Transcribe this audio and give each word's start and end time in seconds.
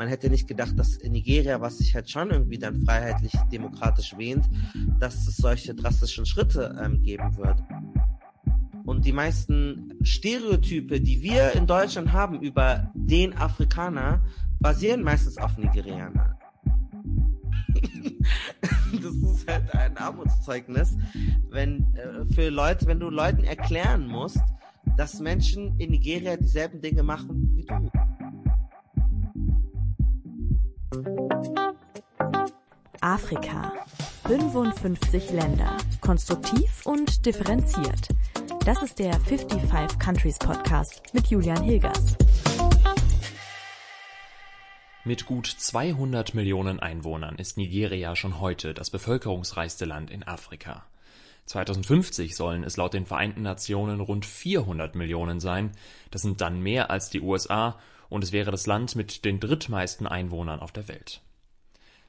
man 0.00 0.08
hätte 0.08 0.30
nicht 0.30 0.48
gedacht, 0.48 0.78
dass 0.78 0.96
in 0.96 1.12
Nigeria, 1.12 1.60
was 1.60 1.76
sich 1.76 1.94
halt 1.94 2.08
schon 2.08 2.30
irgendwie 2.30 2.56
dann 2.56 2.86
freiheitlich 2.86 3.32
demokratisch 3.52 4.16
wähnt, 4.16 4.48
dass 4.98 5.26
es 5.28 5.36
solche 5.36 5.74
drastischen 5.74 6.24
Schritte 6.24 6.74
ähm, 6.82 7.02
geben 7.02 7.36
wird. 7.36 7.62
Und 8.86 9.04
die 9.04 9.12
meisten 9.12 9.92
Stereotype, 10.00 11.02
die 11.02 11.20
wir 11.20 11.52
in 11.52 11.66
Deutschland 11.66 12.14
haben 12.14 12.40
über 12.40 12.90
den 12.94 13.36
Afrikaner, 13.36 14.24
basieren 14.58 15.02
meistens 15.02 15.36
auf 15.36 15.58
Nigerianern. 15.58 16.34
das 18.94 19.14
ist 19.16 19.46
halt 19.46 19.74
ein 19.74 19.98
Armutszeugnis, 19.98 20.96
wenn 21.50 21.94
äh, 21.94 22.24
für 22.34 22.48
Leute, 22.48 22.86
wenn 22.86 23.00
du 23.00 23.10
Leuten 23.10 23.44
erklären 23.44 24.06
musst, 24.06 24.40
dass 24.96 25.20
Menschen 25.20 25.78
in 25.78 25.90
Nigeria 25.90 26.38
dieselben 26.38 26.80
Dinge 26.80 27.02
machen 27.02 27.54
wie 27.54 27.66
du. 27.66 27.90
Afrika. 33.00 33.72
55 34.26 35.30
Länder. 35.30 35.76
Konstruktiv 36.00 36.84
und 36.84 37.24
differenziert. 37.26 38.08
Das 38.64 38.82
ist 38.82 38.98
der 38.98 39.12
55 39.20 39.98
Countries 40.00 40.38
Podcast 40.38 41.02
mit 41.12 41.28
Julian 41.28 41.62
Hilgers. 41.62 42.16
Mit 45.04 45.26
gut 45.26 45.46
200 45.46 46.34
Millionen 46.34 46.80
Einwohnern 46.80 47.36
ist 47.36 47.56
Nigeria 47.56 48.16
schon 48.16 48.40
heute 48.40 48.74
das 48.74 48.90
bevölkerungsreichste 48.90 49.84
Land 49.84 50.10
in 50.10 50.24
Afrika. 50.24 50.84
2050 51.46 52.34
sollen 52.36 52.64
es 52.64 52.76
laut 52.76 52.94
den 52.94 53.06
Vereinten 53.06 53.42
Nationen 53.42 54.00
rund 54.00 54.26
400 54.26 54.94
Millionen 54.94 55.40
sein. 55.40 55.70
Das 56.10 56.22
sind 56.22 56.40
dann 56.40 56.60
mehr 56.60 56.90
als 56.90 57.10
die 57.10 57.20
USA 57.20 57.78
und 58.10 58.22
es 58.22 58.32
wäre 58.32 58.50
das 58.50 58.66
Land 58.66 58.94
mit 58.96 59.24
den 59.24 59.40
drittmeisten 59.40 60.06
Einwohnern 60.06 60.60
auf 60.60 60.72
der 60.72 60.88
Welt. 60.88 61.22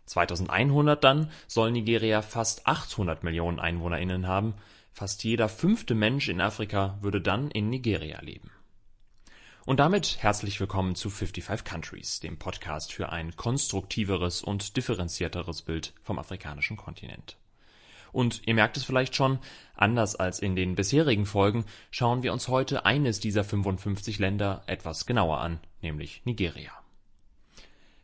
2100 0.08 1.02
dann 1.02 1.32
soll 1.48 1.72
Nigeria 1.72 2.22
fast 2.22 2.68
800 2.68 3.24
Millionen 3.24 3.60
EinwohnerInnen 3.60 4.28
haben. 4.28 4.56
Fast 4.92 5.24
jeder 5.24 5.48
fünfte 5.48 5.96
Mensch 5.96 6.28
in 6.28 6.42
Afrika 6.42 6.98
würde 7.02 7.22
dann 7.22 7.50
in 7.52 7.70
Nigeria 7.70 8.20
leben. 8.22 8.52
Und 9.64 9.80
damit 9.80 10.18
herzlich 10.20 10.60
willkommen 10.60 10.96
zu 10.96 11.10
55 11.10 11.64
Countries, 11.64 12.20
dem 12.20 12.38
Podcast 12.38 12.92
für 12.92 13.10
ein 13.10 13.36
konstruktiveres 13.36 14.42
und 14.42 14.76
differenzierteres 14.76 15.62
Bild 15.62 15.94
vom 16.02 16.18
afrikanischen 16.18 16.78
Kontinent. 16.78 17.38
Und 18.12 18.42
ihr 18.46 18.56
merkt 18.56 18.76
es 18.76 18.84
vielleicht 18.84 19.16
schon, 19.16 19.40
anders 19.76 20.16
als 20.16 20.40
in 20.40 20.56
den 20.56 20.76
bisherigen 20.76 21.26
Folgen 21.26 21.64
schauen 21.92 22.24
wir 22.24 22.34
uns 22.34 22.48
heute 22.48 22.86
eines 22.86 23.20
dieser 23.20 23.44
55 23.44 24.20
Länder 24.20 24.64
etwas 24.66 25.06
genauer 25.06 25.38
an, 25.40 25.60
nämlich 25.84 26.22
Nigeria. 26.26 26.72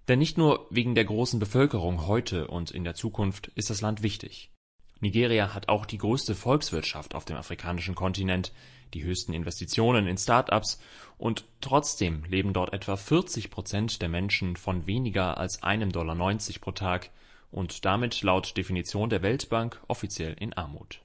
Denn 0.07 0.19
nicht 0.19 0.37
nur 0.37 0.67
wegen 0.69 0.95
der 0.95 1.05
großen 1.05 1.39
Bevölkerung 1.39 2.07
heute 2.07 2.47
und 2.47 2.71
in 2.71 2.83
der 2.83 2.95
Zukunft 2.95 3.47
ist 3.55 3.69
das 3.69 3.81
Land 3.81 4.03
wichtig. 4.03 4.51
Nigeria 4.99 5.53
hat 5.53 5.69
auch 5.69 5.85
die 5.85 5.97
größte 5.97 6.33
Volkswirtschaft 6.33 7.13
auf 7.13 7.25
dem 7.25 7.35
afrikanischen 7.35 7.93
Kontinent, 7.93 8.51
die 8.93 9.03
höchsten 9.03 9.33
Investitionen 9.33 10.07
in 10.07 10.17
Start-ups 10.17 10.79
und 11.17 11.45
trotzdem 11.61 12.23
leben 12.25 12.53
dort 12.53 12.73
etwa 12.73 12.95
40 12.95 13.51
Prozent 13.51 14.01
der 14.01 14.09
Menschen 14.09 14.55
von 14.55 14.87
weniger 14.87 15.37
als 15.37 15.61
einem 15.61 15.91
Dollar 15.91 16.15
90 16.15 16.61
pro 16.61 16.71
Tag 16.71 17.11
und 17.51 17.85
damit 17.85 18.21
laut 18.21 18.55
Definition 18.57 19.09
der 19.09 19.21
Weltbank 19.21 19.81
offiziell 19.87 20.35
in 20.39 20.53
Armut. 20.53 21.01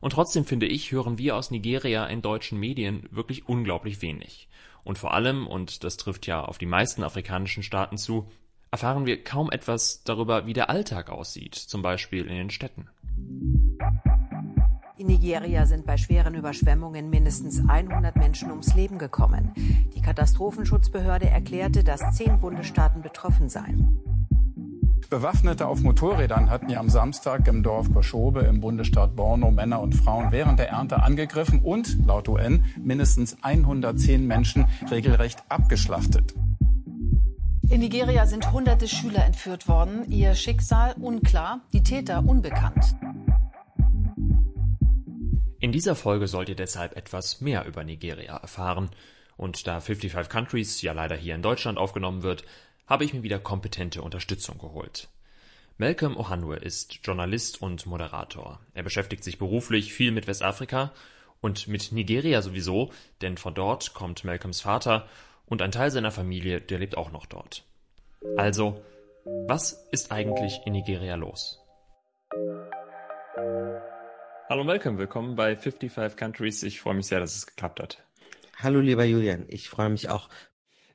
Und 0.00 0.10
trotzdem 0.10 0.44
finde 0.44 0.66
ich, 0.66 0.90
hören 0.90 1.18
wir 1.18 1.36
aus 1.36 1.52
Nigeria 1.52 2.06
in 2.06 2.22
deutschen 2.22 2.58
Medien 2.58 3.08
wirklich 3.12 3.48
unglaublich 3.48 4.02
wenig. 4.02 4.48
Und 4.84 4.98
vor 4.98 5.14
allem, 5.14 5.46
und 5.46 5.84
das 5.84 5.96
trifft 5.96 6.26
ja 6.26 6.44
auf 6.44 6.58
die 6.58 6.66
meisten 6.66 7.02
afrikanischen 7.02 7.62
Staaten 7.62 7.98
zu, 7.98 8.28
erfahren 8.70 9.06
wir 9.06 9.22
kaum 9.22 9.50
etwas 9.50 10.02
darüber, 10.02 10.46
wie 10.46 10.54
der 10.54 10.70
Alltag 10.70 11.10
aussieht, 11.10 11.54
zum 11.54 11.82
Beispiel 11.82 12.22
in 12.26 12.34
den 12.34 12.50
Städten. 12.50 12.88
In 14.98 15.06
Nigeria 15.08 15.66
sind 15.66 15.84
bei 15.84 15.96
schweren 15.96 16.34
Überschwemmungen 16.34 17.10
mindestens 17.10 17.60
100 17.68 18.14
Menschen 18.16 18.50
ums 18.50 18.74
Leben 18.74 18.98
gekommen. 18.98 19.52
Die 19.94 20.00
Katastrophenschutzbehörde 20.00 21.28
erklärte, 21.28 21.82
dass 21.82 22.16
zehn 22.16 22.38
Bundesstaaten 22.40 23.02
betroffen 23.02 23.48
seien. 23.48 23.98
Bewaffnete 25.10 25.66
auf 25.66 25.80
Motorrädern 25.80 26.50
hatten 26.50 26.68
ja 26.68 26.80
am 26.80 26.88
Samstag 26.88 27.46
im 27.48 27.62
Dorf 27.62 27.92
Koschobe 27.92 28.40
im 28.40 28.60
Bundesstaat 28.60 29.14
Borno 29.16 29.50
Männer 29.50 29.80
und 29.80 29.94
Frauen 29.94 30.32
während 30.32 30.58
der 30.58 30.70
Ernte 30.70 31.02
angegriffen 31.02 31.60
und, 31.62 32.06
laut 32.06 32.28
UN, 32.28 32.64
mindestens 32.82 33.36
110 33.42 34.26
Menschen 34.26 34.66
regelrecht 34.90 35.42
abgeschlachtet. 35.48 36.34
In 37.68 37.80
Nigeria 37.80 38.26
sind 38.26 38.52
hunderte 38.52 38.86
Schüler 38.86 39.24
entführt 39.24 39.68
worden, 39.68 40.10
ihr 40.10 40.34
Schicksal 40.34 40.94
unklar, 41.00 41.60
die 41.72 41.82
Täter 41.82 42.24
unbekannt. 42.26 42.96
In 45.58 45.72
dieser 45.72 45.94
Folge 45.94 46.26
sollt 46.26 46.48
ihr 46.48 46.56
deshalb 46.56 46.96
etwas 46.96 47.40
mehr 47.40 47.64
über 47.66 47.84
Nigeria 47.84 48.36
erfahren. 48.36 48.90
Und 49.36 49.66
da 49.66 49.80
55 49.80 50.28
Countries 50.28 50.82
ja 50.82 50.92
leider 50.92 51.16
hier 51.16 51.34
in 51.34 51.42
Deutschland 51.42 51.78
aufgenommen 51.78 52.22
wird, 52.22 52.44
habe 52.86 53.04
ich 53.04 53.14
mir 53.14 53.22
wieder 53.22 53.38
kompetente 53.38 54.02
Unterstützung 54.02 54.58
geholt. 54.58 55.08
Malcolm 55.78 56.16
Ohanwe 56.16 56.56
ist 56.56 57.00
Journalist 57.04 57.62
und 57.62 57.86
Moderator. 57.86 58.60
Er 58.74 58.82
beschäftigt 58.82 59.24
sich 59.24 59.38
beruflich 59.38 59.92
viel 59.92 60.12
mit 60.12 60.26
Westafrika 60.26 60.92
und 61.40 61.66
mit 61.66 61.92
Nigeria 61.92 62.42
sowieso, 62.42 62.92
denn 63.20 63.36
von 63.36 63.54
dort 63.54 63.94
kommt 63.94 64.24
Malcolms 64.24 64.60
Vater 64.60 65.08
und 65.46 65.62
ein 65.62 65.72
Teil 65.72 65.90
seiner 65.90 66.10
Familie, 66.10 66.60
der 66.60 66.78
lebt 66.78 66.96
auch 66.96 67.10
noch 67.10 67.26
dort. 67.26 67.64
Also, 68.36 68.82
was 69.46 69.72
ist 69.90 70.12
eigentlich 70.12 70.60
in 70.66 70.74
Nigeria 70.74 71.16
los? 71.16 71.58
Hallo 74.48 74.64
Malcolm, 74.64 74.98
willkommen 74.98 75.34
bei 75.34 75.56
55 75.56 76.16
Countries. 76.16 76.62
Ich 76.62 76.80
freue 76.80 76.94
mich 76.94 77.06
sehr, 77.06 77.20
dass 77.20 77.34
es 77.34 77.46
geklappt 77.46 77.80
hat. 77.80 78.04
Hallo 78.58 78.80
lieber 78.80 79.04
Julian, 79.04 79.46
ich 79.48 79.68
freue 79.68 79.88
mich 79.88 80.10
auch. 80.10 80.28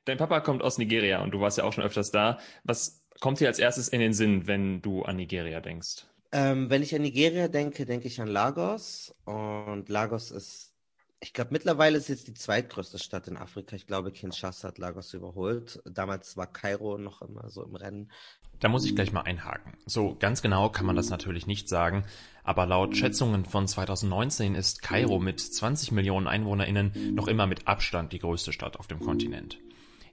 Dein 0.07 0.17
Papa 0.17 0.39
kommt 0.39 0.63
aus 0.63 0.77
Nigeria 0.77 1.21
und 1.21 1.31
du 1.31 1.41
warst 1.41 1.57
ja 1.57 1.65
auch 1.65 1.73
schon 1.73 1.83
öfters 1.83 2.11
da. 2.11 2.39
Was 2.63 3.03
kommt 3.19 3.41
dir 3.41 3.47
als 3.47 3.59
erstes 3.59 3.89
in 3.89 3.99
den 3.99 4.13
Sinn, 4.13 4.47
wenn 4.47 4.81
du 4.81 5.03
an 5.03 5.17
Nigeria 5.17 5.59
denkst? 5.59 6.05
Ähm, 6.31 6.69
wenn 6.69 6.81
ich 6.81 6.95
an 6.95 7.01
Nigeria 7.01 7.49
denke, 7.49 7.85
denke 7.85 8.07
ich 8.07 8.21
an 8.21 8.29
Lagos. 8.29 9.13
Und 9.25 9.89
Lagos 9.89 10.31
ist, 10.31 10.73
ich 11.19 11.33
glaube, 11.33 11.49
mittlerweile 11.51 11.97
ist 11.97 12.07
jetzt 12.07 12.29
die 12.29 12.33
zweitgrößte 12.33 12.99
Stadt 12.99 13.27
in 13.27 13.35
Afrika. 13.35 13.75
Ich 13.75 13.85
glaube, 13.85 14.13
Kinshasa 14.13 14.69
hat 14.69 14.77
Lagos 14.77 15.13
überholt. 15.13 15.81
Damals 15.83 16.37
war 16.37 16.47
Kairo 16.47 16.97
noch 16.97 17.21
immer 17.21 17.49
so 17.49 17.65
im 17.65 17.75
Rennen. 17.75 18.09
Da 18.61 18.69
muss 18.69 18.85
ich 18.85 18.95
gleich 18.95 19.11
mal 19.11 19.23
einhaken. 19.23 19.73
So 19.85 20.15
ganz 20.17 20.41
genau 20.41 20.69
kann 20.69 20.85
man 20.85 20.95
das 20.95 21.09
natürlich 21.09 21.47
nicht 21.47 21.67
sagen, 21.67 22.05
aber 22.45 22.65
laut 22.65 22.95
Schätzungen 22.95 23.43
von 23.43 23.67
2019 23.67 24.55
ist 24.55 24.81
Kairo 24.81 25.19
mit 25.19 25.41
20 25.41 25.91
Millionen 25.91 26.27
EinwohnerInnen 26.27 27.13
noch 27.13 27.27
immer 27.27 27.45
mit 27.45 27.67
Abstand 27.67 28.13
die 28.13 28.19
größte 28.19 28.53
Stadt 28.53 28.77
auf 28.77 28.87
dem 28.87 29.01
Kontinent. 29.01 29.59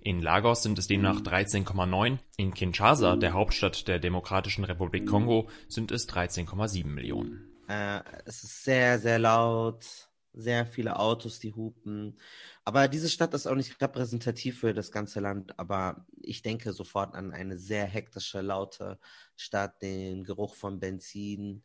In 0.06 0.20
Lagos 0.20 0.62
sind 0.62 0.78
es 0.78 0.86
demnach 0.86 1.22
13,9, 1.22 2.18
in 2.36 2.52
Kinshasa, 2.52 3.16
der 3.16 3.32
Hauptstadt 3.32 3.88
der 3.88 3.98
Demokratischen 3.98 4.64
Republik 4.64 5.06
Kongo, 5.06 5.48
sind 5.66 5.90
es 5.92 6.06
13,7 6.06 6.84
Millionen. 6.84 7.50
Äh, 7.68 8.02
es 8.26 8.44
ist 8.44 8.64
sehr, 8.64 8.98
sehr 8.98 9.18
laut, 9.18 10.10
sehr 10.34 10.66
viele 10.66 10.98
Autos, 10.98 11.40
die 11.40 11.54
hupen. 11.54 12.18
Aber 12.66 12.86
diese 12.86 13.08
Stadt 13.08 13.32
ist 13.32 13.46
auch 13.46 13.54
nicht 13.54 13.80
repräsentativ 13.80 14.60
für 14.60 14.74
das 14.74 14.92
ganze 14.92 15.20
Land. 15.20 15.58
Aber 15.58 16.04
ich 16.20 16.42
denke 16.42 16.74
sofort 16.74 17.14
an 17.14 17.32
eine 17.32 17.56
sehr 17.56 17.86
hektische, 17.86 18.42
laute 18.42 18.98
Stadt, 19.36 19.80
den 19.80 20.24
Geruch 20.24 20.54
von 20.54 20.80
Benzin, 20.80 21.62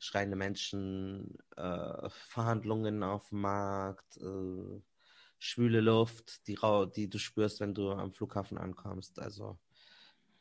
schreiende 0.00 0.34
Menschen, 0.34 1.38
äh, 1.56 2.08
Verhandlungen 2.08 3.04
auf 3.04 3.28
dem 3.28 3.42
Markt, 3.42 4.16
äh, 4.16 4.80
schwüle 5.44 5.80
Luft, 5.80 6.46
die, 6.48 6.58
die 6.96 7.10
du 7.10 7.18
spürst, 7.18 7.60
wenn 7.60 7.74
du 7.74 7.90
am 7.90 8.12
Flughafen 8.12 8.56
ankommst. 8.56 9.18
Also 9.18 9.58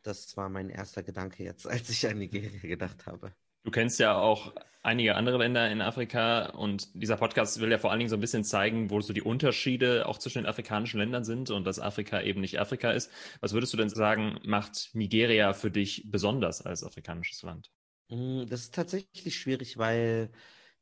das 0.01 0.35
war 0.37 0.49
mein 0.49 0.69
erster 0.69 1.03
Gedanke 1.03 1.43
jetzt, 1.43 1.67
als 1.67 1.89
ich 1.89 2.07
an 2.07 2.17
Nigeria 2.17 2.59
gedacht 2.61 3.05
habe. 3.05 3.33
Du 3.63 3.71
kennst 3.71 3.99
ja 3.99 4.17
auch 4.17 4.53
einige 4.81 5.15
andere 5.15 5.37
Länder 5.37 5.69
in 5.71 5.81
Afrika 5.81 6.47
und 6.49 6.89
dieser 6.93 7.15
Podcast 7.15 7.61
will 7.61 7.71
ja 7.71 7.77
vor 7.77 7.91
allen 7.91 7.99
Dingen 7.99 8.09
so 8.09 8.17
ein 8.17 8.21
bisschen 8.21 8.43
zeigen, 8.43 8.89
wo 8.89 8.99
so 8.99 9.13
die 9.13 9.21
Unterschiede 9.21 10.05
auch 10.05 10.17
zwischen 10.17 10.39
den 10.39 10.47
afrikanischen 10.47 10.99
Ländern 10.99 11.23
sind 11.23 11.49
und 11.49 11.65
dass 11.65 11.79
Afrika 11.79 12.21
eben 12.21 12.41
nicht 12.41 12.59
Afrika 12.59 12.91
ist. 12.91 13.09
Was 13.39 13.53
würdest 13.53 13.71
du 13.71 13.77
denn 13.77 13.87
sagen, 13.87 14.39
macht 14.43 14.89
Nigeria 14.93 15.53
für 15.53 15.71
dich 15.71 16.11
besonders 16.11 16.61
als 16.61 16.83
afrikanisches 16.83 17.41
Land? 17.43 17.71
Mm, 18.09 18.45
das 18.47 18.61
ist 18.61 18.75
tatsächlich 18.75 19.37
schwierig, 19.37 19.77
weil 19.77 20.29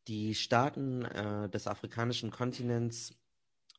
die 0.07 0.33
Staaten 0.33 1.05
äh, 1.05 1.49
des 1.49 1.67
afrikanischen 1.67 2.31
Kontinents 2.31 3.20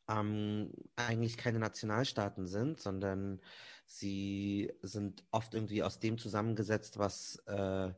ähm, 0.07 0.71
eigentlich 0.95 1.37
keine 1.37 1.59
Nationalstaaten 1.59 2.47
sind, 2.47 2.79
sondern 2.79 3.41
sie 3.85 4.71
sind 4.81 5.23
oft 5.31 5.53
irgendwie 5.53 5.83
aus 5.83 5.99
dem 5.99 6.17
zusammengesetzt, 6.17 6.97
was 6.97 7.37
äh, 7.45 7.91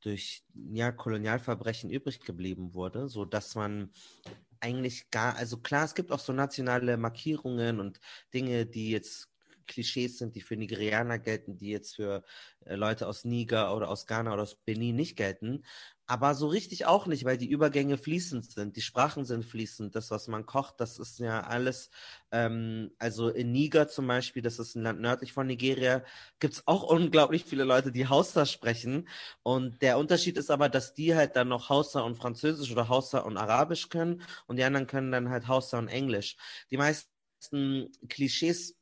durch 0.00 0.44
ja, 0.54 0.92
Kolonialverbrechen 0.92 1.90
übrig 1.90 2.20
geblieben 2.20 2.74
wurde, 2.74 3.08
so 3.08 3.24
dass 3.24 3.54
man 3.54 3.90
eigentlich 4.60 5.10
gar, 5.10 5.36
also 5.36 5.58
klar, 5.58 5.84
es 5.84 5.94
gibt 5.94 6.12
auch 6.12 6.18
so 6.18 6.32
nationale 6.32 6.96
Markierungen 6.96 7.80
und 7.80 8.00
Dinge, 8.32 8.66
die 8.66 8.90
jetzt 8.90 9.28
Klischees 9.66 10.18
sind, 10.18 10.34
die 10.34 10.40
für 10.40 10.56
Nigerianer 10.56 11.18
gelten, 11.18 11.56
die 11.56 11.70
jetzt 11.70 11.96
für 11.96 12.22
äh, 12.64 12.74
Leute 12.76 13.06
aus 13.06 13.24
Niger 13.24 13.74
oder 13.76 13.88
aus 13.88 14.06
Ghana 14.06 14.32
oder 14.32 14.42
aus 14.42 14.56
Benin 14.56 14.96
nicht 14.96 15.16
gelten. 15.16 15.64
Aber 16.08 16.34
so 16.36 16.46
richtig 16.46 16.86
auch 16.86 17.06
nicht, 17.08 17.24
weil 17.24 17.36
die 17.36 17.50
Übergänge 17.50 17.98
fließend 17.98 18.44
sind, 18.44 18.76
die 18.76 18.80
Sprachen 18.80 19.24
sind 19.24 19.44
fließend, 19.44 19.96
das, 19.96 20.12
was 20.12 20.28
man 20.28 20.46
kocht, 20.46 20.78
das 20.78 21.00
ist 21.00 21.18
ja 21.18 21.40
alles, 21.40 21.90
ähm, 22.30 22.92
also 22.98 23.28
in 23.28 23.50
Niger 23.50 23.88
zum 23.88 24.06
Beispiel, 24.06 24.40
das 24.40 24.60
ist 24.60 24.76
ein 24.76 24.82
Land 24.82 25.00
nördlich 25.00 25.32
von 25.32 25.48
Nigeria, 25.48 26.04
gibt's 26.38 26.62
auch 26.66 26.84
unglaublich 26.84 27.44
viele 27.44 27.64
Leute, 27.64 27.90
die 27.90 28.06
Hausa 28.06 28.46
sprechen. 28.46 29.08
Und 29.42 29.82
der 29.82 29.98
Unterschied 29.98 30.36
ist 30.38 30.50
aber, 30.52 30.68
dass 30.68 30.94
die 30.94 31.16
halt 31.16 31.34
dann 31.34 31.48
noch 31.48 31.70
Hausa 31.70 32.00
und 32.02 32.16
Französisch 32.16 32.70
oder 32.70 32.88
Hausa 32.88 33.20
und 33.20 33.36
Arabisch 33.36 33.88
können 33.88 34.22
und 34.46 34.56
die 34.56 34.64
anderen 34.64 34.86
können 34.86 35.10
dann 35.10 35.28
halt 35.30 35.48
Hausa 35.48 35.76
und 35.78 35.88
Englisch. 35.88 36.36
Die 36.70 36.76
meisten 36.76 37.90
Klischees 38.08 38.76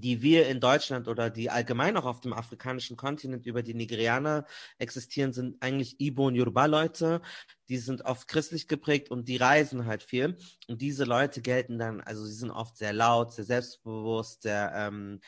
die 0.00 0.22
wir 0.22 0.48
in 0.48 0.60
Deutschland 0.60 1.08
oder 1.08 1.30
die 1.30 1.50
allgemein 1.50 1.96
auch 1.96 2.04
auf 2.04 2.20
dem 2.20 2.32
afrikanischen 2.32 2.96
Kontinent 2.96 3.46
über 3.46 3.62
die 3.62 3.74
Nigerianer 3.74 4.44
existieren, 4.78 5.32
sind 5.32 5.62
eigentlich 5.62 6.00
Ibo 6.00 6.26
und 6.26 6.34
Yoruba-Leute. 6.34 7.20
Die 7.68 7.78
sind 7.78 8.04
oft 8.04 8.28
christlich 8.28 8.68
geprägt 8.68 9.10
und 9.10 9.28
die 9.28 9.36
reisen 9.36 9.86
halt 9.86 10.02
viel. 10.02 10.36
Und 10.68 10.80
diese 10.80 11.04
Leute 11.04 11.42
gelten 11.42 11.78
dann, 11.78 12.00
also 12.00 12.24
sie 12.24 12.34
sind 12.34 12.50
oft 12.50 12.76
sehr 12.76 12.92
laut, 12.92 13.32
sehr 13.32 13.44
selbstbewusst, 13.44 14.42
sehr 14.42 14.72
ähm, 14.74 15.20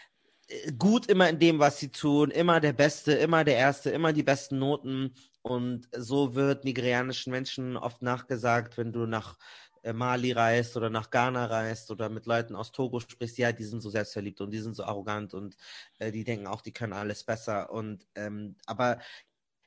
gut 0.78 1.06
immer 1.06 1.28
in 1.28 1.38
dem, 1.38 1.58
was 1.58 1.78
sie 1.78 1.90
tun, 1.90 2.30
immer 2.30 2.60
der 2.60 2.72
Beste, 2.72 3.12
immer 3.12 3.44
der 3.44 3.56
Erste, 3.56 3.90
immer 3.90 4.12
die 4.12 4.22
besten 4.22 4.58
Noten. 4.58 5.14
Und 5.42 5.88
so 5.96 6.34
wird 6.34 6.64
nigerianischen 6.64 7.30
Menschen 7.30 7.76
oft 7.76 8.02
nachgesagt, 8.02 8.76
wenn 8.76 8.92
du 8.92 9.06
nach 9.06 9.36
Mali 9.92 10.32
reist 10.32 10.76
oder 10.76 10.90
nach 10.90 11.10
Ghana 11.10 11.46
reist 11.46 11.90
oder 11.90 12.08
mit 12.08 12.26
Leuten 12.26 12.54
aus 12.54 12.72
Togo 12.72 13.00
sprichst, 13.00 13.38
ja, 13.38 13.52
die 13.52 13.64
sind 13.64 13.80
so 13.80 13.90
selbstverliebt 13.90 14.40
und 14.40 14.50
die 14.50 14.60
sind 14.60 14.76
so 14.76 14.84
arrogant 14.84 15.34
und 15.34 15.56
äh, 15.98 16.12
die 16.12 16.24
denken 16.24 16.46
auch, 16.46 16.60
die 16.60 16.72
können 16.72 16.92
alles 16.92 17.24
besser. 17.24 17.70
Und 17.70 18.06
ähm, 18.14 18.56
aber 18.66 18.98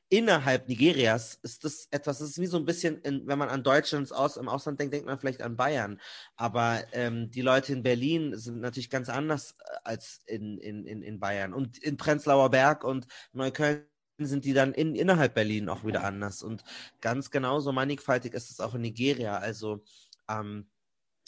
innerhalb 0.08 0.68
Nigerias 0.68 1.38
ist 1.42 1.64
das 1.64 1.88
etwas, 1.90 2.18
das 2.18 2.30
ist 2.30 2.40
wie 2.40 2.46
so 2.46 2.56
ein 2.56 2.64
bisschen, 2.64 3.00
in, 3.02 3.26
wenn 3.26 3.38
man 3.38 3.48
an 3.48 3.62
Deutschland 3.62 4.12
aus, 4.12 4.36
im 4.36 4.48
Ausland 4.48 4.78
denkt, 4.78 4.94
denkt 4.94 5.06
man 5.06 5.18
vielleicht 5.18 5.42
an 5.42 5.56
Bayern. 5.56 6.00
Aber 6.36 6.84
ähm, 6.92 7.30
die 7.30 7.40
Leute 7.40 7.72
in 7.72 7.82
Berlin 7.82 8.36
sind 8.36 8.60
natürlich 8.60 8.90
ganz 8.90 9.08
anders 9.08 9.56
äh, 9.58 9.76
als 9.84 10.22
in, 10.26 10.58
in, 10.58 10.86
in, 10.86 11.02
in 11.02 11.18
Bayern. 11.20 11.52
Und 11.52 11.78
in 11.78 11.96
Prenzlauer 11.96 12.50
Berg 12.50 12.84
und 12.84 13.06
Neukölln 13.32 13.86
sind 14.18 14.44
die 14.44 14.52
dann 14.52 14.72
in, 14.74 14.94
innerhalb 14.94 15.34
Berlin 15.34 15.68
auch 15.68 15.84
wieder 15.84 16.04
anders. 16.04 16.42
Und 16.42 16.62
ganz 17.00 17.30
genauso 17.30 17.72
mannigfaltig 17.72 18.34
ist 18.34 18.50
es 18.50 18.60
auch 18.60 18.74
in 18.74 18.82
Nigeria. 18.82 19.38
Also 19.38 19.82
ähm, 20.28 20.70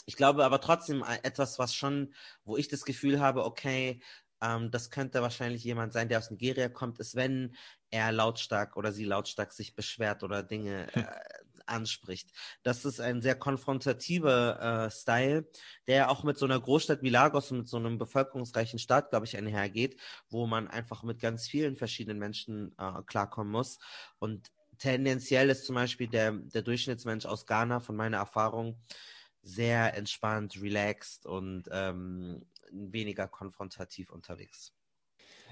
ich 0.07 0.17
glaube 0.17 0.45
aber 0.45 0.61
trotzdem 0.61 1.05
etwas, 1.23 1.59
was 1.59 1.75
schon, 1.75 2.15
wo 2.45 2.57
ich 2.57 2.69
das 2.69 2.85
Gefühl 2.85 3.21
habe, 3.21 3.45
okay, 3.45 4.01
ähm, 4.41 4.71
das 4.71 4.91
könnte 4.91 5.23
wahrscheinlich 5.23 5.65
jemand 5.65 5.93
sein, 5.93 6.09
der 6.09 6.19
aus 6.19 6.31
Nigeria 6.31 6.69
kommt, 6.69 7.01
ist, 7.01 7.17
wenn 7.17 7.57
er 7.91 8.13
lautstark 8.13 8.77
oder 8.77 8.93
sie 8.93 9.05
lautstark 9.05 9.53
sich 9.53 9.75
beschwert 9.75 10.23
oder 10.23 10.43
Dinge 10.43 10.89
hm. 10.93 11.03
äh, 11.03 11.07
anspricht. 11.67 12.31
Das 12.63 12.85
ist 12.85 13.01
ein 13.01 13.23
sehr 13.23 13.35
konfrontativer 13.35 14.87
äh, 14.87 14.91
Style, 14.91 15.49
der 15.89 16.11
auch 16.11 16.23
mit 16.23 16.39
so 16.39 16.47
einer 16.47 16.61
Großstadt 16.61 17.03
wie 17.03 17.11
Lagos 17.11 17.51
und 17.51 17.59
mit 17.59 17.69
so 17.69 17.77
einem 17.77 17.99
bevölkerungsreichen 17.99 18.79
Staat, 18.79 19.11
glaube 19.11 19.27
ich, 19.27 19.37
einhergeht, 19.37 20.01
wo 20.29 20.47
man 20.47 20.69
einfach 20.69 21.03
mit 21.03 21.21
ganz 21.21 21.49
vielen 21.49 21.77
verschiedenen 21.77 22.19
Menschen 22.19 22.75
äh, 22.79 23.03
klarkommen 23.07 23.51
muss. 23.51 23.79
Und 24.19 24.53
tendenziell 24.79 25.51
ist 25.51 25.67
zum 25.67 25.75
Beispiel 25.75 26.09
der, 26.09 26.33
der 26.33 26.63
Durchschnittsmensch 26.63 27.27
aus 27.27 27.47
Ghana 27.47 27.81
von 27.81 27.97
meiner 27.97 28.19
Erfahrung 28.19 28.77
sehr 29.43 29.97
entspannt, 29.97 30.61
relaxed 30.61 31.27
und 31.27 31.65
ähm, 31.71 32.47
weniger 32.71 33.29
konfrontativ 33.29 34.11
unterwegs. 34.11 34.73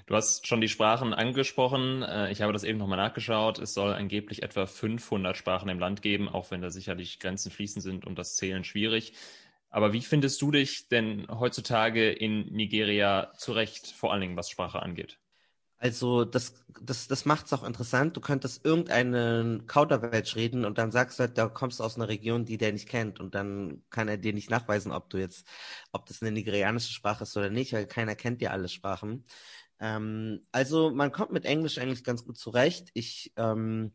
Du 0.05 0.15
hast 0.15 0.45
schon 0.45 0.61
die 0.61 0.67
Sprachen 0.67 1.13
angesprochen. 1.13 2.03
Äh, 2.03 2.31
ich 2.31 2.41
habe 2.41 2.53
das 2.53 2.63
eben 2.63 2.77
nochmal 2.77 2.97
nachgeschaut. 2.97 3.57
Es 3.57 3.73
soll 3.73 3.93
angeblich 3.93 4.43
etwa 4.43 4.67
500 4.67 5.35
Sprachen 5.35 5.69
im 5.69 5.79
Land 5.79 6.01
geben, 6.01 6.29
auch 6.29 6.51
wenn 6.51 6.61
da 6.61 6.69
sicherlich 6.69 7.19
Grenzen 7.19 7.51
fließen 7.51 7.81
sind 7.81 8.05
und 8.05 8.19
das 8.19 8.35
Zählen 8.35 8.63
schwierig. 8.63 9.13
Aber 9.69 9.93
wie 9.93 10.01
findest 10.01 10.41
du 10.41 10.51
dich 10.51 10.89
denn 10.89 11.27
heutzutage 11.27 12.11
in 12.11 12.53
Nigeria 12.53 13.33
zurecht, 13.37 13.87
vor 13.87 14.11
allen 14.11 14.21
Dingen 14.21 14.37
was 14.37 14.49
Sprache 14.49 14.81
angeht? 14.81 15.17
Also 15.77 16.23
das, 16.25 16.53
das, 16.81 17.07
das 17.07 17.25
macht 17.25 17.47
es 17.47 17.53
auch 17.53 17.63
interessant. 17.63 18.15
Du 18.15 18.21
könntest 18.21 18.65
irgendeinen 18.65 19.67
Kauderwelsch 19.67 20.35
reden 20.35 20.65
und 20.65 20.77
dann 20.77 20.91
sagst 20.91 21.19
du 21.19 21.23
halt, 21.23 21.37
da 21.37 21.47
kommst 21.47 21.79
du 21.79 21.83
aus 21.83 21.97
einer 21.97 22.07
Region, 22.07 22.45
die 22.45 22.57
der 22.57 22.71
nicht 22.71 22.87
kennt 22.87 23.19
und 23.19 23.35
dann 23.35 23.83
kann 23.89 24.07
er 24.07 24.17
dir 24.17 24.33
nicht 24.33 24.49
nachweisen, 24.49 24.91
ob 24.91 25.09
du 25.09 25.17
jetzt, 25.17 25.45
ob 25.91 26.05
das 26.05 26.21
eine 26.21 26.31
nigerianische 26.31 26.93
Sprache 26.93 27.23
ist 27.23 27.35
oder 27.37 27.49
nicht, 27.49 27.73
weil 27.73 27.87
keiner 27.87 28.15
kennt 28.15 28.41
ja 28.41 28.51
alle 28.51 28.69
Sprachen. 28.69 29.25
Ähm, 29.79 30.45
also 30.51 30.91
man 30.91 31.11
kommt 31.11 31.31
mit 31.31 31.45
Englisch 31.45 31.77
eigentlich 31.77 32.03
ganz 32.03 32.23
gut 32.25 32.37
zurecht. 32.37 32.89
Ich 32.93 33.33
ähm, 33.35 33.93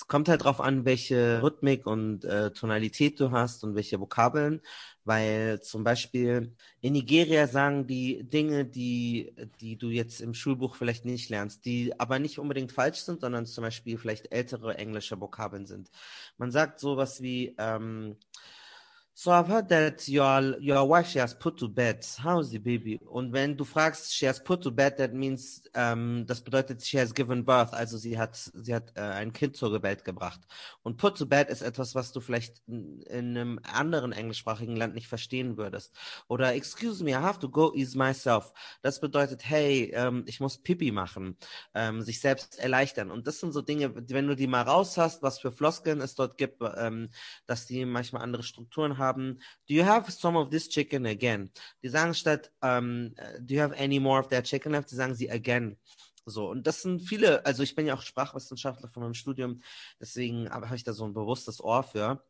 es 0.00 0.06
kommt 0.06 0.30
halt 0.30 0.44
drauf 0.44 0.62
an, 0.62 0.86
welche 0.86 1.42
Rhythmik 1.42 1.86
und 1.86 2.24
äh, 2.24 2.52
Tonalität 2.52 3.20
du 3.20 3.32
hast 3.32 3.62
und 3.64 3.74
welche 3.74 4.00
Vokabeln, 4.00 4.62
weil 5.04 5.60
zum 5.60 5.84
Beispiel 5.84 6.56
in 6.80 6.94
Nigeria 6.94 7.46
sagen 7.46 7.86
die 7.86 8.24
Dinge, 8.24 8.64
die, 8.64 9.34
die 9.60 9.76
du 9.76 9.90
jetzt 9.90 10.22
im 10.22 10.32
Schulbuch 10.32 10.76
vielleicht 10.76 11.04
nicht 11.04 11.28
lernst, 11.28 11.66
die 11.66 11.92
aber 12.00 12.18
nicht 12.18 12.38
unbedingt 12.38 12.72
falsch 12.72 13.00
sind, 13.00 13.20
sondern 13.20 13.44
zum 13.44 13.62
Beispiel 13.62 13.98
vielleicht 13.98 14.32
ältere 14.32 14.78
englische 14.78 15.20
Vokabeln 15.20 15.66
sind. 15.66 15.90
Man 16.38 16.50
sagt 16.50 16.80
sowas 16.80 17.20
wie, 17.20 17.54
ähm, 17.58 18.16
So 19.22 19.32
I've 19.32 19.48
heard 19.48 19.68
that 19.68 20.08
your 20.08 20.56
your 20.62 20.88
wife 20.88 21.08
she 21.08 21.18
has 21.18 21.34
put 21.34 21.58
to 21.58 21.68
bed. 21.68 22.06
How's 22.24 22.48
the 22.48 22.58
baby? 22.58 22.98
Und 23.04 23.34
wenn 23.34 23.54
du 23.54 23.66
fragst, 23.66 24.14
she 24.14 24.26
has 24.26 24.42
put 24.42 24.62
to 24.62 24.70
bed, 24.70 24.96
that 24.96 25.12
means, 25.12 25.62
ähm, 25.74 26.24
das 26.26 26.40
bedeutet, 26.40 26.82
she 26.82 26.98
has 26.98 27.12
given 27.12 27.44
birth. 27.44 27.74
Also 27.74 27.98
sie 27.98 28.18
hat 28.18 28.34
sie 28.34 28.74
hat 28.74 28.96
äh, 28.96 29.02
ein 29.02 29.34
Kind 29.34 29.58
zur 29.58 29.82
Welt 29.82 30.06
gebracht. 30.06 30.40
Und 30.82 30.96
put 30.96 31.18
to 31.18 31.26
bed 31.26 31.50
ist 31.50 31.60
etwas, 31.60 31.94
was 31.94 32.12
du 32.12 32.22
vielleicht 32.22 32.62
in, 32.66 33.02
in 33.02 33.36
einem 33.36 33.60
anderen 33.62 34.12
englischsprachigen 34.12 34.74
Land 34.74 34.94
nicht 34.94 35.08
verstehen 35.08 35.58
würdest. 35.58 35.94
Oder 36.26 36.54
excuse 36.54 37.04
me, 37.04 37.10
I 37.10 37.16
have 37.16 37.40
to 37.40 37.50
go 37.50 37.74
ease 37.74 37.98
myself. 37.98 38.54
Das 38.80 39.00
bedeutet, 39.00 39.44
hey, 39.44 39.92
ähm, 39.92 40.24
ich 40.28 40.40
muss 40.40 40.56
Pipi 40.56 40.92
machen, 40.92 41.36
ähm, 41.74 42.00
sich 42.00 42.20
selbst 42.20 42.58
erleichtern. 42.58 43.10
Und 43.10 43.26
das 43.26 43.38
sind 43.38 43.52
so 43.52 43.60
Dinge, 43.60 43.92
wenn 43.94 44.28
du 44.28 44.34
die 44.34 44.46
mal 44.46 44.62
raus 44.62 44.96
hast, 44.96 45.22
was 45.22 45.38
für 45.38 45.52
Floskeln 45.52 46.00
es 46.00 46.14
dort 46.14 46.38
gibt, 46.38 46.62
ähm, 46.78 47.10
dass 47.44 47.66
die 47.66 47.84
manchmal 47.84 48.22
andere 48.22 48.44
Strukturen 48.44 48.96
haben 48.96 49.09
haben, 49.10 49.40
do 49.68 49.74
you 49.74 49.84
have 49.84 50.10
some 50.10 50.38
of 50.38 50.50
this 50.50 50.68
chicken 50.68 51.06
again? 51.06 51.50
Die 51.82 51.88
sagen 51.88 52.14
statt, 52.14 52.52
um, 52.60 53.14
do 53.40 53.54
you 53.54 53.60
have 53.60 53.76
any 53.76 53.98
more 53.98 54.20
of 54.20 54.28
that 54.28 54.44
chicken 54.44 54.72
left? 54.72 54.90
Die 54.90 54.96
sagen 54.96 55.14
sie 55.14 55.30
again. 55.30 55.76
So, 56.26 56.48
und 56.48 56.66
das 56.66 56.82
sind 56.82 57.00
viele, 57.00 57.44
also 57.44 57.62
ich 57.62 57.74
bin 57.74 57.86
ja 57.86 57.94
auch 57.94 58.02
Sprachwissenschaftler 58.02 58.88
von 58.88 59.02
meinem 59.02 59.14
Studium, 59.14 59.62
deswegen 60.00 60.48
habe 60.50 60.74
ich 60.74 60.84
da 60.84 60.92
so 60.92 61.04
ein 61.04 61.14
bewusstes 61.14 61.62
Ohr 61.62 61.82
für. 61.82 62.22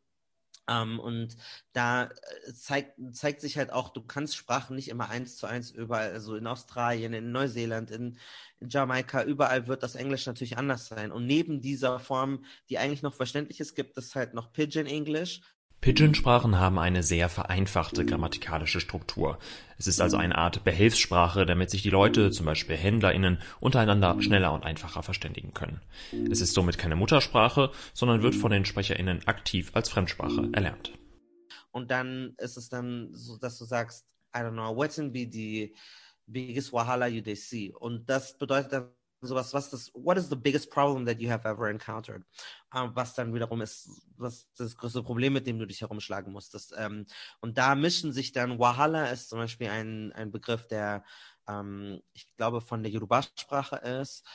Um, 0.67 0.99
und 0.99 1.37
da 1.73 2.05
äh, 2.05 2.53
zeigt, 2.53 2.93
zeigt 3.13 3.41
sich 3.41 3.57
halt 3.57 3.71
auch, 3.71 3.89
du 3.89 4.01
kannst 4.01 4.35
Sprachen 4.35 4.75
nicht 4.75 4.89
immer 4.89 5.09
eins 5.09 5.35
zu 5.35 5.47
eins 5.47 5.71
überall, 5.71 6.11
also 6.11 6.35
in 6.35 6.45
Australien, 6.45 7.13
in 7.13 7.31
Neuseeland, 7.31 7.89
in, 7.89 8.17
in 8.59 8.69
Jamaika, 8.69 9.23
überall 9.23 9.67
wird 9.67 9.81
das 9.81 9.95
Englisch 9.95 10.27
natürlich 10.27 10.57
anders 10.57 10.87
sein. 10.87 11.11
Und 11.11 11.25
neben 11.25 11.61
dieser 11.61 11.99
Form, 11.99 12.45
die 12.69 12.77
eigentlich 12.77 13.01
noch 13.01 13.15
verständlich 13.15 13.59
ist, 13.59 13.75
gibt 13.75 13.97
es 13.97 14.13
halt 14.13 14.33
noch 14.33 14.53
Pidgin 14.53 14.85
English, 14.85 15.41
Pidgin-Sprachen 15.81 16.59
haben 16.59 16.77
eine 16.77 17.01
sehr 17.01 17.27
vereinfachte 17.27 18.05
grammatikalische 18.05 18.79
Struktur. 18.79 19.39
Es 19.79 19.87
ist 19.87 19.99
also 19.99 20.15
eine 20.15 20.37
Art 20.37 20.63
Behelfssprache, 20.63 21.47
damit 21.47 21.71
sich 21.71 21.81
die 21.81 21.89
Leute, 21.89 22.29
zum 22.29 22.45
Beispiel 22.45 22.77
HändlerInnen, 22.77 23.39
untereinander 23.59 24.21
schneller 24.21 24.53
und 24.53 24.63
einfacher 24.63 25.01
verständigen 25.01 25.55
können. 25.55 25.81
Es 26.29 26.39
ist 26.39 26.53
somit 26.53 26.77
keine 26.77 26.95
Muttersprache, 26.95 27.71
sondern 27.95 28.21
wird 28.21 28.35
von 28.35 28.51
den 28.51 28.63
SprecherInnen 28.63 29.27
aktiv 29.27 29.71
als 29.73 29.89
Fremdsprache 29.89 30.49
erlernt. 30.53 30.93
Und 31.71 31.89
dann 31.89 32.35
ist 32.37 32.57
es 32.57 32.69
dann 32.69 33.09
so, 33.11 33.37
dass 33.37 33.57
du 33.57 33.65
sagst, 33.65 34.05
I 34.35 34.39
don't 34.39 34.51
know, 34.51 34.75
what's 34.75 34.99
in 34.99 35.11
be 35.11 35.27
the 35.31 35.73
biggest 36.27 36.71
wahala 36.71 37.07
you 37.07 37.21
they 37.21 37.35
see? 37.35 37.73
Und 37.73 38.07
das 38.07 38.37
bedeutet 38.37 38.71
dann 38.71 38.89
sowas, 39.21 39.53
was 39.53 39.69
das, 39.69 39.91
what 39.93 40.17
is 40.17 40.29
the 40.29 40.35
biggest 40.35 40.71
problem 40.71 41.05
that 41.05 41.19
you 41.19 41.29
have 41.29 41.47
ever 41.47 41.69
encountered? 41.69 42.23
Ähm, 42.73 42.91
was 42.93 43.13
dann 43.13 43.33
wiederum 43.33 43.61
ist, 43.61 43.89
was 44.17 44.47
das 44.57 44.75
größte 44.75 45.03
Problem, 45.03 45.33
mit 45.33 45.47
dem 45.47 45.59
du 45.59 45.65
dich 45.65 45.81
herumschlagen 45.81 46.33
musstest. 46.33 46.73
Ähm, 46.77 47.05
und 47.39 47.57
da 47.57 47.75
mischen 47.75 48.13
sich 48.13 48.31
dann, 48.31 48.59
Wahala 48.59 49.05
ist 49.07 49.29
zum 49.29 49.39
Beispiel 49.39 49.69
ein, 49.69 50.11
ein 50.13 50.31
Begriff, 50.31 50.67
der, 50.67 51.03
ähm, 51.47 52.01
ich 52.13 52.27
glaube, 52.35 52.61
von 52.61 52.83
der 52.83 52.91
Yoruba-Sprache 52.91 53.77
ist. 53.77 54.25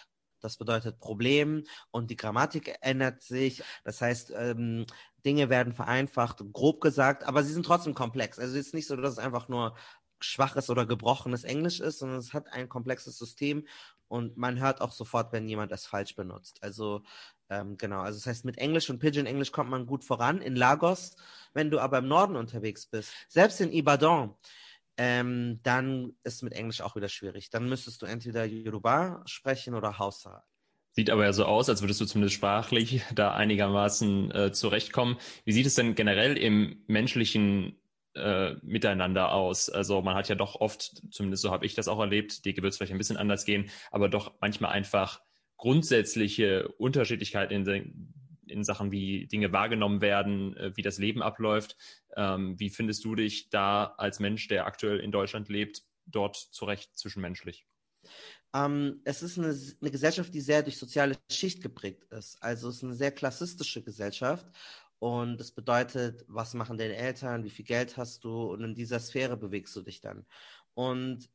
Das 0.41 0.59
bedeutet 0.59 1.01
Problem 1.01 1.65
und 1.91 2.11
die 2.11 2.17
Grammatik 2.17 2.77
ändert 2.81 3.23
sich. 3.23 3.65
Das 3.85 4.01
heißt, 4.01 4.33
ähm, 4.37 4.87
Dinge 5.25 5.49
werden 5.49 5.73
vereinfacht, 5.73 6.45
grob 6.53 6.81
gesagt, 6.81 7.25
aber 7.25 7.43
sie 7.43 7.53
sind 7.53 7.67
trotzdem 7.67 7.95
komplex. 7.95 8.39
Also 8.39 8.57
es 8.57 8.67
ist 8.67 8.75
nicht 8.75 8.87
so, 8.87 8.95
dass 8.97 9.13
es 9.13 9.19
einfach 9.19 9.49
nur 9.49 9.75
schwaches 10.21 10.71
oder 10.71 10.87
gebrochenes 10.87 11.45
Englisch 11.45 11.81
ist, 11.81 11.99
sondern 11.99 12.19
es 12.19 12.33
hat 12.33 12.53
ein 12.53 12.69
komplexes 12.69 13.19
System 13.19 13.67
und 14.09 14.37
man 14.37 14.61
hört 14.61 14.81
auch 14.81 14.93
sofort, 14.93 15.33
wenn 15.33 15.49
jemand 15.49 15.73
es 15.73 15.87
falsch 15.87 16.15
benutzt. 16.15 16.63
Also 16.63 17.03
ähm, 17.49 17.77
genau, 17.77 18.01
also 18.01 18.19
das 18.19 18.27
heißt, 18.27 18.45
mit 18.45 18.59
Englisch 18.59 18.91
und 18.91 18.99
Pidgin 18.99 19.27
Englisch 19.27 19.53
kommt 19.53 19.71
man 19.71 19.87
gut 19.87 20.05
voran. 20.05 20.41
In 20.41 20.57
Lagos, 20.57 21.17
wenn 21.55 21.71
du 21.71 21.79
aber 21.79 21.99
im 21.99 22.09
Norden 22.09 22.37
unterwegs 22.37 22.87
bist, 22.87 23.13
selbst 23.29 23.61
in 23.61 23.73
Ibadan, 23.73 24.35
ähm, 24.97 25.61
dann 25.63 26.15
ist 26.25 26.43
mit 26.43 26.55
Englisch 26.55 26.81
auch 26.81 26.97
wieder 26.97 27.09
schwierig. 27.09 27.51
Dann 27.51 27.69
müsstest 27.69 28.03
du 28.03 28.07
entweder 28.07 28.45
Yoruba 28.45 29.23
sprechen 29.27 29.75
oder 29.75 29.99
Hausa. 29.99 30.45
Sieht 30.93 31.11
aber 31.11 31.25
ja 31.25 31.33
so 31.35 31.45
aus, 31.45 31.69
als 31.69 31.83
würdest 31.83 32.01
du 32.01 32.07
zumindest 32.07 32.37
sprachlich 32.37 33.03
da 33.15 33.35
einigermaßen 33.35 34.31
äh, 34.31 34.53
zurechtkommen. 34.53 35.19
Wie 35.45 35.53
sieht 35.53 35.67
es 35.67 35.75
denn 35.75 35.95
generell 35.95 36.39
im 36.39 36.83
menschlichen 36.87 37.79
äh, 38.17 38.57
Miteinander 38.63 39.33
aus? 39.33 39.69
Also 39.69 40.03
man 40.03 40.15
hat 40.15 40.29
ja 40.29 40.35
doch 40.35 40.57
oft, 40.57 41.03
zumindest 41.11 41.43
so 41.43 41.51
habe 41.51 41.67
ich 41.67 41.75
das 41.75 41.89
auch 41.89 42.01
erlebt, 42.01 42.45
die 42.45 42.57
wird 42.57 42.67
es 42.67 42.77
vielleicht 42.77 42.93
ein 42.93 42.99
bisschen 42.99 43.17
anders 43.17 43.45
gehen, 43.45 43.71
aber 43.91 44.09
doch 44.09 44.35
manchmal 44.41 44.73
einfach 44.73 45.21
grundsätzliche 45.57 46.69
Unterschiedlichkeiten 46.79 47.67
in, 47.67 48.15
in 48.47 48.65
Sachen, 48.65 48.93
wie 48.93 49.27
Dinge 49.27 49.53
wahrgenommen 49.53 50.01
werden, 50.01 50.57
äh, 50.57 50.77
wie 50.77 50.83
das 50.83 50.99
Leben 50.99 51.23
abläuft. 51.23 51.77
Ähm, 52.17 52.59
wie 52.59 52.71
findest 52.71 53.05
du 53.05 53.15
dich 53.15 53.51
da 53.51 53.95
als 53.99 54.21
Mensch, 54.21 54.49
der 54.49 54.67
aktuell 54.67 55.01
in 55.01 55.13
Deutschland 55.13 55.49
lebt, 55.49 55.83
dort 56.07 56.37
zurecht 56.37 56.97
zwischenmenschlich? 56.97 57.67
Ähm, 58.55 59.01
es 59.05 59.23
ist 59.23 59.39
eine, 59.39 59.49
eine, 59.81 59.91
Gesellschaft, 59.91 60.33
die 60.33 60.41
sehr 60.41 60.63
durch 60.63 60.79
soziale 60.79 61.17
Schicht 61.31 61.63
geprägt 61.63 62.05
ist. 62.11 62.43
Also 62.43 62.69
es 62.69 62.77
ist 62.77 62.85
eine 62.85 62.95
sehr 62.95 63.13
klassistische 63.13 63.83
Gesellschaft. 63.83 64.47
Und 64.99 65.39
das 65.39 65.53
bedeutet, 65.53 66.25
was 66.27 66.55
machen 66.55 66.79
deine 66.79 66.97
Eltern, 66.97 67.45
wie 67.45 67.51
viel 67.51 67.65
Geld 67.65 67.97
hast 67.97 68.25
du? 68.25 68.53
Und 68.53 68.65
in 68.65 68.75
dieser 68.75 68.99
Sphäre 68.99 69.37
bewegst 69.37 69.77
du 69.77 69.83
dich 69.83 70.01
dann. 70.01 70.27
Und 70.75 71.29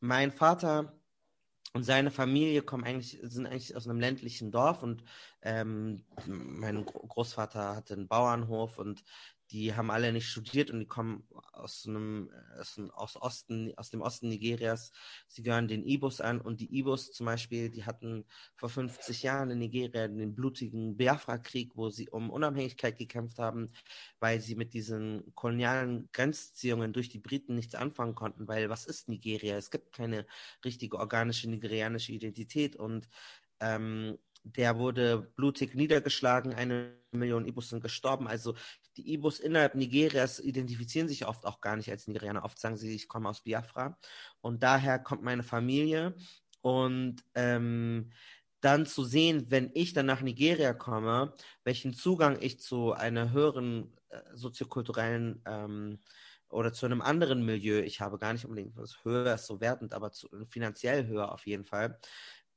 mein 0.00 0.32
Vater 0.32 0.92
und 1.74 1.82
seine 1.82 2.12
Familie 2.12 2.62
kommen 2.62 2.84
eigentlich, 2.84 3.18
sind 3.22 3.46
eigentlich 3.46 3.74
aus 3.76 3.88
einem 3.88 3.98
ländlichen 3.98 4.52
Dorf. 4.52 4.82
Und 4.82 5.02
ähm, 5.42 6.04
mein 6.26 6.84
Großvater 6.84 7.76
hatte 7.76 7.94
einen 7.94 8.08
Bauernhof 8.08 8.78
und 8.78 9.02
die 9.50 9.74
haben 9.74 9.90
alle 9.90 10.12
nicht 10.12 10.28
studiert 10.28 10.70
und 10.70 10.80
die 10.80 10.86
kommen 10.86 11.28
aus 11.52 11.86
einem 11.86 12.30
aus, 12.58 12.80
aus 12.92 13.16
Osten 13.16 13.72
aus 13.76 13.90
dem 13.90 14.00
Osten 14.00 14.28
Nigerias. 14.28 14.90
Sie 15.28 15.42
gehören 15.42 15.68
den 15.68 15.84
Ibos 15.84 16.20
an 16.20 16.40
und 16.40 16.60
die 16.60 16.74
Ibos 16.74 17.12
zum 17.12 17.26
Beispiel, 17.26 17.70
die 17.70 17.84
hatten 17.84 18.24
vor 18.56 18.68
50 18.68 19.22
Jahren 19.22 19.50
in 19.50 19.58
Nigeria 19.58 20.08
den 20.08 20.34
blutigen 20.34 20.96
Biafra-Krieg, 20.96 21.72
wo 21.76 21.90
sie 21.90 22.08
um 22.08 22.30
Unabhängigkeit 22.30 22.96
gekämpft 22.96 23.38
haben, 23.38 23.72
weil 24.18 24.40
sie 24.40 24.56
mit 24.56 24.74
diesen 24.74 25.34
kolonialen 25.34 26.08
Grenzziehungen 26.12 26.92
durch 26.92 27.08
die 27.08 27.20
Briten 27.20 27.54
nichts 27.54 27.74
anfangen 27.74 28.14
konnten. 28.14 28.48
Weil 28.48 28.70
was 28.70 28.86
ist 28.86 29.08
Nigeria? 29.08 29.56
Es 29.56 29.70
gibt 29.70 29.92
keine 29.92 30.26
richtige 30.64 30.98
organische 30.98 31.48
nigerianische 31.50 32.12
Identität 32.12 32.76
und 32.76 33.08
ähm, 33.60 34.18
der 34.44 34.78
wurde 34.78 35.32
blutig 35.36 35.74
niedergeschlagen, 35.74 36.52
eine 36.52 36.94
Million 37.12 37.46
Ibus 37.46 37.70
sind 37.70 37.82
gestorben. 37.82 38.28
Also 38.28 38.54
die 38.96 39.12
Ibus 39.12 39.40
innerhalb 39.40 39.74
Nigerias 39.74 40.40
identifizieren 40.40 41.08
sich 41.08 41.26
oft 41.26 41.46
auch 41.46 41.60
gar 41.60 41.76
nicht 41.76 41.90
als 41.90 42.06
Nigerianer. 42.06 42.44
Oft 42.44 42.58
sagen 42.58 42.76
sie, 42.76 42.94
ich 42.94 43.08
komme 43.08 43.28
aus 43.28 43.42
Biafra. 43.42 43.98
Und 44.40 44.62
daher 44.62 44.98
kommt 44.98 45.22
meine 45.22 45.42
Familie. 45.42 46.14
Und 46.62 47.24
ähm, 47.34 48.10
dann 48.60 48.86
zu 48.86 49.04
sehen, 49.04 49.46
wenn 49.50 49.70
ich 49.74 49.92
dann 49.92 50.06
nach 50.06 50.22
Nigeria 50.22 50.72
komme, 50.72 51.34
welchen 51.64 51.92
Zugang 51.92 52.38
ich 52.40 52.60
zu 52.60 52.92
einer 52.92 53.30
höheren 53.30 53.94
äh, 54.08 54.20
soziokulturellen 54.32 55.42
ähm, 55.44 55.98
oder 56.48 56.72
zu 56.72 56.86
einem 56.86 57.02
anderen 57.02 57.44
Milieu 57.44 57.80
ich 57.80 58.00
habe, 58.00 58.18
gar 58.18 58.32
nicht 58.32 58.46
unbedingt 58.46 58.76
was 58.76 59.04
höher 59.04 59.34
ist 59.34 59.46
so 59.46 59.60
wertend, 59.60 59.92
aber 59.92 60.12
zu, 60.12 60.28
finanziell 60.48 61.06
höher 61.06 61.32
auf 61.32 61.46
jeden 61.46 61.64
Fall, 61.66 61.98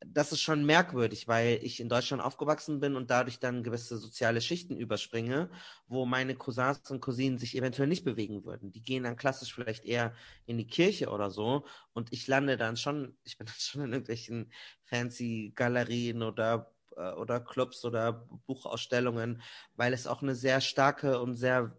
das 0.06 0.32
ist 0.32 0.42
schon 0.42 0.66
merkwürdig, 0.66 1.27
weil 1.27 1.60
ich 1.63 1.80
in 1.80 1.89
Deutschland 1.89 2.22
aufgewachsen 2.22 2.80
bin 2.80 2.96
und 2.96 3.10
dadurch 3.10 3.39
dann 3.39 3.63
gewisse 3.63 3.98
soziale 3.98 4.42
Schichten 4.42 4.77
überspringe, 4.77 5.50
wo 5.88 6.06
meine 6.06 6.36
Cousins 6.36 6.92
und 6.92 7.01
Cousinen 7.01 7.39
sich 7.39 7.58
eventuell 7.58 7.88
nicht 7.88 8.06
bewegen 8.06 8.46
würden. 8.46 8.72
Die 8.72 8.84
gehen 8.84 9.04
dann 9.04 9.16
klassisch 9.16 9.54
vielleicht 9.54 9.86
eher 9.86 10.13
in 10.46 10.58
die 10.58 10.68
Kirche 10.68 11.10
oder 11.10 11.32
so 11.32 11.66
und 11.94 12.13
ich 12.13 12.27
lande 12.27 12.58
dann 12.58 12.77
schon, 12.77 13.18
ich 13.24 13.38
bin 13.38 13.48
dann 13.48 13.56
schon 13.58 13.82
in 13.82 13.94
irgendwelchen 13.94 14.51
fancy 14.84 15.51
Galerien 15.56 16.22
oder 16.22 16.72
äh, 16.96 17.12
oder 17.13 17.39
Clubs 17.39 17.84
oder 17.86 18.13
Buchausstellungen, 18.46 19.42
weil 19.75 19.94
es 19.94 20.08
auch 20.08 20.22
eine 20.22 20.36
sehr 20.36 20.62
starke 20.62 21.20
und 21.22 21.36
sehr 21.38 21.75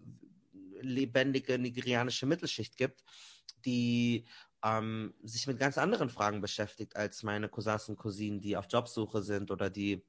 lebendige 0.81 1.59
nigerianische 1.59 2.27
Mittelschicht 2.27 2.77
gibt, 2.77 3.03
die 3.65 4.27
ähm, 4.65 5.15
sich 5.23 5.47
mit 5.47 5.59
ganz 5.59 5.79
anderen 5.79 6.11
Fragen 6.11 6.41
beschäftigt 6.41 6.97
als 6.97 7.23
meine 7.23 7.49
Cousins 7.49 7.89
und 7.89 7.97
Cousinen, 7.97 8.41
die 8.41 8.57
auf 8.57 8.67
Jobsuche 8.69 9.23
sind 9.23 9.51
oder 9.51 9.71
die 9.71 10.05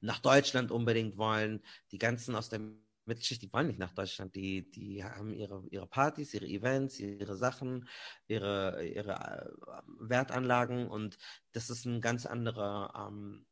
nach 0.00 0.18
Deutschland 0.18 0.70
unbedingt 0.70 1.16
wollen. 1.16 1.62
Die 1.92 1.98
ganzen 1.98 2.34
aus 2.34 2.48
der 2.48 2.60
Mittelschicht, 3.06 3.42
die 3.42 3.52
wollen 3.52 3.66
nicht 3.66 3.78
nach 3.78 3.92
Deutschland. 3.92 4.34
Die, 4.34 4.70
die 4.70 5.04
haben 5.04 5.34
ihre, 5.34 5.62
ihre 5.70 5.86
Partys, 5.86 6.34
ihre 6.34 6.46
Events, 6.46 6.98
ihre 6.98 7.36
Sachen, 7.36 7.88
ihre, 8.26 8.84
ihre 8.84 9.12
äh, 9.12 9.82
Wertanlagen 9.98 10.88
und 10.88 11.18
das 11.52 11.70
ist 11.70 11.84
ein 11.84 12.00
ganz 12.00 12.26
anderer, 12.26 12.92
ähm, 13.08 13.46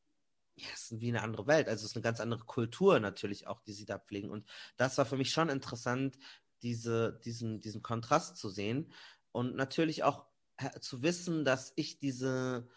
ja, 0.55 0.69
ist 0.73 1.01
wie 1.01 1.09
eine 1.09 1.23
andere 1.23 1.47
Welt. 1.47 1.69
Also 1.69 1.85
es 1.85 1.91
ist 1.91 1.97
eine 1.97 2.03
ganz 2.03 2.21
andere 2.21 2.45
Kultur 2.45 3.01
natürlich 3.01 3.47
auch, 3.47 3.61
die 3.61 3.73
sie 3.73 3.87
da 3.87 3.99
pflegen. 3.99 4.31
Und 4.31 4.47
das 4.77 4.99
war 4.99 5.07
für 5.07 5.17
mich 5.17 5.33
schon 5.33 5.49
interessant, 5.49 6.19
diese, 6.63 7.21
diesen, 7.25 7.61
diesen 7.61 7.83
Kontrast 7.83 8.37
zu 8.37 8.49
sehen. 8.49 8.93
Und 9.33 9.57
natürlich 9.57 10.05
auch 10.05 10.27
zu 10.81 11.03
wissen, 11.03 11.45
dass 11.45 11.73
ich 11.77 11.99
diese, 11.99 12.69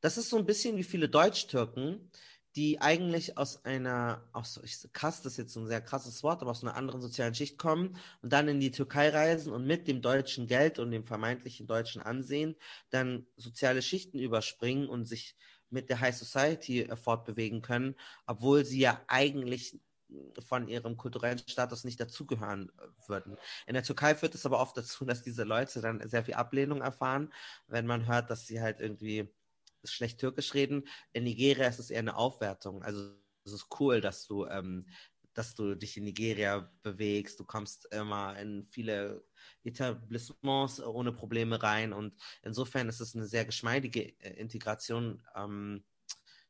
das 0.00 0.18
ist 0.18 0.30
so 0.30 0.36
ein 0.38 0.46
bisschen 0.46 0.76
wie 0.76 0.84
viele 0.84 1.08
Deutsch-Türken, 1.08 2.10
die 2.56 2.80
eigentlich 2.80 3.38
aus 3.38 3.64
einer, 3.64 4.28
aus, 4.32 4.60
ich, 4.64 4.92
krass, 4.92 5.22
das 5.22 5.34
ist 5.34 5.38
jetzt 5.38 5.56
ein 5.56 5.66
sehr 5.66 5.80
krasses 5.80 6.22
Wort, 6.22 6.42
aber 6.42 6.50
aus 6.50 6.62
einer 6.62 6.76
anderen 6.76 7.00
sozialen 7.00 7.34
Schicht 7.34 7.58
kommen 7.58 7.96
und 8.22 8.32
dann 8.32 8.48
in 8.48 8.58
die 8.58 8.70
Türkei 8.70 9.10
reisen 9.10 9.52
und 9.52 9.64
mit 9.66 9.86
dem 9.86 10.02
deutschen 10.02 10.46
Geld 10.46 10.78
und 10.78 10.90
dem 10.90 11.04
vermeintlichen 11.04 11.66
deutschen 11.66 12.02
Ansehen 12.02 12.56
dann 12.90 13.26
soziale 13.36 13.82
Schichten 13.82 14.18
überspringen 14.18 14.88
und 14.88 15.04
sich 15.04 15.36
mit 15.70 15.90
der 15.90 16.00
High 16.00 16.16
Society 16.16 16.82
äh, 16.82 16.96
fortbewegen 16.96 17.62
können, 17.62 17.94
obwohl 18.26 18.64
sie 18.64 18.80
ja 18.80 19.00
eigentlich 19.06 19.78
von 20.40 20.68
ihrem 20.68 20.96
kulturellen 20.96 21.38
Status 21.38 21.84
nicht 21.84 22.00
dazugehören 22.00 22.70
äh, 22.78 23.08
würden. 23.08 23.36
In 23.66 23.74
der 23.74 23.82
Türkei 23.82 24.14
führt 24.14 24.34
es 24.34 24.46
aber 24.46 24.60
oft 24.60 24.76
dazu, 24.76 25.04
dass 25.04 25.22
diese 25.22 25.44
Leute 25.44 25.80
dann 25.80 26.06
sehr 26.08 26.24
viel 26.24 26.34
Ablehnung 26.34 26.80
erfahren, 26.80 27.32
wenn 27.66 27.86
man 27.86 28.06
hört, 28.06 28.30
dass 28.30 28.46
sie 28.46 28.60
halt 28.60 28.80
irgendwie 28.80 29.28
schlecht 29.84 30.18
Türkisch 30.18 30.54
reden. 30.54 30.88
In 31.12 31.24
Nigeria 31.24 31.68
ist 31.68 31.78
es 31.78 31.90
eher 31.90 32.00
eine 32.00 32.16
Aufwertung. 32.16 32.82
Also 32.82 33.12
es 33.44 33.52
ist 33.52 33.66
cool, 33.80 34.00
dass 34.00 34.26
du, 34.26 34.46
ähm, 34.46 34.86
dass 35.34 35.54
du 35.54 35.74
dich 35.74 35.96
in 35.96 36.04
Nigeria 36.04 36.70
bewegst. 36.82 37.38
Du 37.38 37.44
kommst 37.44 37.86
immer 37.92 38.38
in 38.38 38.66
viele 38.70 39.24
Etablissements 39.64 40.80
ohne 40.80 41.12
Probleme 41.12 41.62
rein 41.62 41.92
und 41.92 42.14
insofern 42.42 42.88
ist 42.88 43.00
es 43.00 43.14
eine 43.14 43.26
sehr 43.26 43.44
geschmeidige 43.44 44.18
äh, 44.20 44.34
Integration 44.40 45.22
ähm, 45.34 45.84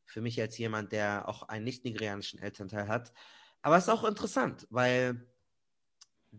für 0.05 0.23
mich 0.23 0.41
als 0.41 0.57
jemand, 0.57 0.93
der 0.93 1.29
auch 1.29 1.43
einen 1.43 1.65
nicht 1.65 1.85
nigerianischen 1.85 2.39
Elternteil 2.39 2.89
hat. 2.89 3.13
Aber 3.63 3.77
es 3.77 3.85
ist 3.85 3.91
auch 3.91 4.05
interessant, 4.05 4.67
weil 4.71 5.27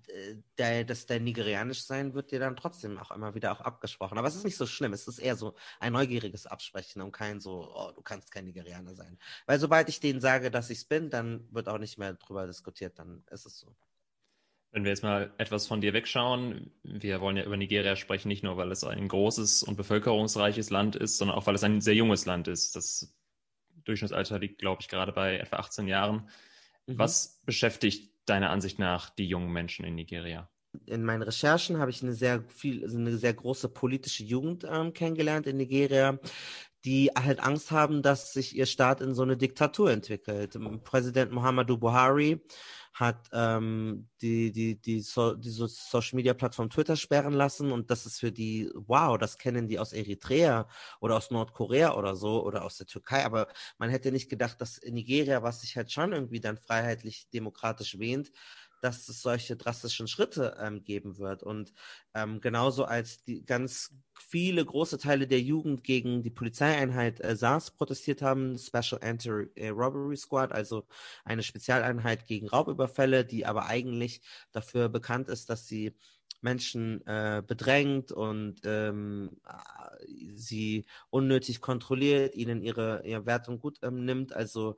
äh, 0.08 0.36
der, 0.58 0.84
dass 0.84 1.06
der 1.06 1.20
nigerianisch 1.20 1.84
sein 1.84 2.14
wird 2.14 2.32
dir 2.32 2.40
dann 2.40 2.56
trotzdem 2.56 2.98
auch 2.98 3.12
immer 3.12 3.34
wieder 3.36 3.52
auch 3.52 3.62
abgesprochen. 3.62 4.18
Aber 4.18 4.28
es 4.28 4.36
ist 4.36 4.46
nicht 4.46 4.58
so 4.58 4.68
schlimm. 4.68 4.94
Es 4.94 5.08
ist 5.08 5.20
eher 5.20 5.36
so 5.36 5.56
ein 5.80 5.94
neugieriges 5.94 6.46
Absprechen 6.46 7.02
und 7.02 7.12
kein 7.12 7.40
so, 7.40 7.72
oh, 7.74 7.92
du 7.92 8.02
kannst 8.02 8.32
kein 8.32 8.46
Nigerianer 8.46 8.96
sein. 8.96 9.18
Weil 9.46 9.60
sobald 9.60 9.90
ich 9.90 10.00
denen 10.00 10.22
sage, 10.22 10.52
dass 10.52 10.70
ich 10.70 10.80
es 10.80 10.86
bin, 10.86 11.10
dann 11.10 11.48
wird 11.52 11.70
auch 11.70 11.78
nicht 11.78 11.98
mehr 11.98 12.14
drüber 12.14 12.46
diskutiert. 12.48 13.00
Dann 13.00 13.24
ist 13.32 13.46
es 13.46 13.60
so. 13.60 13.76
Wenn 14.72 14.84
wir 14.84 14.92
jetzt 14.92 15.02
mal 15.02 15.34
etwas 15.40 15.66
von 15.66 15.82
dir 15.82 15.94
wegschauen, 15.94 16.72
wir 16.84 17.22
wollen 17.22 17.38
ja 17.38 17.44
über 17.44 17.58
Nigeria 17.58 17.96
sprechen, 17.96 18.28
nicht 18.28 18.44
nur, 18.44 18.56
weil 18.58 18.72
es 18.72 18.84
ein 18.84 19.08
großes 19.08 19.64
und 19.64 19.78
bevölkerungsreiches 19.78 20.70
Land 20.70 20.96
ist, 20.96 21.18
sondern 21.18 21.38
auch, 21.38 21.48
weil 21.48 21.56
es 21.56 21.64
ein 21.64 21.82
sehr 21.82 21.96
junges 21.96 22.26
Land 22.26 22.48
ist. 22.48 22.76
Das 22.76 23.12
Durchschnittsalter 23.86 24.38
liegt, 24.38 24.60
glaube 24.60 24.82
ich, 24.84 24.88
gerade 24.88 25.12
bei 25.12 25.38
etwa 25.38 25.56
18 25.58 25.88
Jahren. 25.88 26.30
Mhm. 26.88 26.98
Was 26.98 27.42
beschäftigt 27.46 28.14
deiner 28.26 28.50
Ansicht 28.50 28.80
nach 28.80 29.10
die 29.10 29.28
jungen 29.28 29.52
Menschen 29.52 29.86
in 29.86 29.96
Nigeria? 29.96 30.50
In 30.86 31.04
meinen 31.04 31.24
Recherchen 31.24 31.80
habe 31.80 31.90
ich 31.90 32.04
eine 32.04 32.14
sehr 32.14 32.44
viel, 32.48 32.84
also 32.84 32.98
eine 32.98 33.18
sehr 33.18 33.34
große 33.34 33.70
politische 33.70 34.24
Jugend 34.24 34.66
ähm, 34.70 34.94
kennengelernt 34.94 35.48
in 35.48 35.58
Nigeria, 35.58 36.20
die 36.86 37.10
halt 37.18 37.40
Angst 37.40 37.72
haben, 37.72 38.02
dass 38.02 38.34
sich 38.34 38.56
ihr 38.56 38.66
Staat 38.68 39.02
in 39.02 39.16
so 39.16 39.24
eine 39.24 39.36
Diktatur 39.36 39.92
entwickelt. 39.92 40.58
Präsident 40.84 41.32
Muhammadu 41.32 41.78
Buhari 41.78 42.42
hat 42.94 43.30
ähm, 43.34 44.10
die, 44.22 44.52
die, 44.52 44.80
die, 44.80 45.02
so, 45.02 45.36
die 45.36 45.50
Social 45.50 46.16
Media 46.16 46.34
Plattform 46.34 46.70
Twitter 46.70 46.96
sperren 46.96 47.34
lassen 47.34 47.72
und 47.72 47.90
das 47.92 48.06
ist 48.06 48.20
für 48.20 48.32
die, 48.32 48.70
wow, 48.74 49.18
das 49.18 49.38
kennen 49.38 49.68
die 49.68 49.80
aus 49.80 49.94
Eritrea 49.94 50.68
oder 51.00 51.16
aus 51.18 51.32
Nordkorea 51.32 51.96
oder 51.96 52.16
so 52.16 52.44
oder 52.44 52.64
aus 52.64 52.78
der 52.78 52.88
Türkei, 52.88 53.24
aber 53.26 53.48
man 53.78 53.90
hätte 53.90 54.12
nicht 54.12 54.30
gedacht, 54.30 54.60
dass 54.62 54.82
Nigeria, 54.84 55.44
was 55.44 55.62
sich 55.62 55.78
halt 55.78 55.92
schon 55.92 56.14
irgendwie 56.14 56.40
dann 56.40 56.58
freiheitlich 56.58 57.30
demokratisch 57.30 58.00
wähnt, 58.00 58.32
dass 58.82 59.08
es 59.10 59.22
solche 59.22 59.56
drastischen 59.56 60.08
Schritte 60.08 60.58
ähm, 60.60 60.84
geben 60.84 61.18
wird. 61.18 61.44
Und 61.44 61.74
ähm, 62.14 62.42
genauso 62.42 62.86
als 62.86 63.24
die 63.24 63.46
ganz 63.46 63.94
viele 64.14 64.64
große 64.64 64.98
Teile 64.98 65.28
der 65.28 65.42
Jugend 65.42 65.84
gegen 65.84 66.24
die 66.24 66.30
Polizeieinheit 66.30 67.20
äh, 67.22 67.36
SARS 67.36 67.72
protestiert 67.72 68.22
haben, 68.22 68.58
Special 68.58 69.02
Anti-Robbery 69.02 70.18
Squad, 70.18 70.52
also 70.52 70.88
eine 71.24 71.44
Spezialeinheit 71.44 72.28
gegen 72.28 72.48
Raubüberfälle, 72.48 73.26
die 73.26 73.46
aber 73.46 73.66
eigentlich 73.68 74.22
dafür 74.52 74.90
bekannt 74.90 75.30
ist, 75.30 75.50
dass 75.50 75.68
sie 75.68 75.96
Menschen 76.42 77.06
äh, 77.06 77.44
bedrängt 77.46 78.12
und 78.12 78.62
ähm, 78.66 79.42
sie 80.36 80.86
unnötig 81.10 81.62
kontrolliert, 81.62 82.36
ihnen 82.36 82.62
ihre, 82.62 83.02
ihre 83.06 83.26
Wertung 83.26 83.60
gut 83.60 83.80
ähm, 83.82 84.06
nimmt. 84.06 84.34
Also 84.34 84.78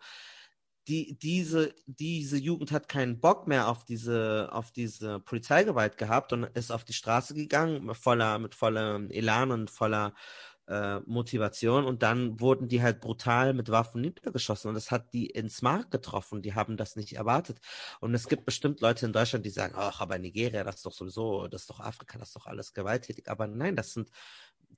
die, 0.87 1.17
diese, 1.19 1.73
diese 1.85 2.37
Jugend 2.37 2.71
hat 2.71 2.89
keinen 2.89 3.19
Bock 3.19 3.47
mehr 3.47 3.67
auf 3.67 3.85
diese, 3.85 4.49
auf 4.51 4.71
diese 4.71 5.19
Polizeigewalt 5.19 5.97
gehabt 5.97 6.33
und 6.33 6.43
ist 6.43 6.71
auf 6.71 6.83
die 6.83 6.93
Straße 6.93 7.33
gegangen, 7.35 7.93
voller, 7.93 8.39
mit 8.39 8.55
vollem 8.55 9.09
Elan 9.11 9.51
und 9.51 9.69
voller 9.69 10.13
äh, 10.67 10.99
Motivation 11.01 11.85
und 11.85 12.01
dann 12.03 12.39
wurden 12.39 12.67
die 12.67 12.81
halt 12.81 13.01
brutal 13.01 13.53
mit 13.53 13.69
Waffen 13.69 14.01
niedergeschossen 14.01 14.69
und 14.69 14.75
das 14.75 14.89
hat 14.91 15.13
die 15.13 15.27
ins 15.27 15.61
Mark 15.61 15.91
getroffen. 15.91 16.41
Die 16.41 16.55
haben 16.55 16.77
das 16.77 16.95
nicht 16.95 17.13
erwartet. 17.13 17.59
Und 17.99 18.13
es 18.13 18.27
gibt 18.27 18.45
bestimmt 18.45 18.81
Leute 18.81 19.05
in 19.05 19.13
Deutschland, 19.13 19.45
die 19.45 19.49
sagen, 19.49 19.73
ach, 19.77 20.01
aber 20.01 20.17
Nigeria, 20.17 20.63
das 20.63 20.77
ist 20.77 20.85
doch 20.85 20.93
sowieso, 20.93 21.47
das 21.47 21.61
ist 21.61 21.69
doch 21.69 21.79
Afrika, 21.79 22.17
das 22.17 22.29
ist 22.29 22.35
doch 22.35 22.45
alles 22.47 22.73
gewalttätig. 22.73 23.29
Aber 23.29 23.47
nein, 23.47 23.75
das 23.75 23.93
sind 23.93 24.09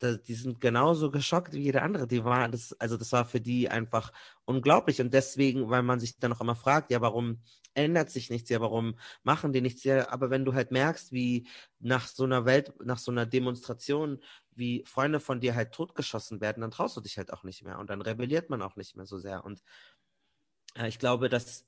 die 0.02 0.34
sind 0.34 0.60
genauso 0.62 1.12
geschockt 1.12 1.54
wie 1.54 1.62
jeder 1.62 1.84
andere. 1.84 2.08
Die 2.08 2.24
war 2.24 2.50
das, 2.50 2.74
also 2.80 2.98
das 2.98 3.12
war 3.12 3.26
für 3.26 3.42
die 3.42 3.70
einfach 3.70 4.12
unglaublich. 4.46 5.00
Und 5.02 5.14
deswegen, 5.14 5.70
weil 5.70 5.84
man 5.84 6.00
sich 6.00 6.20
dann 6.20 6.34
auch 6.34 6.42
immer 6.42 6.56
fragt, 6.56 6.92
ja, 6.92 7.02
warum 7.02 7.42
ändert 7.76 8.10
sich 8.10 8.30
nichts, 8.30 8.50
ja, 8.50 8.62
warum 8.62 8.96
machen 9.24 9.54
die 9.54 9.62
nichts, 9.62 9.84
ja, 9.84 10.10
aber 10.10 10.30
wenn 10.30 10.46
du 10.46 10.54
halt 10.54 10.72
merkst, 10.72 11.12
wie 11.12 11.48
nach 11.80 12.08
so 12.08 12.24
einer 12.24 12.46
Welt, 12.46 12.74
nach 12.84 13.00
so 13.00 13.12
einer 13.12 13.26
Demonstration, 13.26 14.20
wie 14.52 14.84
Freunde 14.86 15.20
von 15.20 15.40
dir 15.40 15.56
halt 15.56 15.72
totgeschossen 15.72 16.42
werden, 16.42 16.62
dann 16.62 16.72
traust 16.72 16.96
du 16.98 17.02
dich 17.02 17.18
halt 17.18 17.34
auch 17.34 17.44
nicht 17.44 17.64
mehr 17.64 17.80
und 17.80 17.90
dann 17.90 18.02
rebelliert 18.02 18.50
man 18.50 18.62
auch 18.62 18.76
nicht 18.76 18.96
mehr 18.96 19.06
so 19.06 19.18
sehr. 19.18 19.44
Und 19.44 19.62
ich 20.88 20.98
glaube, 20.98 21.30
dass 21.30 21.66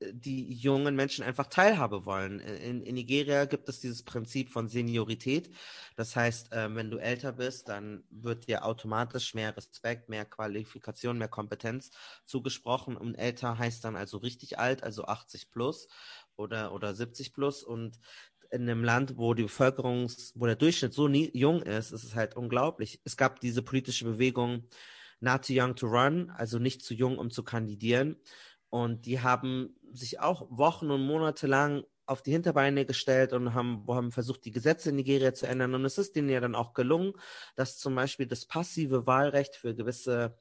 die 0.00 0.52
jungen 0.52 0.94
Menschen 0.94 1.24
einfach 1.24 1.46
Teilhabe 1.46 2.04
wollen. 2.04 2.38
In, 2.40 2.82
in, 2.82 2.94
Nigeria 2.94 3.46
gibt 3.46 3.66
es 3.70 3.80
dieses 3.80 4.02
Prinzip 4.02 4.50
von 4.50 4.68
Seniorität. 4.68 5.50
Das 5.96 6.16
heißt, 6.16 6.52
äh, 6.52 6.74
wenn 6.74 6.90
du 6.90 6.98
älter 6.98 7.32
bist, 7.32 7.70
dann 7.70 8.04
wird 8.10 8.48
dir 8.48 8.66
automatisch 8.66 9.32
mehr 9.34 9.56
Respekt, 9.56 10.10
mehr 10.10 10.26
Qualifikation, 10.26 11.16
mehr 11.16 11.28
Kompetenz 11.28 11.92
zugesprochen. 12.26 12.96
Und 12.96 13.14
älter 13.14 13.56
heißt 13.56 13.84
dann 13.84 13.96
also 13.96 14.18
richtig 14.18 14.58
alt, 14.58 14.82
also 14.82 15.06
80 15.06 15.50
plus 15.50 15.88
oder, 16.36 16.74
oder 16.74 16.94
70 16.94 17.32
plus. 17.32 17.62
Und 17.62 18.00
in 18.50 18.62
einem 18.62 18.84
Land, 18.84 19.16
wo 19.16 19.32
die 19.32 19.44
Bevölkerungs, 19.44 20.32
wo 20.34 20.44
der 20.44 20.56
Durchschnitt 20.56 20.92
so 20.92 21.08
nie, 21.08 21.30
jung 21.32 21.62
ist, 21.62 21.90
ist 21.90 22.04
es 22.04 22.14
halt 22.14 22.36
unglaublich. 22.36 23.00
Es 23.04 23.16
gab 23.16 23.40
diese 23.40 23.62
politische 23.62 24.04
Bewegung 24.04 24.64
Not 25.22 25.46
Too 25.46 25.54
Young 25.54 25.76
to 25.76 25.86
Run, 25.86 26.30
also 26.30 26.58
nicht 26.58 26.82
zu 26.82 26.94
jung, 26.94 27.16
um 27.18 27.30
zu 27.30 27.44
kandidieren. 27.44 28.16
Und 28.68 29.06
die 29.06 29.20
haben 29.20 29.76
sich 29.92 30.20
auch 30.20 30.46
Wochen 30.50 30.90
und 30.90 31.06
Monate 31.06 31.46
lang 31.46 31.84
auf 32.06 32.22
die 32.22 32.32
Hinterbeine 32.32 32.84
gestellt 32.84 33.32
und 33.32 33.54
haben, 33.54 33.84
haben 33.88 34.10
versucht, 34.10 34.44
die 34.44 34.50
Gesetze 34.50 34.90
in 34.90 34.96
Nigeria 34.96 35.32
zu 35.32 35.46
ändern. 35.46 35.74
Und 35.74 35.84
es 35.84 35.98
ist 35.98 36.16
denen 36.16 36.28
ja 36.28 36.40
dann 36.40 36.54
auch 36.54 36.74
gelungen, 36.74 37.12
dass 37.54 37.78
zum 37.78 37.94
Beispiel 37.94 38.26
das 38.26 38.46
passive 38.46 39.06
Wahlrecht 39.06 39.56
für 39.56 39.74
gewisse 39.74 40.36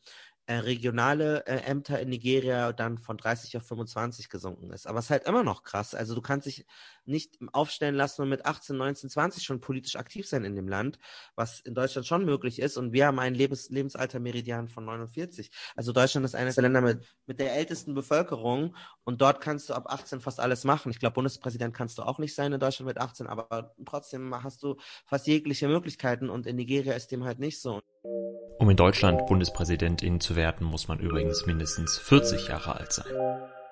äh, 0.48 0.56
regionale 0.56 1.46
äh, 1.46 1.58
Ämter 1.62 2.00
in 2.00 2.10
Nigeria 2.10 2.74
dann 2.74 2.98
von 2.98 3.18
30 3.18 3.58
auf 3.58 3.68
25 3.68 4.30
gesunken 4.30 4.72
ist. 4.72 4.88
Aber 4.88 5.00
es 5.00 5.06
ist 5.06 5.12
halt 5.12 5.28
immer 5.28 5.44
noch 5.44 5.64
krass. 5.64 5.94
Also 5.96 6.16
du 6.16 6.22
kannst 6.22 6.48
dich 6.48 6.66
nicht 7.06 7.38
aufstellen 7.54 7.96
lassen 7.96 8.24
und 8.24 8.30
mit 8.30 8.46
18, 8.46 8.76
19, 8.76 9.10
20 9.10 9.44
schon 9.44 9.62
politisch 9.62 9.96
aktiv 9.96 10.28
sein 10.28 10.44
in 10.44 10.56
dem 10.56 10.68
Land, 10.68 11.00
was 11.36 11.60
in 11.60 11.74
Deutschland 11.74 12.08
schon 12.08 12.26
möglich 12.26 12.60
ist. 12.60 12.78
Und 12.78 12.92
wir 12.92 13.08
haben 13.08 13.20
einen 13.20 13.36
Lebens 13.36 13.70
Lebensalter-Meridian 13.70 14.68
von 14.68 14.86
49. 14.86 15.52
Also 15.76 15.92
Deutschland 15.94 16.26
ist 16.26 16.36
eines 16.36 16.56
der 16.56 16.64
Länder 16.64 16.82
mit, 16.82 17.06
mit 17.28 17.40
der 17.40 17.56
ältesten 17.56 17.94
Bevölkerung 17.94 18.76
und 19.04 19.22
dort 19.22 19.42
kannst 19.42 19.70
du 19.70 19.74
ab 19.74 19.86
18 19.88 20.22
fast 20.22 20.40
alles 20.40 20.64
machen. 20.64 20.92
Ich 20.92 21.00
glaube, 21.00 21.14
Bundespräsident 21.14 21.74
kannst 21.74 21.98
du 21.98 22.04
auch 22.04 22.20
nicht 22.20 22.36
sein 22.36 22.52
in 22.52 22.60
Deutschland 22.60 22.88
mit 22.88 22.98
18, 22.98 23.28
aber 23.28 23.76
trotzdem 23.86 24.44
hast 24.44 24.64
du 24.64 24.78
fast 25.06 25.28
jegliche 25.28 25.68
Möglichkeiten 25.68 26.30
und 26.30 26.48
in 26.48 26.56
Nigeria 26.56 26.94
ist 26.94 27.12
dem 27.12 27.24
halt 27.24 27.40
nicht 27.40 27.62
so. 27.62 27.82
Um 28.04 28.70
in 28.70 28.78
Deutschland 28.78 29.26
Bundespräsidentin 29.28 30.20
zu 30.20 30.36
werden, 30.36 30.66
muss 30.66 30.88
man 30.88 31.00
übrigens 31.00 31.46
mindestens 31.46 31.98
40 31.98 32.48
Jahre 32.48 32.76
alt 32.76 32.94
sein. 32.94 33.06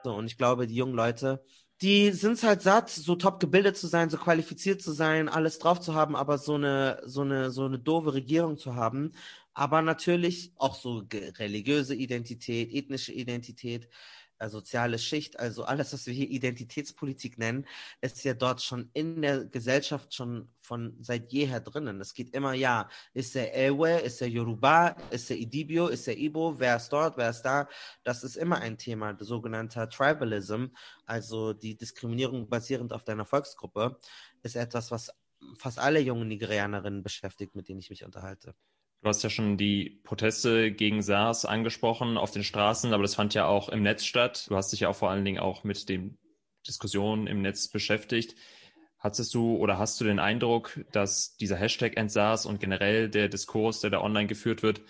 So, 0.04 0.14
und 0.14 0.26
ich 0.26 0.38
glaube, 0.38 0.68
die 0.68 0.76
jungen 0.76 0.94
Leute, 0.94 1.44
die 1.82 2.12
sind 2.12 2.42
halt 2.44 2.62
satt, 2.62 2.90
so 2.90 3.16
top 3.16 3.40
gebildet 3.40 3.78
zu 3.78 3.88
sein, 3.88 4.10
so 4.10 4.18
qualifiziert 4.18 4.82
zu 4.82 4.92
sein, 4.92 5.30
alles 5.30 5.60
drauf 5.60 5.80
zu 5.80 5.96
haben, 5.96 6.16
aber 6.16 6.38
so 6.38 6.56
eine, 6.56 7.02
so 7.06 7.22
eine, 7.22 7.52
so 7.52 7.66
eine 7.66 7.80
doofe 7.80 8.14
Regierung 8.14 8.58
zu 8.58 8.76
haben. 8.76 9.14
Aber 9.60 9.82
natürlich 9.82 10.54
auch 10.56 10.74
so 10.74 11.04
religiöse 11.12 11.94
Identität, 11.94 12.72
ethnische 12.74 13.12
Identität. 13.12 13.90
Äh, 14.38 14.48
soziale 14.48 14.98
Schicht, 14.98 15.38
also 15.38 15.66
alles, 15.66 15.92
was 15.92 16.06
wir 16.06 16.14
hier 16.14 16.30
Identitätspolitik 16.30 17.38
nennen, 17.38 17.66
ist 18.00 18.24
ja 18.24 18.34
dort 18.34 18.62
schon 18.62 18.90
in 18.94 19.22
der 19.22 19.44
Gesellschaft 19.44 20.14
schon 20.14 20.48
von 20.62 20.96
seit 21.02 21.34
jeher 21.34 21.60
drinnen. 21.60 22.00
Es 22.00 22.14
geht 22.14 22.34
immer, 22.34 22.54
ja, 22.54 22.90
ist 23.14 23.36
der 23.36 23.54
Ewe, 23.54 24.00
ist 24.00 24.22
der 24.22 24.30
Yoruba, 24.30 24.96
ist 25.12 25.30
der 25.30 25.36
Idibio, 25.36 25.88
ist 25.88 26.08
der 26.08 26.18
Ibo, 26.18 26.58
wer 26.58 26.78
ist 26.78 26.88
dort, 26.94 27.18
wer 27.18 27.30
ist 27.30 27.42
da? 27.42 27.68
Das 28.06 28.24
ist 28.24 28.38
immer 28.38 28.60
ein 28.60 28.78
Thema, 28.78 29.18
sogenannter 29.20 29.90
Tribalism, 29.90 30.68
also 31.06 31.52
die 31.52 31.76
Diskriminierung 31.76 32.48
basierend 32.48 32.94
auf 32.94 33.04
deiner 33.04 33.26
Volksgruppe, 33.26 34.00
ist 34.42 34.56
etwas, 34.56 34.90
was 34.90 35.12
fast 35.58 35.80
alle 35.80 36.00
jungen 36.00 36.30
Nigerianerinnen 36.30 37.04
beschäftigt, 37.04 37.56
mit 37.56 37.68
denen 37.68 37.80
ich 37.82 37.90
mich 37.90 38.06
unterhalte. 38.06 38.56
Du 39.02 39.08
hast 39.08 39.24
ja 39.24 39.30
schon 39.30 39.56
die 39.56 40.02
Proteste 40.04 40.72
gegen 40.72 41.02
SARS 41.02 41.46
angesprochen 41.46 42.18
auf 42.18 42.32
den 42.32 42.44
Straßen, 42.44 42.94
aber 42.94 43.04
das 43.04 43.16
fand 43.16 43.34
ja 43.34 43.46
auch 43.46 43.70
im 43.70 43.82
Netz 43.82 44.04
statt. 44.04 44.46
Du 44.50 44.58
hast 44.58 44.74
dich 44.74 44.82
ja 44.82 44.90
auch 44.90 44.96
vor 44.96 45.10
allen 45.10 45.24
Dingen 45.24 45.40
auch 45.40 45.64
mit 45.64 45.88
den 45.88 46.18
Diskussionen 46.68 47.26
im 47.28 47.42
Netz 47.42 47.70
beschäftigt. 47.70 48.36
Hattest 48.98 49.34
du 49.34 49.56
oder 49.56 49.78
hast 49.78 50.02
du 50.02 50.04
den 50.04 50.20
Eindruck, 50.20 50.82
dass 50.92 51.38
dieser 51.38 51.56
Hashtag 51.56 51.96
EndSARS 51.96 52.46
und 52.46 52.60
generell 52.60 53.10
der 53.10 53.30
Diskurs, 53.30 53.80
der 53.80 53.90
da 53.90 54.02
online 54.02 54.28
geführt 54.28 54.64
wird, 54.64 54.82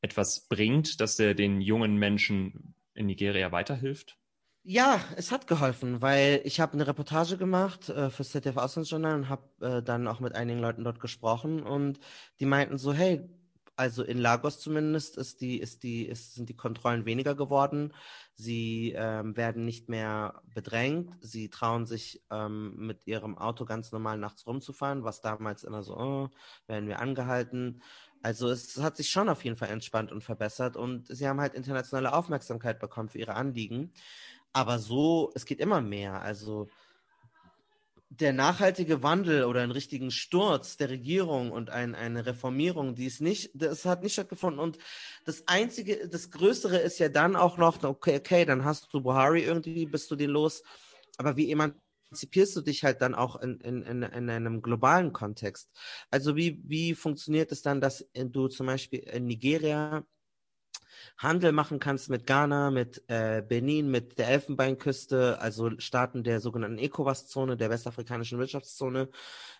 etwas 0.00 0.48
bringt, 0.48 1.02
dass 1.02 1.16
der 1.16 1.34
den 1.34 1.60
jungen 1.60 1.96
Menschen 1.96 2.74
in 2.94 3.04
Nigeria 3.06 3.52
weiterhilft? 3.52 4.16
Ja, 4.62 5.00
es 5.16 5.30
hat 5.30 5.46
geholfen, 5.46 6.00
weil 6.02 6.40
ich 6.44 6.60
habe 6.60 6.74
eine 6.74 6.86
Reportage 6.86 7.36
gemacht 7.36 7.88
äh, 7.90 8.10
für 8.10 8.24
ZDF 8.24 8.56
Auslandsjournal 8.56 9.14
und 9.14 9.28
habe 9.28 9.42
äh, 9.60 9.82
dann 9.82 10.06
auch 10.06 10.20
mit 10.20 10.34
einigen 10.34 10.58
Leuten 10.58 10.84
dort 10.84 11.00
gesprochen 11.00 11.62
und 11.62 11.98
die 12.40 12.46
meinten 12.46 12.76
so, 12.76 12.92
hey, 12.92 13.28
also 13.78 14.02
in 14.02 14.18
Lagos 14.18 14.58
zumindest 14.58 15.16
ist 15.16 15.40
die, 15.40 15.58
ist 15.58 15.84
die, 15.84 16.04
ist, 16.04 16.34
sind 16.34 16.48
die 16.48 16.56
Kontrollen 16.56 17.04
weniger 17.04 17.36
geworden. 17.36 17.94
Sie 18.34 18.92
ähm, 18.96 19.36
werden 19.36 19.64
nicht 19.64 19.88
mehr 19.88 20.42
bedrängt. 20.52 21.14
Sie 21.20 21.48
trauen 21.48 21.86
sich 21.86 22.20
ähm, 22.28 22.74
mit 22.76 23.06
ihrem 23.06 23.38
Auto 23.38 23.64
ganz 23.64 23.92
normal 23.92 24.18
nachts 24.18 24.48
rumzufahren, 24.48 25.04
was 25.04 25.20
damals 25.20 25.62
immer 25.62 25.84
so, 25.84 25.96
oh, 25.96 26.28
werden 26.66 26.88
wir 26.88 26.98
angehalten. 26.98 27.80
Also 28.20 28.50
es 28.50 28.78
hat 28.78 28.96
sich 28.96 29.10
schon 29.10 29.28
auf 29.28 29.44
jeden 29.44 29.56
Fall 29.56 29.70
entspannt 29.70 30.10
und 30.10 30.24
verbessert 30.24 30.76
und 30.76 31.06
sie 31.06 31.28
haben 31.28 31.40
halt 31.40 31.54
internationale 31.54 32.12
Aufmerksamkeit 32.12 32.80
bekommen 32.80 33.08
für 33.08 33.18
ihre 33.18 33.34
Anliegen. 33.34 33.92
Aber 34.52 34.80
so, 34.80 35.30
es 35.36 35.44
geht 35.44 35.60
immer 35.60 35.80
mehr. 35.82 36.20
Also 36.20 36.68
der 38.10 38.32
nachhaltige 38.32 39.02
Wandel 39.02 39.44
oder 39.44 39.60
einen 39.60 39.72
richtigen 39.72 40.10
Sturz 40.10 40.76
der 40.76 40.88
Regierung 40.88 41.52
und 41.52 41.70
ein, 41.70 41.94
eine 41.94 42.24
Reformierung, 42.24 42.94
die 42.94 43.06
ist 43.06 43.20
nicht, 43.20 43.50
das 43.54 43.84
hat 43.84 44.02
nicht 44.02 44.14
stattgefunden. 44.14 44.60
Und 44.60 44.78
das 45.24 45.46
einzige, 45.46 46.08
das 46.08 46.30
Größere 46.30 46.78
ist 46.78 46.98
ja 46.98 47.10
dann 47.10 47.36
auch 47.36 47.58
noch, 47.58 47.82
okay, 47.82 48.16
okay, 48.16 48.44
dann 48.44 48.64
hast 48.64 48.88
du 48.92 49.02
Buhari 49.02 49.42
irgendwie, 49.42 49.84
bist 49.86 50.10
du 50.10 50.16
den 50.16 50.30
los. 50.30 50.62
Aber 51.18 51.36
wie 51.36 51.50
emanzipierst 51.52 52.56
du 52.56 52.62
dich 52.62 52.82
halt 52.82 53.02
dann 53.02 53.14
auch 53.14 53.36
in, 53.36 53.60
in, 53.60 53.82
in, 53.82 54.02
in 54.02 54.30
einem 54.30 54.62
globalen 54.62 55.12
Kontext? 55.12 55.70
Also 56.10 56.34
wie, 56.34 56.62
wie 56.64 56.94
funktioniert 56.94 57.52
es 57.52 57.60
dann, 57.60 57.82
dass 57.82 58.06
du 58.14 58.48
zum 58.48 58.66
Beispiel 58.66 59.00
in 59.00 59.26
Nigeria 59.26 60.04
Handel 61.16 61.52
machen 61.52 61.78
kannst 61.78 62.10
mit 62.10 62.26
Ghana, 62.26 62.70
mit 62.70 63.02
äh, 63.08 63.42
Benin, 63.46 63.90
mit 63.90 64.18
der 64.18 64.28
Elfenbeinküste, 64.28 65.40
also 65.40 65.70
Staaten 65.78 66.24
der 66.24 66.40
sogenannten 66.40 66.78
ECOWAS-Zone, 66.78 67.56
der 67.56 67.70
westafrikanischen 67.70 68.38
Wirtschaftszone, 68.38 69.08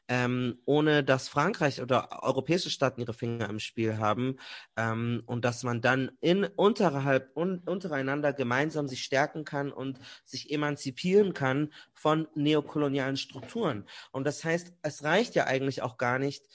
ähm, 0.09 0.59
ohne 0.65 1.05
dass 1.05 1.29
Frankreich 1.29 1.83
oder 1.83 2.23
europäische 2.23 2.71
Staaten 2.71 3.01
ihre 3.01 3.13
Finger 3.13 3.49
im 3.49 3.59
Spiel 3.59 3.99
haben 3.99 4.37
ähm, 4.77 5.23
und 5.27 5.45
dass 5.45 5.63
man 5.63 5.81
dann 5.81 6.11
in 6.21 6.45
unterhalb 6.45 7.37
un, 7.37 7.59
untereinander 7.67 8.33
gemeinsam 8.33 8.89
sich 8.89 9.05
stärken 9.05 9.45
kann 9.45 9.71
und 9.71 9.99
sich 10.25 10.51
emanzipieren 10.51 11.35
kann 11.35 11.73
von 11.93 12.27
neokolonialen 12.35 13.17
Strukturen. 13.17 13.87
Und 14.11 14.27
das 14.27 14.45
heißt, 14.45 14.73
es 14.83 15.05
reicht 15.05 15.35
ja 15.35 15.45
eigentlich 15.47 15.83
auch 15.83 15.99
gar 15.99 16.19
nicht, 16.19 16.47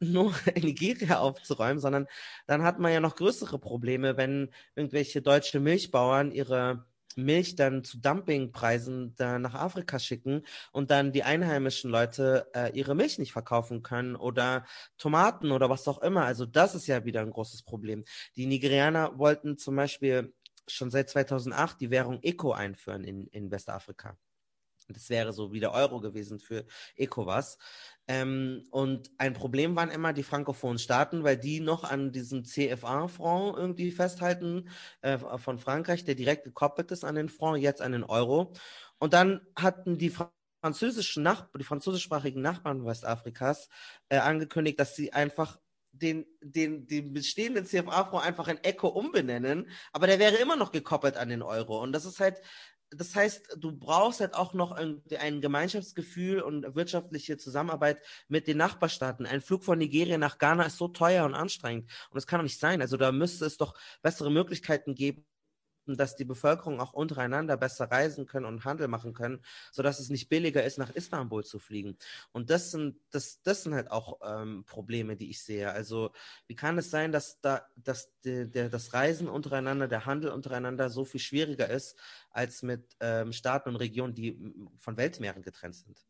nur 0.00 0.34
Nigeria 0.56 1.18
aufzuräumen, 1.18 1.80
sondern 1.80 2.06
dann 2.46 2.62
hat 2.62 2.78
man 2.78 2.92
ja 2.92 3.00
noch 3.00 3.16
größere 3.16 3.58
Probleme, 3.58 4.16
wenn 4.16 4.50
irgendwelche 4.74 5.22
deutsche 5.22 5.60
Milchbauern 5.60 6.32
ihre 6.32 6.84
Milch 7.16 7.54
dann 7.54 7.84
zu 7.84 7.98
Dumpingpreisen 7.98 9.14
da 9.16 9.38
nach 9.38 9.54
Afrika 9.54 9.98
schicken 9.98 10.42
und 10.72 10.90
dann 10.90 11.12
die 11.12 11.22
einheimischen 11.22 11.90
Leute 11.90 12.48
äh, 12.54 12.72
ihre 12.76 12.94
Milch 12.94 13.18
nicht 13.18 13.32
verkaufen 13.32 13.82
können 13.82 14.16
oder 14.16 14.64
Tomaten 14.98 15.52
oder 15.52 15.70
was 15.70 15.86
auch 15.88 16.02
immer. 16.02 16.24
Also 16.24 16.46
das 16.46 16.74
ist 16.74 16.86
ja 16.86 17.04
wieder 17.04 17.20
ein 17.20 17.30
großes 17.30 17.62
Problem. 17.62 18.04
Die 18.36 18.46
Nigerianer 18.46 19.18
wollten 19.18 19.58
zum 19.58 19.76
Beispiel 19.76 20.34
schon 20.66 20.90
seit 20.90 21.10
2008 21.10 21.80
die 21.80 21.90
Währung 21.90 22.20
Eco 22.22 22.52
einführen 22.52 23.04
in, 23.04 23.26
in 23.28 23.50
Westafrika. 23.50 24.16
Das 24.88 25.08
wäre 25.08 25.32
so 25.32 25.52
wie 25.52 25.60
der 25.60 25.72
Euro 25.72 26.00
gewesen 26.00 26.38
für 26.38 26.66
ECOWAS. 26.96 27.58
Ähm, 28.06 28.66
und 28.70 29.10
ein 29.16 29.32
Problem 29.32 29.76
waren 29.76 29.90
immer 29.90 30.12
die 30.12 30.22
frankophonen 30.22 30.78
Staaten, 30.78 31.24
weil 31.24 31.38
die 31.38 31.60
noch 31.60 31.84
an 31.84 32.12
diesem 32.12 32.44
CFA-Franc 32.44 33.56
irgendwie 33.56 33.90
festhalten 33.90 34.68
äh, 35.00 35.18
von 35.38 35.58
Frankreich, 35.58 36.04
der 36.04 36.14
direkt 36.14 36.44
gekoppelt 36.44 36.90
ist 36.90 37.04
an 37.04 37.14
den 37.14 37.30
Franc, 37.30 37.62
jetzt 37.62 37.80
an 37.80 37.92
den 37.92 38.04
Euro. 38.04 38.52
Und 38.98 39.14
dann 39.14 39.40
hatten 39.56 39.96
die 39.96 40.12
französischen 40.60 41.22
Nach 41.22 41.48
die 41.58 41.64
französischsprachigen 41.64 42.42
Nachbarn 42.42 42.84
Westafrikas 42.84 43.68
äh, 44.10 44.18
angekündigt, 44.18 44.78
dass 44.80 44.96
sie 44.96 45.12
einfach 45.12 45.58
den, 45.92 46.26
den, 46.42 46.86
den 46.86 47.12
bestehenden 47.12 47.66
CFA-Fonds 47.66 48.26
einfach 48.26 48.48
in 48.48 48.58
Echo 48.58 48.88
umbenennen, 48.88 49.68
aber 49.92 50.06
der 50.06 50.18
wäre 50.18 50.36
immer 50.36 50.56
noch 50.56 50.72
gekoppelt 50.72 51.16
an 51.16 51.28
den 51.28 51.42
Euro. 51.42 51.80
Und 51.82 51.92
das 51.92 52.04
ist 52.04 52.20
halt, 52.20 52.40
das 52.96 53.14
heißt, 53.14 53.56
du 53.58 53.72
brauchst 53.72 54.20
halt 54.20 54.34
auch 54.34 54.54
noch 54.54 54.72
ein, 54.72 55.02
ein, 55.18 55.40
Gemeinschaftsgefühl 55.40 56.40
und 56.40 56.74
wirtschaftliche 56.74 57.36
Zusammenarbeit 57.36 58.00
mit 58.28 58.46
den 58.46 58.56
Nachbarstaaten. 58.58 59.26
Ein 59.26 59.40
Flug 59.40 59.64
von 59.64 59.78
Nigeria 59.78 60.18
nach 60.18 60.38
Ghana 60.38 60.64
ist 60.64 60.78
so 60.78 60.88
teuer 60.88 61.24
und 61.24 61.34
anstrengend. 61.34 61.90
Und 62.10 62.14
das 62.14 62.26
kann 62.26 62.38
doch 62.38 62.44
nicht 62.44 62.60
sein. 62.60 62.80
Also 62.80 62.96
da 62.96 63.12
müsste 63.12 63.44
es 63.46 63.56
doch 63.56 63.74
bessere 64.02 64.30
Möglichkeiten 64.30 64.94
geben, 64.94 65.26
dass 65.86 66.16
die 66.16 66.24
Bevölkerung 66.24 66.80
auch 66.80 66.92
untereinander 66.92 67.56
besser 67.56 67.90
reisen 67.90 68.26
können 68.26 68.46
und 68.46 68.64
Handel 68.64 68.88
machen 68.88 69.12
können, 69.12 69.44
sodass 69.72 70.00
es 70.00 70.08
nicht 70.08 70.28
billiger 70.28 70.64
ist, 70.64 70.78
nach 70.78 70.90
Istanbul 70.90 71.44
zu 71.44 71.58
fliegen. 71.58 71.96
Und 72.32 72.50
das 72.50 72.70
sind, 72.70 72.96
das, 73.10 73.42
das 73.42 73.62
sind 73.62 73.74
halt 73.74 73.90
auch 73.90 74.20
ähm, 74.24 74.64
Probleme, 74.64 75.16
die 75.16 75.30
ich 75.30 75.42
sehe. 75.42 75.70
Also 75.70 76.10
wie 76.46 76.54
kann 76.54 76.78
es 76.78 76.90
sein, 76.90 77.12
dass 77.12 77.40
da, 77.40 77.66
dass 77.76 78.10
de, 78.24 78.46
der, 78.46 78.68
das 78.68 78.94
Reisen 78.94 79.28
untereinander, 79.28 79.88
der 79.88 80.06
Handel 80.06 80.30
untereinander 80.30 80.88
so 80.88 81.04
viel 81.04 81.20
schwieriger 81.20 81.68
ist, 81.68 81.96
als 82.30 82.62
mit 82.62 82.96
ähm, 83.00 83.32
Staaten 83.32 83.68
und 83.68 83.76
Regionen, 83.76 84.14
die 84.14 84.38
von 84.78 84.96
Weltmeeren 84.96 85.42
getrennt 85.42 85.76
sind? 85.76 86.04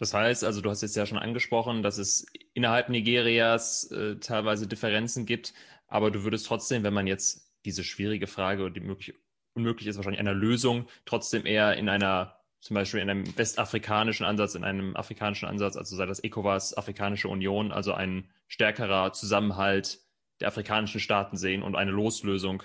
Das 0.00 0.14
heißt, 0.14 0.44
also 0.44 0.62
du 0.62 0.70
hast 0.70 0.80
jetzt 0.80 0.96
ja 0.96 1.04
schon 1.04 1.18
angesprochen, 1.18 1.82
dass 1.82 1.98
es 1.98 2.24
innerhalb 2.54 2.88
Nigerias 2.88 3.90
äh, 3.90 4.16
teilweise 4.16 4.66
Differenzen 4.66 5.26
gibt, 5.26 5.52
aber 5.88 6.10
du 6.10 6.24
würdest 6.24 6.46
trotzdem, 6.46 6.84
wenn 6.84 6.94
man 6.94 7.06
jetzt 7.06 7.49
diese 7.64 7.84
schwierige 7.84 8.26
Frage 8.26 8.64
und 8.64 8.74
die 8.74 8.80
möglich, 8.80 9.14
unmöglich 9.54 9.88
ist 9.88 9.96
wahrscheinlich 9.96 10.20
einer 10.20 10.34
Lösung, 10.34 10.88
trotzdem 11.04 11.46
eher 11.46 11.76
in 11.76 11.88
einer, 11.88 12.40
zum 12.60 12.74
Beispiel 12.74 13.00
in 13.00 13.10
einem 13.10 13.36
westafrikanischen 13.36 14.26
Ansatz, 14.26 14.54
in 14.54 14.64
einem 14.64 14.96
afrikanischen 14.96 15.48
Ansatz, 15.48 15.76
also 15.76 15.96
sei 15.96 16.06
das 16.06 16.22
ECOWAS, 16.22 16.76
Afrikanische 16.76 17.28
Union, 17.28 17.72
also 17.72 17.92
ein 17.92 18.30
stärkerer 18.48 19.12
Zusammenhalt 19.12 20.00
der 20.40 20.48
afrikanischen 20.48 21.00
Staaten 21.00 21.36
sehen 21.36 21.62
und 21.62 21.76
eine 21.76 21.90
Loslösung 21.90 22.62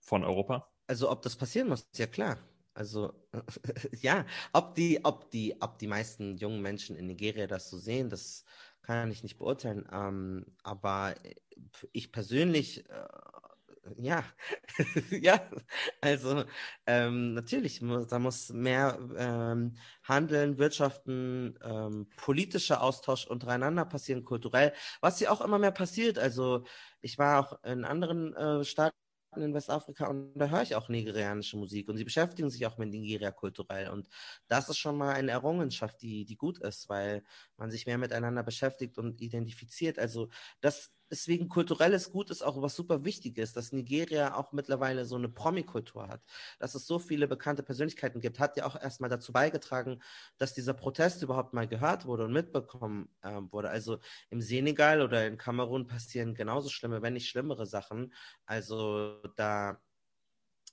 von 0.00 0.24
Europa? 0.24 0.68
Also 0.86 1.10
ob 1.10 1.22
das 1.22 1.36
passieren 1.36 1.68
muss, 1.68 1.82
ist 1.82 1.98
ja 1.98 2.06
klar. 2.06 2.38
Also 2.74 3.12
ja, 4.00 4.24
ob 4.52 4.74
die, 4.74 5.04
ob 5.04 5.30
die, 5.30 5.60
ob 5.60 5.78
die 5.78 5.86
meisten 5.86 6.36
jungen 6.36 6.62
Menschen 6.62 6.96
in 6.96 7.06
Nigeria 7.06 7.46
das 7.46 7.70
so 7.70 7.78
sehen, 7.78 8.08
das 8.08 8.44
kann 8.82 9.10
ich 9.10 9.22
nicht 9.22 9.38
beurteilen. 9.38 9.86
Ähm, 9.92 10.46
aber 10.62 11.14
ich 11.92 12.12
persönlich 12.12 12.88
äh, 12.88 13.06
ja, 13.96 14.24
ja, 15.10 15.40
also 16.00 16.44
ähm, 16.86 17.34
natürlich, 17.34 17.80
da 18.08 18.18
muss 18.18 18.50
mehr 18.50 18.98
ähm, 19.16 19.76
Handeln, 20.04 20.58
Wirtschaften, 20.58 21.58
ähm, 21.62 22.08
politischer 22.16 22.82
Austausch 22.82 23.26
untereinander 23.26 23.84
passieren, 23.84 24.24
kulturell, 24.24 24.72
was 25.00 25.20
ja 25.20 25.30
auch 25.30 25.40
immer 25.40 25.58
mehr 25.58 25.72
passiert. 25.72 26.18
Also 26.18 26.64
ich 27.00 27.18
war 27.18 27.40
auch 27.40 27.64
in 27.64 27.84
anderen 27.84 28.34
äh, 28.34 28.64
Staaten 28.64 28.94
in 29.36 29.54
Westafrika 29.54 30.06
und 30.08 30.34
da 30.34 30.48
höre 30.48 30.62
ich 30.62 30.74
auch 30.74 30.88
nigerianische 30.88 31.56
Musik 31.58 31.88
und 31.88 31.96
sie 31.96 32.04
beschäftigen 32.04 32.50
sich 32.50 32.66
auch 32.66 32.78
mit 32.78 32.88
Nigeria 32.90 33.30
kulturell 33.30 33.90
und 33.90 34.08
das 34.48 34.68
ist 34.68 34.78
schon 34.78 34.96
mal 34.96 35.12
eine 35.14 35.30
Errungenschaft, 35.32 36.00
die, 36.02 36.24
die 36.24 36.36
gut 36.36 36.58
ist, 36.58 36.88
weil 36.88 37.22
man 37.56 37.70
sich 37.70 37.86
mehr 37.86 37.98
miteinander 37.98 38.42
beschäftigt 38.42 38.98
und 38.98 39.20
identifiziert. 39.20 39.98
Also 39.98 40.28
das 40.60 40.92
deswegen 41.10 41.48
kulturelles 41.48 42.12
Gut 42.12 42.30
ist 42.30 42.42
auch 42.42 42.60
was 42.60 42.74
super 42.74 43.04
Wichtiges, 43.04 43.52
dass 43.52 43.72
Nigeria 43.72 44.34
auch 44.34 44.52
mittlerweile 44.52 45.04
so 45.04 45.16
eine 45.16 45.28
Promi-Kultur 45.28 46.08
hat, 46.08 46.22
dass 46.58 46.74
es 46.74 46.86
so 46.86 46.98
viele 46.98 47.28
bekannte 47.28 47.62
Persönlichkeiten 47.62 48.20
gibt, 48.20 48.38
hat 48.38 48.56
ja 48.56 48.66
auch 48.66 48.80
erstmal 48.80 49.10
dazu 49.10 49.32
beigetragen, 49.32 50.00
dass 50.38 50.54
dieser 50.54 50.74
Protest 50.74 51.22
überhaupt 51.22 51.54
mal 51.54 51.68
gehört 51.68 52.06
wurde 52.06 52.24
und 52.24 52.32
mitbekommen 52.32 53.08
äh, 53.22 53.40
wurde. 53.50 53.70
Also 53.70 53.98
im 54.30 54.40
Senegal 54.40 55.02
oder 55.02 55.26
in 55.26 55.38
Kamerun 55.38 55.86
passieren 55.86 56.34
genauso 56.34 56.68
schlimme, 56.68 57.02
wenn 57.02 57.14
nicht 57.14 57.28
schlimmere 57.28 57.66
Sachen. 57.66 58.12
Also 58.46 59.22
da 59.36 59.80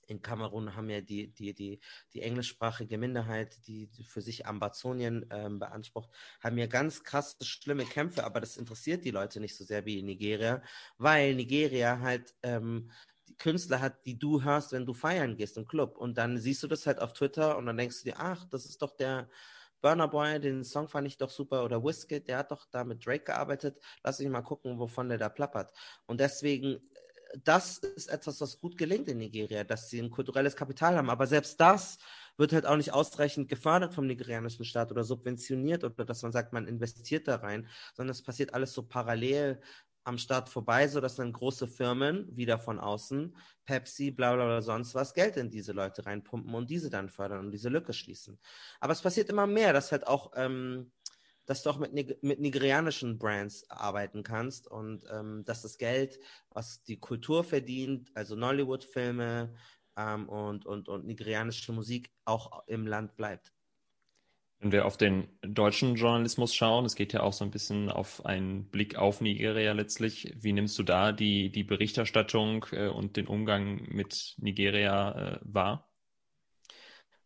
in 0.06 0.22
Kamerun 0.22 0.74
haben 0.76 0.88
ja 0.90 1.00
die, 1.00 1.28
die, 1.32 1.54
die, 1.54 1.80
die 2.12 2.22
englischsprachige 2.22 2.98
Minderheit, 2.98 3.66
die 3.66 3.88
für 4.04 4.22
sich 4.22 4.46
Ambazonien 4.46 5.26
ähm, 5.30 5.58
beansprucht, 5.58 6.10
haben 6.40 6.58
ja 6.58 6.66
ganz 6.66 7.02
krasse, 7.02 7.36
schlimme 7.44 7.84
Kämpfe, 7.84 8.24
aber 8.24 8.40
das 8.40 8.56
interessiert 8.56 9.04
die 9.04 9.10
Leute 9.10 9.40
nicht 9.40 9.56
so 9.56 9.64
sehr 9.64 9.84
wie 9.84 9.98
in 9.98 10.06
Nigeria, 10.06 10.62
weil 10.98 11.34
Nigeria 11.34 12.00
halt 12.00 12.34
ähm, 12.42 12.90
Künstler 13.38 13.80
hat, 13.80 14.06
die 14.06 14.18
du 14.18 14.42
hörst, 14.42 14.72
wenn 14.72 14.86
du 14.86 14.94
feiern 14.94 15.36
gehst 15.36 15.56
im 15.56 15.66
Club. 15.66 15.96
Und 15.98 16.16
dann 16.16 16.38
siehst 16.38 16.62
du 16.62 16.68
das 16.68 16.86
halt 16.86 17.00
auf 17.00 17.12
Twitter 17.12 17.56
und 17.58 17.66
dann 17.66 17.76
denkst 17.76 18.02
du 18.02 18.10
dir, 18.10 18.18
ach, 18.18 18.44
das 18.44 18.64
ist 18.64 18.80
doch 18.82 18.96
der 18.96 19.28
Burner 19.82 20.08
Boy, 20.08 20.40
den 20.40 20.64
Song 20.64 20.88
fand 20.88 21.06
ich 21.06 21.18
doch 21.18 21.30
super. 21.30 21.64
Oder 21.64 21.82
Wizkid, 21.84 22.28
der 22.28 22.38
hat 22.38 22.50
doch 22.50 22.66
da 22.70 22.84
mit 22.84 23.04
Drake 23.04 23.24
gearbeitet. 23.24 23.78
Lass 24.02 24.18
mich 24.18 24.28
mal 24.28 24.42
gucken, 24.42 24.78
wovon 24.78 25.08
der 25.08 25.18
da 25.18 25.28
plappert. 25.28 25.76
Und 26.06 26.20
deswegen 26.20 26.80
das 27.44 27.78
ist 27.78 28.08
etwas, 28.08 28.40
was 28.40 28.58
gut 28.60 28.76
gelingt 28.78 29.08
in 29.08 29.18
Nigeria, 29.18 29.64
dass 29.64 29.90
sie 29.90 30.00
ein 30.00 30.10
kulturelles 30.10 30.56
Kapital 30.56 30.96
haben. 30.96 31.10
Aber 31.10 31.26
selbst 31.26 31.60
das 31.60 31.98
wird 32.36 32.52
halt 32.52 32.66
auch 32.66 32.76
nicht 32.76 32.92
ausreichend 32.92 33.48
gefördert 33.48 33.94
vom 33.94 34.06
nigerianischen 34.06 34.64
Staat 34.64 34.90
oder 34.90 35.04
subventioniert 35.04 35.84
oder 35.84 36.04
dass 36.04 36.22
man 36.22 36.32
sagt, 36.32 36.52
man 36.52 36.66
investiert 36.66 37.28
da 37.28 37.36
rein, 37.36 37.68
sondern 37.94 38.12
es 38.12 38.22
passiert 38.22 38.54
alles 38.54 38.72
so 38.72 38.82
parallel 38.82 39.60
am 40.04 40.18
Staat 40.18 40.48
vorbei, 40.48 40.86
sodass 40.86 41.16
dann 41.16 41.32
große 41.32 41.66
Firmen 41.66 42.28
wieder 42.36 42.58
von 42.58 42.78
außen, 42.78 43.36
Pepsi, 43.64 44.12
bla 44.12 44.34
bla 44.34 44.44
oder 44.44 44.62
sonst 44.62 44.94
was, 44.94 45.14
Geld 45.14 45.36
in 45.36 45.50
diese 45.50 45.72
Leute 45.72 46.06
reinpumpen 46.06 46.54
und 46.54 46.70
diese 46.70 46.90
dann 46.90 47.08
fördern 47.08 47.46
und 47.46 47.50
diese 47.50 47.68
Lücke 47.68 47.92
schließen. 47.92 48.38
Aber 48.78 48.92
es 48.92 49.02
passiert 49.02 49.28
immer 49.30 49.48
mehr, 49.48 49.72
dass 49.72 49.90
halt 49.90 50.06
auch 50.06 50.30
ähm, 50.36 50.92
dass 51.46 51.62
du 51.62 51.70
auch 51.70 51.78
mit, 51.78 52.22
mit 52.22 52.40
nigerianischen 52.40 53.18
Brands 53.18 53.68
arbeiten 53.70 54.22
kannst 54.22 54.68
und 54.68 55.04
ähm, 55.10 55.44
dass 55.44 55.62
das 55.62 55.78
Geld, 55.78 56.18
was 56.50 56.82
die 56.82 56.98
Kultur 56.98 57.44
verdient, 57.44 58.10
also 58.14 58.36
Nollywood-Filme 58.36 59.54
ähm, 59.96 60.28
und, 60.28 60.66
und, 60.66 60.88
und 60.88 61.06
nigerianische 61.06 61.72
Musik 61.72 62.10
auch 62.24 62.66
im 62.66 62.86
Land 62.86 63.16
bleibt. 63.16 63.52
Wenn 64.58 64.72
wir 64.72 64.86
auf 64.86 64.96
den 64.96 65.28
deutschen 65.42 65.96
Journalismus 65.96 66.54
schauen, 66.54 66.86
es 66.86 66.94
geht 66.94 67.12
ja 67.12 67.20
auch 67.20 67.34
so 67.34 67.44
ein 67.44 67.50
bisschen 67.50 67.90
auf 67.90 68.24
einen 68.24 68.70
Blick 68.70 68.96
auf 68.96 69.20
Nigeria 69.20 69.72
letztlich. 69.72 70.32
Wie 70.34 70.52
nimmst 70.52 70.78
du 70.78 70.82
da 70.82 71.12
die, 71.12 71.50
die 71.50 71.64
Berichterstattung 71.64 72.64
äh, 72.72 72.88
und 72.88 73.16
den 73.16 73.26
Umgang 73.26 73.86
mit 73.88 74.34
Nigeria 74.38 75.12
äh, 75.12 75.40
wahr? 75.42 75.85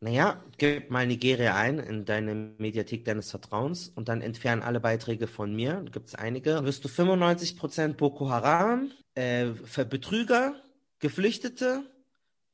Naja, 0.03 0.43
gib 0.57 0.91
mal 0.91 1.07
Nigeria 1.07 1.55
ein 1.57 1.79
in 1.79 2.07
deine 2.07 2.35
Mediathek 2.57 3.05
deines 3.05 3.31
Vertrauens 3.31 3.89
und 3.95 4.09
dann 4.09 4.23
entfernen 4.23 4.63
alle 4.63 4.81
Beiträge 4.81 5.27
von 5.27 5.55
mir. 5.55 5.85
Gibt 5.93 6.09
es 6.09 6.15
einige. 6.15 6.65
Wirst 6.65 6.85
du 6.85 6.89
95% 6.89 7.95
Boko 7.95 8.31
Haram, 8.31 8.93
äh, 9.15 9.49
Betrüger, 9.85 10.55
Geflüchtete, 11.01 11.83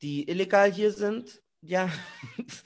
die 0.01 0.27
illegal 0.27 0.73
hier 0.73 0.91
sind, 0.91 1.41
ja, 1.61 1.89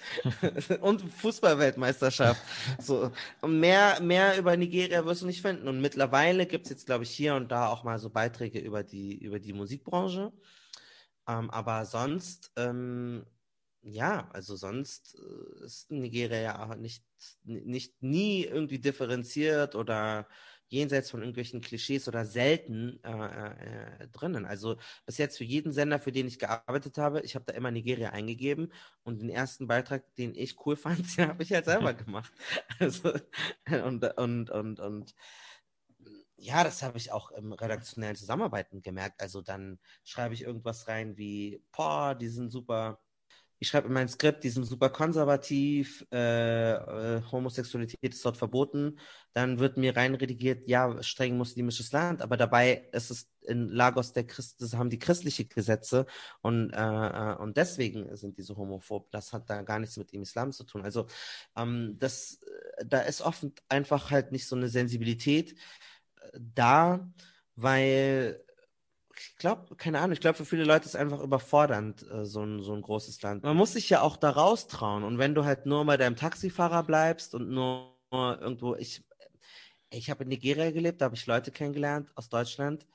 und 0.81 1.01
Fußballweltmeisterschaft. 1.01 2.41
So. 2.79 3.11
Und 3.41 3.59
mehr, 3.59 4.01
mehr 4.01 4.37
über 4.39 4.57
Nigeria 4.57 5.05
wirst 5.05 5.21
du 5.21 5.27
nicht 5.27 5.43
finden. 5.43 5.67
Und 5.67 5.79
mittlerweile 5.79 6.47
gibt 6.47 6.65
es 6.65 6.71
jetzt, 6.71 6.87
glaube 6.87 7.03
ich, 7.03 7.11
hier 7.11 7.35
und 7.35 7.51
da 7.51 7.67
auch 7.67 7.83
mal 7.83 7.99
so 7.99 8.09
Beiträge 8.09 8.59
über 8.59 8.83
die, 8.83 9.15
über 9.17 9.39
die 9.39 9.53
Musikbranche. 9.53 10.33
Ähm, 11.27 11.51
aber 11.51 11.85
sonst 11.85 12.51
ähm, 12.55 13.25
ja, 13.83 14.29
also 14.31 14.55
sonst 14.55 15.15
äh, 15.19 15.65
ist 15.65 15.91
Nigeria 15.91 16.39
ja 16.41 16.75
nicht, 16.75 17.03
nicht 17.43 18.01
nie 18.03 18.43
irgendwie 18.45 18.79
differenziert 18.79 19.75
oder 19.75 20.27
jenseits 20.67 21.09
von 21.11 21.19
irgendwelchen 21.21 21.59
Klischees 21.61 22.07
oder 22.07 22.25
selten 22.25 22.99
äh, 23.03 24.03
äh, 24.03 24.07
drinnen. 24.09 24.45
Also 24.45 24.77
bis 25.05 25.17
jetzt 25.17 25.37
für 25.37 25.43
jeden 25.43 25.73
Sender, 25.73 25.99
für 25.99 26.11
den 26.13 26.27
ich 26.27 26.39
gearbeitet 26.39 26.97
habe, 26.97 27.21
ich 27.21 27.35
habe 27.35 27.43
da 27.45 27.53
immer 27.53 27.71
Nigeria 27.71 28.11
eingegeben 28.11 28.71
und 29.03 29.21
den 29.21 29.29
ersten 29.29 29.67
Beitrag, 29.67 30.15
den 30.15 30.33
ich 30.35 30.55
cool 30.65 30.75
fand, 30.77 31.17
den 31.17 31.27
habe 31.27 31.43
ich 31.43 31.51
halt 31.51 31.65
selber 31.65 31.93
gemacht. 31.93 32.31
Also 32.79 33.13
und 33.85 34.03
und 34.17 34.49
und 34.49 34.79
und 34.79 35.13
ja, 36.37 36.63
das 36.63 36.81
habe 36.81 36.97
ich 36.97 37.11
auch 37.11 37.31
im 37.31 37.53
redaktionellen 37.53 38.15
Zusammenarbeiten 38.15 38.81
gemerkt. 38.81 39.21
Also 39.21 39.41
dann 39.41 39.79
schreibe 40.03 40.33
ich 40.33 40.41
irgendwas 40.43 40.87
rein 40.87 41.17
wie, 41.17 41.63
boah, 41.71 42.15
die 42.15 42.29
sind 42.29 42.49
super 42.51 42.99
ich 43.61 43.67
schreibe 43.67 43.89
in 43.89 43.93
mein 43.93 44.09
Skript, 44.09 44.43
die 44.43 44.49
sind 44.49 44.65
super 44.65 44.89
konservativ, 44.89 46.03
äh, 46.11 46.71
äh, 47.17 47.21
Homosexualität 47.31 47.99
ist 48.15 48.25
dort 48.25 48.35
verboten, 48.35 48.97
dann 49.33 49.59
wird 49.59 49.77
mir 49.77 49.95
reinredigiert, 49.95 50.67
ja, 50.67 51.01
streng 51.03 51.37
muslimisches 51.37 51.91
Land, 51.91 52.23
aber 52.23 52.37
dabei 52.37 52.89
ist 52.91 53.11
es 53.11 53.29
in 53.41 53.69
Lagos 53.69 54.13
der 54.13 54.25
Christ, 54.25 54.63
das 54.63 54.73
haben 54.73 54.89
die 54.89 54.97
christliche 54.97 55.45
Gesetze 55.45 56.07
und, 56.41 56.71
äh, 56.71 56.77
äh, 56.77 57.35
und 57.37 57.55
deswegen 57.55 58.15
sind 58.17 58.39
die 58.39 58.41
so 58.41 58.57
homophob. 58.57 59.11
Das 59.11 59.31
hat 59.31 59.47
da 59.47 59.61
gar 59.61 59.77
nichts 59.77 59.95
mit 59.95 60.11
dem 60.11 60.23
Islam 60.23 60.51
zu 60.51 60.63
tun. 60.63 60.81
Also 60.83 61.05
ähm, 61.55 61.97
das, 61.99 62.39
da 62.83 63.01
ist 63.01 63.21
oft 63.21 63.45
einfach 63.69 64.09
halt 64.09 64.31
nicht 64.31 64.47
so 64.47 64.55
eine 64.55 64.69
Sensibilität 64.69 65.51
äh, 65.51 66.39
da, 66.39 67.11
weil 67.55 68.43
ich 69.17 69.35
glaube, 69.37 69.75
keine 69.75 69.99
Ahnung, 69.99 70.13
ich 70.13 70.19
glaube, 70.19 70.37
für 70.37 70.45
viele 70.45 70.63
Leute 70.63 70.85
ist 70.85 70.91
es 70.91 70.95
einfach 70.95 71.21
überfordernd, 71.21 72.05
äh, 72.09 72.25
so, 72.25 72.43
ein, 72.43 72.61
so 72.61 72.73
ein 72.73 72.81
großes 72.81 73.21
Land. 73.21 73.43
Man 73.43 73.57
muss 73.57 73.73
sich 73.73 73.89
ja 73.89 74.01
auch 74.01 74.17
da 74.17 74.29
raustrauen. 74.31 75.03
Und 75.03 75.17
wenn 75.17 75.35
du 75.35 75.45
halt 75.45 75.65
nur 75.65 75.85
bei 75.85 75.97
deinem 75.97 76.15
Taxifahrer 76.15 76.83
bleibst 76.83 77.35
und 77.35 77.49
nur 77.49 77.97
irgendwo, 78.11 78.75
ich, 78.75 79.03
ich 79.89 80.09
habe 80.09 80.23
in 80.23 80.29
Nigeria 80.29 80.71
gelebt, 80.71 81.01
da 81.01 81.05
habe 81.05 81.15
ich 81.15 81.25
Leute 81.25 81.51
kennengelernt 81.51 82.11
aus 82.15 82.29
Deutschland, 82.29 82.85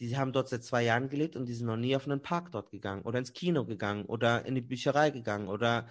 die 0.00 0.16
haben 0.16 0.32
dort 0.32 0.48
seit 0.48 0.64
zwei 0.64 0.82
Jahren 0.82 1.08
gelebt 1.08 1.36
und 1.36 1.46
die 1.46 1.54
sind 1.54 1.66
noch 1.66 1.76
nie 1.76 1.96
auf 1.96 2.06
einen 2.06 2.22
Park 2.22 2.52
dort 2.52 2.70
gegangen 2.70 3.02
oder 3.02 3.18
ins 3.18 3.32
Kino 3.32 3.64
gegangen 3.64 4.04
oder 4.04 4.44
in 4.44 4.54
die 4.54 4.60
Bücherei 4.60 5.10
gegangen 5.10 5.48
oder, 5.48 5.88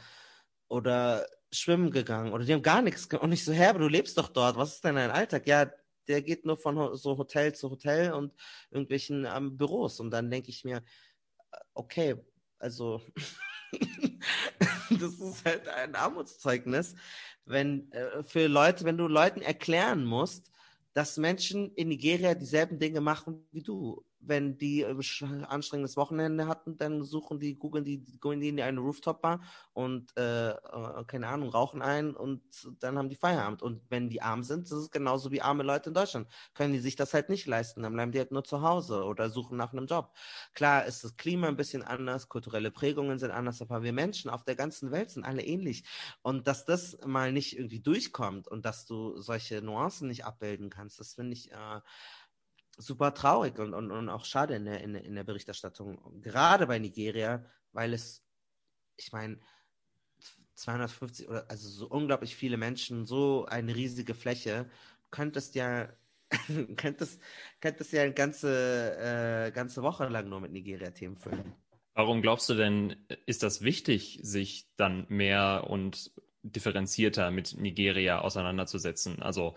oder 0.68 1.26
schwimmen 1.52 1.92
gegangen 1.92 2.34
oder 2.34 2.46
die 2.46 2.54
haben 2.54 2.62
gar 2.62 2.82
nichts 2.82 3.08
und 3.08 3.32
ich 3.32 3.44
so, 3.44 3.52
hä, 3.54 3.68
aber 3.68 3.80
du 3.80 3.88
lebst 3.88 4.18
doch 4.18 4.30
dort, 4.30 4.58
was 4.58 4.76
ist 4.76 4.84
denn 4.84 4.96
dein 4.96 5.12
Alltag? 5.12 5.48
Ja, 5.48 5.72
der 6.08 6.22
geht 6.22 6.46
nur 6.46 6.58
von 6.58 6.96
so 6.96 7.18
Hotel 7.18 7.54
zu 7.54 7.70
Hotel 7.70 8.13
und 8.13 8.34
irgendwelchen 8.72 9.26
ähm, 9.26 9.58
Büros. 9.58 10.00
Und 10.00 10.12
dann 10.12 10.30
denke 10.30 10.50
ich 10.50 10.63
mir, 10.63 10.78
äh, 10.78 11.58
okay, 11.74 12.15
also 12.60 13.02
das 14.89 15.13
ist 15.13 15.46
halt 15.46 15.68
ein 15.68 15.96
Armutszeugnis, 15.96 16.96
wenn 17.46 17.91
äh, 17.91 18.24
für 18.24 18.48
Leute, 18.48 18.86
wenn 18.86 18.98
du 18.98 19.08
Leuten 19.08 19.41
erklären 19.41 20.06
musst, 20.06 20.52
dass 20.94 21.18
Menschen 21.18 21.74
in 21.76 21.89
Nigeria 21.89 22.34
dieselben 22.36 22.80
Dinge 22.80 23.02
machen 23.02 23.46
wie 23.52 23.62
du 23.62 24.06
wenn 24.28 24.58
die 24.58 24.86
ein 24.86 25.00
äh, 25.00 25.46
anstrengendes 25.46 25.98
Wochenende 25.98 26.48
hatten, 26.48 26.78
dann 26.78 27.04
suchen 27.04 27.40
die, 27.40 27.56
googeln 27.56 27.84
die, 27.84 28.04
gehen 28.22 28.40
die 28.40 28.50
in 28.50 28.60
eine 28.60 28.80
Rooftop-Bar 28.80 29.42
und, 29.74 30.16
äh, 30.18 30.52
äh, 30.52 31.04
keine 31.08 31.28
Ahnung, 31.28 31.50
rauchen 31.50 31.82
ein 31.82 32.16
und 32.16 32.42
dann 32.80 32.98
haben 32.98 33.10
die 33.10 33.16
Feierabend. 33.16 33.62
Und 33.62 33.82
wenn 33.90 34.10
die 34.10 34.22
arm 34.22 34.44
sind, 34.44 34.72
das 34.72 34.80
ist 34.80 34.92
genauso 34.92 35.32
wie 35.32 35.42
arme 35.42 35.64
Leute 35.64 35.90
in 35.90 35.94
Deutschland. 35.94 36.28
Können 36.54 36.74
die 36.74 36.80
sich 36.80 36.96
das 36.96 37.14
halt 37.14 37.30
nicht 37.30 37.46
leisten, 37.48 37.84
dann 37.84 37.94
bleiben 37.94 38.12
die 38.12 38.20
halt 38.20 38.32
nur 38.32 38.44
zu 38.44 38.62
Hause 38.62 39.04
oder 39.04 39.30
suchen 39.30 39.58
nach 39.58 39.74
einem 39.74 39.86
Job. 39.86 40.14
Klar 40.54 40.86
ist 40.86 41.04
das 41.04 41.18
Klima 41.18 41.48
ein 41.48 41.58
bisschen 41.58 41.84
anders, 41.84 42.30
kulturelle 42.30 42.72
Prägungen 42.72 43.20
sind 43.20 43.32
anders, 43.32 43.62
aber 43.62 43.84
wir 43.84 43.94
Menschen 43.94 44.30
auf 44.30 44.44
der 44.44 44.56
ganzen 44.56 44.92
Welt 44.92 45.10
sind 45.12 45.24
alle 45.26 45.44
ähnlich. 45.44 45.84
Und 46.22 46.48
dass 46.48 46.66
das 46.66 46.98
mal 47.06 47.32
nicht 47.32 47.58
irgendwie 47.58 47.80
durchkommt 47.80 48.48
und 48.48 48.66
dass 48.66 48.86
du 48.86 49.20
solche 49.22 49.62
Nuancen 49.62 50.08
nicht 50.08 50.26
abbilden 50.26 50.70
kannst, 50.70 51.00
das 51.00 51.14
finde 51.14 51.34
ich, 51.34 51.52
äh, 51.52 51.82
super 52.78 53.14
traurig 53.14 53.58
und, 53.60 53.74
und, 53.74 53.92
und 53.92 54.10
auch 54.10 54.26
schade 54.26 54.56
in 54.56 54.66
der, 54.66 54.82
in, 54.82 54.96
in 54.96 55.16
der 55.16 55.24
Berichterstattung, 55.24 56.22
gerade 56.22 56.68
bei 56.68 56.80
Nigeria, 56.80 57.46
weil 57.72 57.94
es, 57.94 58.24
ich 58.98 59.12
meine, 59.12 59.40
250 60.56 61.28
oder 61.30 61.50
also 61.50 61.68
so 61.68 61.88
unglaublich 61.88 62.36
viele 62.36 62.58
Menschen, 62.58 63.06
so 63.06 63.46
eine 63.46 63.76
riesige 63.76 64.14
Fläche, 64.14 64.70
könntest 65.12 65.56
ja 65.56 65.90
könntest, 66.76 67.22
könntest 67.62 67.94
ja 67.94 68.04
eine 68.04 68.14
ganze, 68.14 68.98
äh, 69.48 69.52
ganze 69.52 69.84
Woche 69.84 70.08
lang 70.08 70.30
nur 70.30 70.42
mit 70.42 70.52
Nigeria-Themen 70.52 71.18
füllen. 71.18 71.54
Warum 71.94 72.22
glaubst 72.22 72.50
du 72.50 72.56
denn, 72.56 72.96
ist 73.26 73.44
das 73.44 73.62
wichtig, 73.62 74.20
sich 74.22 74.68
dann 74.76 75.06
mehr 75.08 75.68
und 75.70 76.12
differenzierter 76.44 77.32
mit 77.32 77.56
Nigeria 77.58 78.20
auseinanderzusetzen? 78.20 79.22
Also 79.22 79.56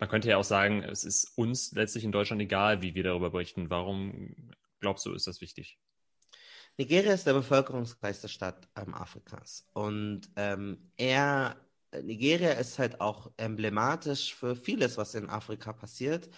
man 0.00 0.08
könnte 0.08 0.30
ja 0.30 0.38
auch 0.38 0.44
sagen, 0.44 0.82
es 0.82 1.04
ist 1.04 1.36
uns 1.36 1.72
letztlich 1.72 2.04
in 2.04 2.12
Deutschland 2.12 2.40
egal, 2.40 2.80
wie 2.80 2.94
wir 2.94 3.04
darüber 3.04 3.30
berichten. 3.30 3.68
Warum 3.68 4.34
glaubst 4.80 5.04
du, 5.04 5.12
ist 5.12 5.26
das 5.26 5.42
wichtig? 5.42 5.78
Nigeria 6.78 7.12
ist 7.12 7.26
der 7.26 7.34
bevölkerungsreichste 7.34 8.28
Staat 8.28 8.66
ähm, 8.76 8.94
Afrikas. 8.94 9.68
Und 9.74 10.22
ähm, 10.36 10.90
er, 10.96 11.56
Nigeria 12.02 12.52
ist 12.52 12.78
halt 12.78 13.02
auch 13.02 13.30
emblematisch 13.36 14.34
für 14.34 14.56
vieles, 14.56 14.96
was 14.96 15.14
in 15.14 15.28
Afrika 15.28 15.74
passiert, 15.74 16.30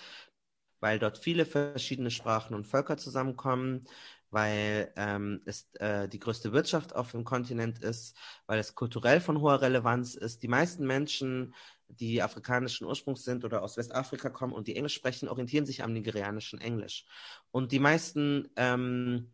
weil 0.80 0.98
dort 0.98 1.16
viele 1.18 1.46
verschiedene 1.46 2.10
Sprachen 2.10 2.54
und 2.54 2.66
Völker 2.66 2.96
zusammenkommen, 2.96 3.84
weil 4.30 4.92
ähm, 4.96 5.42
es 5.44 5.72
äh, 5.74 6.08
die 6.08 6.18
größte 6.18 6.52
Wirtschaft 6.52 6.96
auf 6.96 7.12
dem 7.12 7.22
Kontinent 7.22 7.78
ist, 7.78 8.16
weil 8.46 8.58
es 8.58 8.74
kulturell 8.74 9.20
von 9.20 9.40
hoher 9.40 9.60
Relevanz 9.60 10.16
ist. 10.16 10.42
Die 10.42 10.48
meisten 10.48 10.84
Menschen 10.84 11.54
die 12.00 12.22
afrikanischen 12.22 12.86
Ursprungs 12.86 13.24
sind 13.24 13.44
oder 13.44 13.62
aus 13.62 13.76
Westafrika 13.76 14.30
kommen 14.30 14.52
und 14.52 14.68
die 14.68 14.76
Englisch 14.76 14.94
sprechen, 14.94 15.28
orientieren 15.28 15.66
sich 15.66 15.82
am 15.82 15.92
nigerianischen 15.92 16.60
Englisch. 16.60 17.04
Und 17.50 17.72
die 17.72 17.78
meisten 17.78 18.48
ähm, 18.56 19.32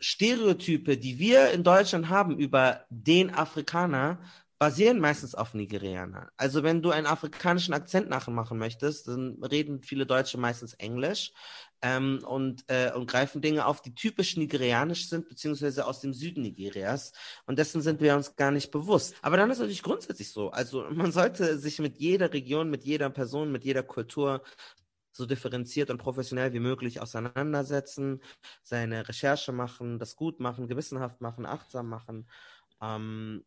Stereotype, 0.00 0.96
die 0.96 1.18
wir 1.18 1.50
in 1.50 1.64
Deutschland 1.64 2.08
haben 2.08 2.38
über 2.38 2.84
den 2.90 3.34
Afrikaner, 3.34 4.18
basieren 4.58 5.00
meistens 5.00 5.34
auf 5.34 5.52
Nigerianer. 5.54 6.30
Also 6.36 6.62
wenn 6.62 6.80
du 6.80 6.90
einen 6.90 7.06
afrikanischen 7.06 7.74
Akzent 7.74 8.08
nachmachen 8.08 8.56
möchtest, 8.56 9.08
dann 9.08 9.42
reden 9.42 9.82
viele 9.82 10.06
Deutsche 10.06 10.38
meistens 10.38 10.74
Englisch 10.74 11.32
ähm, 11.84 12.20
und, 12.26 12.64
äh, 12.68 12.92
und 12.92 13.10
greifen 13.10 13.42
Dinge 13.42 13.66
auf, 13.66 13.82
die 13.82 13.94
typisch 13.94 14.38
nigerianisch 14.38 15.10
sind, 15.10 15.28
beziehungsweise 15.28 15.86
aus 15.86 16.00
dem 16.00 16.14
Süden 16.14 16.40
Nigerias. 16.40 17.12
Und 17.44 17.58
dessen 17.58 17.82
sind 17.82 18.00
wir 18.00 18.16
uns 18.16 18.36
gar 18.36 18.50
nicht 18.50 18.70
bewusst. 18.70 19.14
Aber 19.20 19.36
dann 19.36 19.50
ist 19.50 19.58
es 19.58 19.60
natürlich 19.60 19.82
grundsätzlich 19.82 20.30
so. 20.30 20.50
Also 20.50 20.86
man 20.90 21.12
sollte 21.12 21.58
sich 21.58 21.78
mit 21.80 21.98
jeder 21.98 22.32
Region, 22.32 22.70
mit 22.70 22.84
jeder 22.84 23.10
Person, 23.10 23.52
mit 23.52 23.64
jeder 23.64 23.82
Kultur 23.82 24.42
so 25.12 25.26
differenziert 25.26 25.90
und 25.90 25.98
professionell 25.98 26.54
wie 26.54 26.60
möglich 26.60 27.02
auseinandersetzen, 27.02 28.22
seine 28.62 29.06
Recherche 29.06 29.52
machen, 29.52 29.98
das 29.98 30.16
gut 30.16 30.40
machen, 30.40 30.68
gewissenhaft 30.68 31.20
machen, 31.20 31.44
achtsam 31.44 31.88
machen. 31.90 32.26
Ähm, 32.80 33.44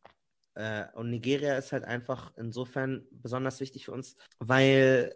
äh, 0.54 0.86
und 0.94 1.10
Nigeria 1.10 1.58
ist 1.58 1.72
halt 1.72 1.86
einfach 1.86 2.34
insofern 2.38 3.08
besonders 3.10 3.60
wichtig 3.60 3.86
für 3.86 3.94
uns, 3.94 4.16
weil 4.38 5.14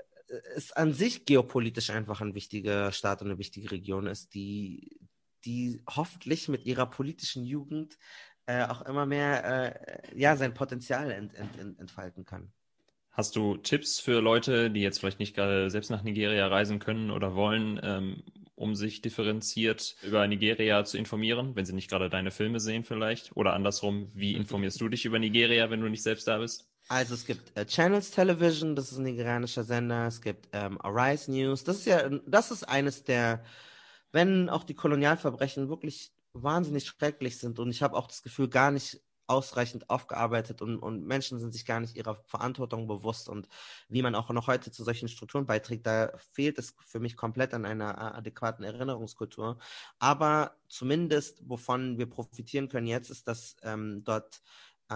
es 0.56 0.72
an 0.72 0.94
sich 0.94 1.26
geopolitisch 1.26 1.89
einfach 1.89 2.22
ein 2.22 2.34
wichtiger 2.36 2.91
Staat 2.91 3.22
und 3.22 3.30
eine 3.30 3.38
wichtige 3.38 3.72
Region 3.72 4.08
ist, 4.08 4.34
die, 4.34 5.00
die 5.46 5.82
hoffentlich 5.89 6.48
mit 6.48 6.65
ihrer 6.65 6.86
politischen 6.86 7.44
Jugend 7.44 7.98
äh, 8.46 8.65
auch 8.65 8.82
immer 8.84 9.06
mehr 9.06 9.46
äh, 9.46 10.20
ja, 10.20 10.36
sein 10.36 10.54
Potenzial 10.54 11.12
ent, 11.12 11.34
ent, 11.34 11.58
ent, 11.60 11.80
entfalten 11.80 12.26
kann. 12.26 12.52
Hast 13.12 13.36
du 13.36 13.58
Tipps 13.58 14.00
für 14.00 14.22
Leute, 14.22 14.72
die 14.72 14.82
jetzt 14.82 15.00
vielleicht 15.00 15.20
nicht 15.20 15.36
gerade 15.36 15.70
selbst 15.70 15.91
nach 15.91 16.04
Nigeria 16.04 16.48
reisen 16.48 16.80
können 16.80 17.12
oder 17.12 17.36
wollen, 17.36 17.80
ähm, 17.84 18.24
um 18.56 18.74
sich 18.76 19.02
differenziert 19.02 19.98
über 20.02 20.26
Nigeria 20.28 20.86
zu 20.86 20.98
informieren, 20.98 21.56
wenn 21.56 21.65
sie 21.65 21.74
nicht 21.74 21.89
gerade 21.89 22.10
deine 22.10 22.32
Filme 22.32 22.60
sehen 22.62 22.86
vielleicht? 22.86 23.36
Oder 23.36 23.54
andersrum, 23.54 24.12
wie 24.13 24.34
informierst 24.36 24.80
du 24.80 24.88
dich 24.88 25.04
über 25.04 25.20
Nigeria, 25.20 25.70
wenn 25.70 25.82
du 25.82 25.89
nicht 25.89 26.04
selbst 26.04 26.28
da 26.28 26.38
bist? 26.38 26.70
Also 26.91 27.13
es 27.13 27.25
gibt 27.25 27.58
äh, 27.58 27.65
Channels 27.65 28.12
Television, 28.12 28.75
das 28.75 28.91
ist 28.91 28.97
ein 28.97 29.04
nigerianischer 29.04 29.63
Sender, 29.63 30.08
es 30.08 30.19
gibt 30.19 30.49
ähm, 30.51 30.77
Arise 30.82 31.32
News, 31.32 31.63
das 31.63 31.77
ist 31.77 31.86
ja, 31.86 32.10
das 32.25 32.51
ist 32.51 32.65
eines 32.67 33.06
der, 33.06 33.45
wenn 34.12 34.49
auch 34.49 34.65
die 34.65 34.73
Kolonialverbrechen 34.73 35.69
wirklich 35.69 36.12
wahnsinnig 36.34 36.86
schrecklich 36.86 37.38
sind 37.38 37.60
und 37.60 37.71
ich 37.71 37.82
habe 37.82 37.95
auch 37.95 38.08
das 38.08 38.23
Gefühl, 38.23 38.49
gar 38.49 38.71
nicht 38.71 38.99
ausreichend 39.27 39.89
aufgearbeitet 39.89 40.62
und, 40.62 40.80
und 40.80 41.08
Menschen 41.08 41.39
sind 41.39 41.54
sich 41.54 41.65
gar 41.65 41.80
nicht 41.80 41.95
ihrer 41.95 42.15
Verantwortung 42.25 42.88
bewusst 42.88 43.30
und 43.30 43.47
wie 43.88 44.01
man 44.01 44.13
auch 44.13 44.30
noch 44.30 44.47
heute 44.47 44.69
zu 44.69 44.84
solchen 44.84 45.08
Strukturen 45.08 45.45
beiträgt, 45.45 45.88
da 45.88 46.12
fehlt 46.34 46.60
es 46.60 46.75
für 46.86 46.99
mich 46.99 47.15
komplett 47.15 47.54
an 47.54 47.63
einer 47.63 47.91
äh, 47.91 48.17
adäquaten 48.17 48.65
Erinnerungskultur. 48.65 49.58
Aber 49.99 50.58
zumindest, 50.67 51.41
wovon 51.47 51.97
wir 51.97 52.10
profitieren 52.10 52.67
können 52.67 52.88
jetzt, 52.88 53.10
ist, 53.10 53.30
dass 53.30 53.56
ähm, 53.63 54.04
dort 54.04 54.41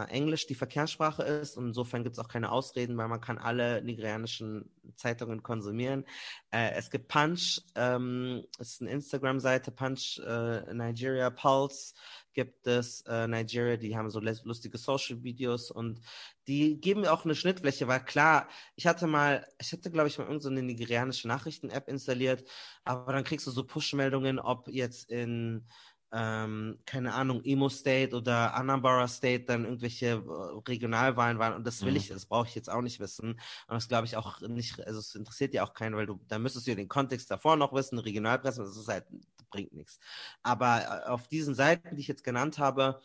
Englisch 0.03 0.47
die 0.47 0.55
Verkehrssprache 0.55 1.23
ist 1.23 1.57
und 1.57 1.67
insofern 1.67 2.03
gibt 2.03 2.17
es 2.17 2.19
auch 2.23 2.27
keine 2.27 2.51
Ausreden, 2.51 2.97
weil 2.97 3.07
man 3.07 3.21
kann 3.21 3.37
alle 3.37 3.81
nigerianischen 3.81 4.69
Zeitungen 4.95 5.41
konsumieren. 5.43 6.05
Äh, 6.51 6.71
es 6.75 6.89
gibt 6.91 7.07
Punch, 7.07 7.61
ähm, 7.75 8.45
ist 8.59 8.81
eine 8.81 8.91
Instagram-Seite, 8.91 9.71
Punch 9.71 10.19
äh, 10.19 10.73
Nigeria 10.73 11.29
Pulse 11.29 11.93
gibt 12.35 12.67
es 12.67 13.01
äh, 13.07 13.27
Nigeria, 13.27 13.77
die 13.77 13.97
haben 13.97 14.11
so 14.11 14.19
lustige 14.19 14.77
Social-Videos 14.77 15.71
und 15.71 16.01
die 16.47 16.79
geben 16.79 17.01
mir 17.01 17.13
auch 17.13 17.25
eine 17.25 17.33
Schnittfläche, 17.33 17.87
weil 17.87 18.03
klar, 18.03 18.49
ich 18.75 18.85
hatte 18.85 19.07
mal, 19.07 19.47
ich 19.57 19.71
hatte 19.71 19.89
glaube 19.89 20.09
ich 20.09 20.17
mal 20.17 20.25
irgendeine 20.25 20.59
so 20.59 20.65
nigerianische 20.65 21.27
Nachrichten-App 21.27 21.87
installiert, 21.87 22.43
aber 22.83 23.13
dann 23.13 23.23
kriegst 23.23 23.47
du 23.47 23.51
so 23.51 23.63
Push-Meldungen, 23.63 24.37
ob 24.37 24.67
jetzt 24.67 25.09
in 25.09 25.65
ähm, 26.11 26.79
keine 26.85 27.13
Ahnung, 27.13 27.41
Imo 27.43 27.69
State 27.69 28.15
oder 28.15 28.53
Anambra 28.53 29.07
State 29.07 29.45
dann 29.45 29.65
irgendwelche 29.65 30.07
äh, 30.07 30.59
Regionalwahlen 30.67 31.39
waren 31.39 31.53
und 31.53 31.65
das 31.65 31.83
will 31.83 31.91
mhm. 31.91 31.97
ich, 31.97 32.07
das 32.09 32.25
brauche 32.25 32.47
ich 32.47 32.55
jetzt 32.55 32.69
auch 32.69 32.81
nicht 32.81 32.99
wissen. 32.99 33.31
Und 33.31 33.41
das 33.69 33.87
glaube 33.87 34.05
ich 34.05 34.15
auch 34.15 34.41
nicht, 34.41 34.79
also 34.85 34.99
es 34.99 35.15
interessiert 35.15 35.53
ja 35.53 35.63
auch 35.63 35.73
keinen, 35.73 35.95
weil 35.95 36.05
du, 36.05 36.19
da 36.27 36.39
müsstest 36.39 36.67
du 36.67 36.71
ja 36.71 36.75
den 36.75 36.87
Kontext 36.87 37.29
davor 37.31 37.55
noch 37.55 37.73
wissen, 37.73 37.97
Regionalpresse, 37.99 38.63
das 38.63 38.77
ist 38.77 38.87
halt, 38.87 39.05
bringt 39.49 39.73
nichts. 39.73 39.99
Aber 40.43 41.03
äh, 41.05 41.09
auf 41.09 41.27
diesen 41.27 41.55
Seiten, 41.55 41.95
die 41.95 42.01
ich 42.01 42.07
jetzt 42.07 42.23
genannt 42.23 42.59
habe, 42.59 43.01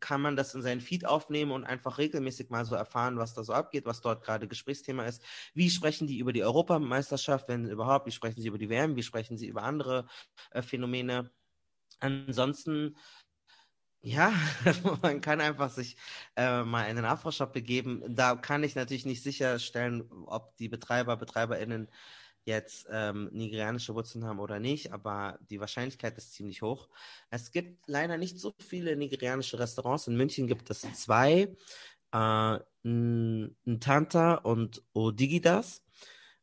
kann 0.00 0.20
man 0.20 0.34
das 0.34 0.54
in 0.54 0.62
seinen 0.62 0.80
Feed 0.80 1.06
aufnehmen 1.06 1.52
und 1.52 1.64
einfach 1.64 1.98
regelmäßig 1.98 2.50
mal 2.50 2.64
so 2.64 2.74
erfahren, 2.74 3.18
was 3.18 3.34
da 3.34 3.44
so 3.44 3.52
abgeht, 3.52 3.86
was 3.86 4.00
dort 4.00 4.24
gerade 4.24 4.48
Gesprächsthema 4.48 5.04
ist. 5.04 5.22
Wie 5.54 5.70
sprechen 5.70 6.06
die 6.06 6.18
über 6.18 6.32
die 6.32 6.42
Europameisterschaft, 6.42 7.48
wenn 7.48 7.66
überhaupt? 7.66 8.06
Wie 8.06 8.10
sprechen 8.10 8.40
sie 8.40 8.48
über 8.48 8.58
die 8.58 8.70
WM? 8.70 8.96
Wie 8.96 9.02
sprechen 9.02 9.36
sie 9.36 9.46
über 9.46 9.62
andere 9.62 10.06
äh, 10.50 10.62
Phänomene? 10.62 11.30
Ansonsten 11.98 12.96
ja, 14.02 14.32
man 15.02 15.20
kann 15.20 15.40
einfach 15.40 15.70
sich 15.70 15.96
äh, 16.36 16.62
mal 16.62 16.84
in 16.84 16.96
den 16.96 17.04
Afro-Shop 17.04 17.52
begeben. 17.52 18.02
Da 18.08 18.34
kann 18.34 18.62
ich 18.64 18.74
natürlich 18.74 19.04
nicht 19.04 19.22
sicherstellen, 19.22 20.04
ob 20.26 20.56
die 20.56 20.68
Betreiber, 20.68 21.16
BetreiberInnen 21.16 21.88
jetzt 22.44 22.88
ähm, 22.90 23.28
nigerianische 23.32 23.94
Wurzeln 23.94 24.24
haben 24.24 24.40
oder 24.40 24.58
nicht, 24.58 24.92
aber 24.92 25.38
die 25.50 25.60
Wahrscheinlichkeit 25.60 26.16
ist 26.16 26.32
ziemlich 26.32 26.62
hoch. 26.62 26.88
Es 27.28 27.52
gibt 27.52 27.86
leider 27.86 28.16
nicht 28.16 28.38
so 28.38 28.54
viele 28.58 28.96
nigerianische 28.96 29.58
Restaurants. 29.58 30.06
In 30.06 30.16
München 30.16 30.46
gibt 30.46 30.70
es 30.70 30.80
zwei, 30.94 31.54
äh, 32.12 32.58
Ntanta 32.82 34.34
und 34.36 34.82
Odigidas. 34.94 35.84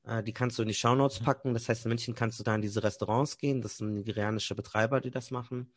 Äh, 0.07 0.23
die 0.23 0.33
kannst 0.33 0.57
du 0.57 0.63
in 0.63 0.69
die 0.69 0.73
Shownotes 0.73 1.19
packen. 1.19 1.53
Das 1.53 1.69
heißt, 1.69 1.85
in 1.85 1.89
München 1.89 2.15
kannst 2.15 2.39
du 2.39 2.43
da 2.43 2.55
in 2.55 2.61
diese 2.61 2.83
Restaurants 2.83 3.37
gehen. 3.37 3.61
Das 3.61 3.77
sind 3.77 3.93
nigerianische 3.93 4.55
Betreiber, 4.55 5.01
die 5.01 5.11
das 5.11 5.31
machen. 5.31 5.71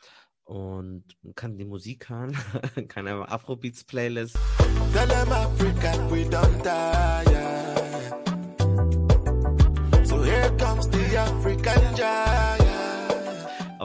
Und 0.44 1.04
man 1.22 1.34
kann 1.34 1.58
die 1.58 1.64
Musik 1.64 2.08
hören, 2.08 2.36
kann 2.88 3.06
einfach 3.06 3.28
Afrobeats-Playlist. 3.28 4.36
Tell 4.92 5.08
them 5.08 5.30
Africa, 5.30 6.10
we 6.10 6.28
don't 6.28 6.62
die. 6.62 7.10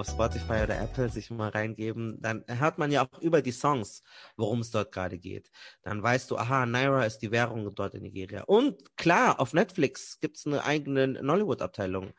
Auf 0.06 0.12
Spotify 0.12 0.63
oder 0.63 0.80
Apple 0.80 1.10
sich 1.10 1.32
mal 1.32 1.50
reingeben, 1.50 2.18
dann 2.22 2.44
hört 2.48 2.78
man 2.78 2.91
ja 2.91 3.04
auch 3.04 3.22
über 3.22 3.41
die 3.41 3.52
Songs, 3.52 4.04
worum 4.38 4.60
es 4.60 4.70
dort 4.70 4.91
gerade 4.91 5.18
geht. 5.18 5.50
Dann 5.82 6.04
weißt 6.04 6.30
du, 6.30 6.38
aha, 6.38 6.68
Naira 6.68 7.06
ist 7.06 7.20
die 7.20 7.32
Währung 7.32 7.74
dort 7.74 7.96
in 7.96 8.04
Nigeria. 8.04 8.44
Und 8.44 8.96
klar, 8.98 9.39
auf 9.39 9.54
Netflix 9.54 10.20
gibt 10.20 10.38
es 10.38 10.46
eine 10.46 10.63
eigene 10.63 11.08
Nollywood-Abteilung. 11.08 12.13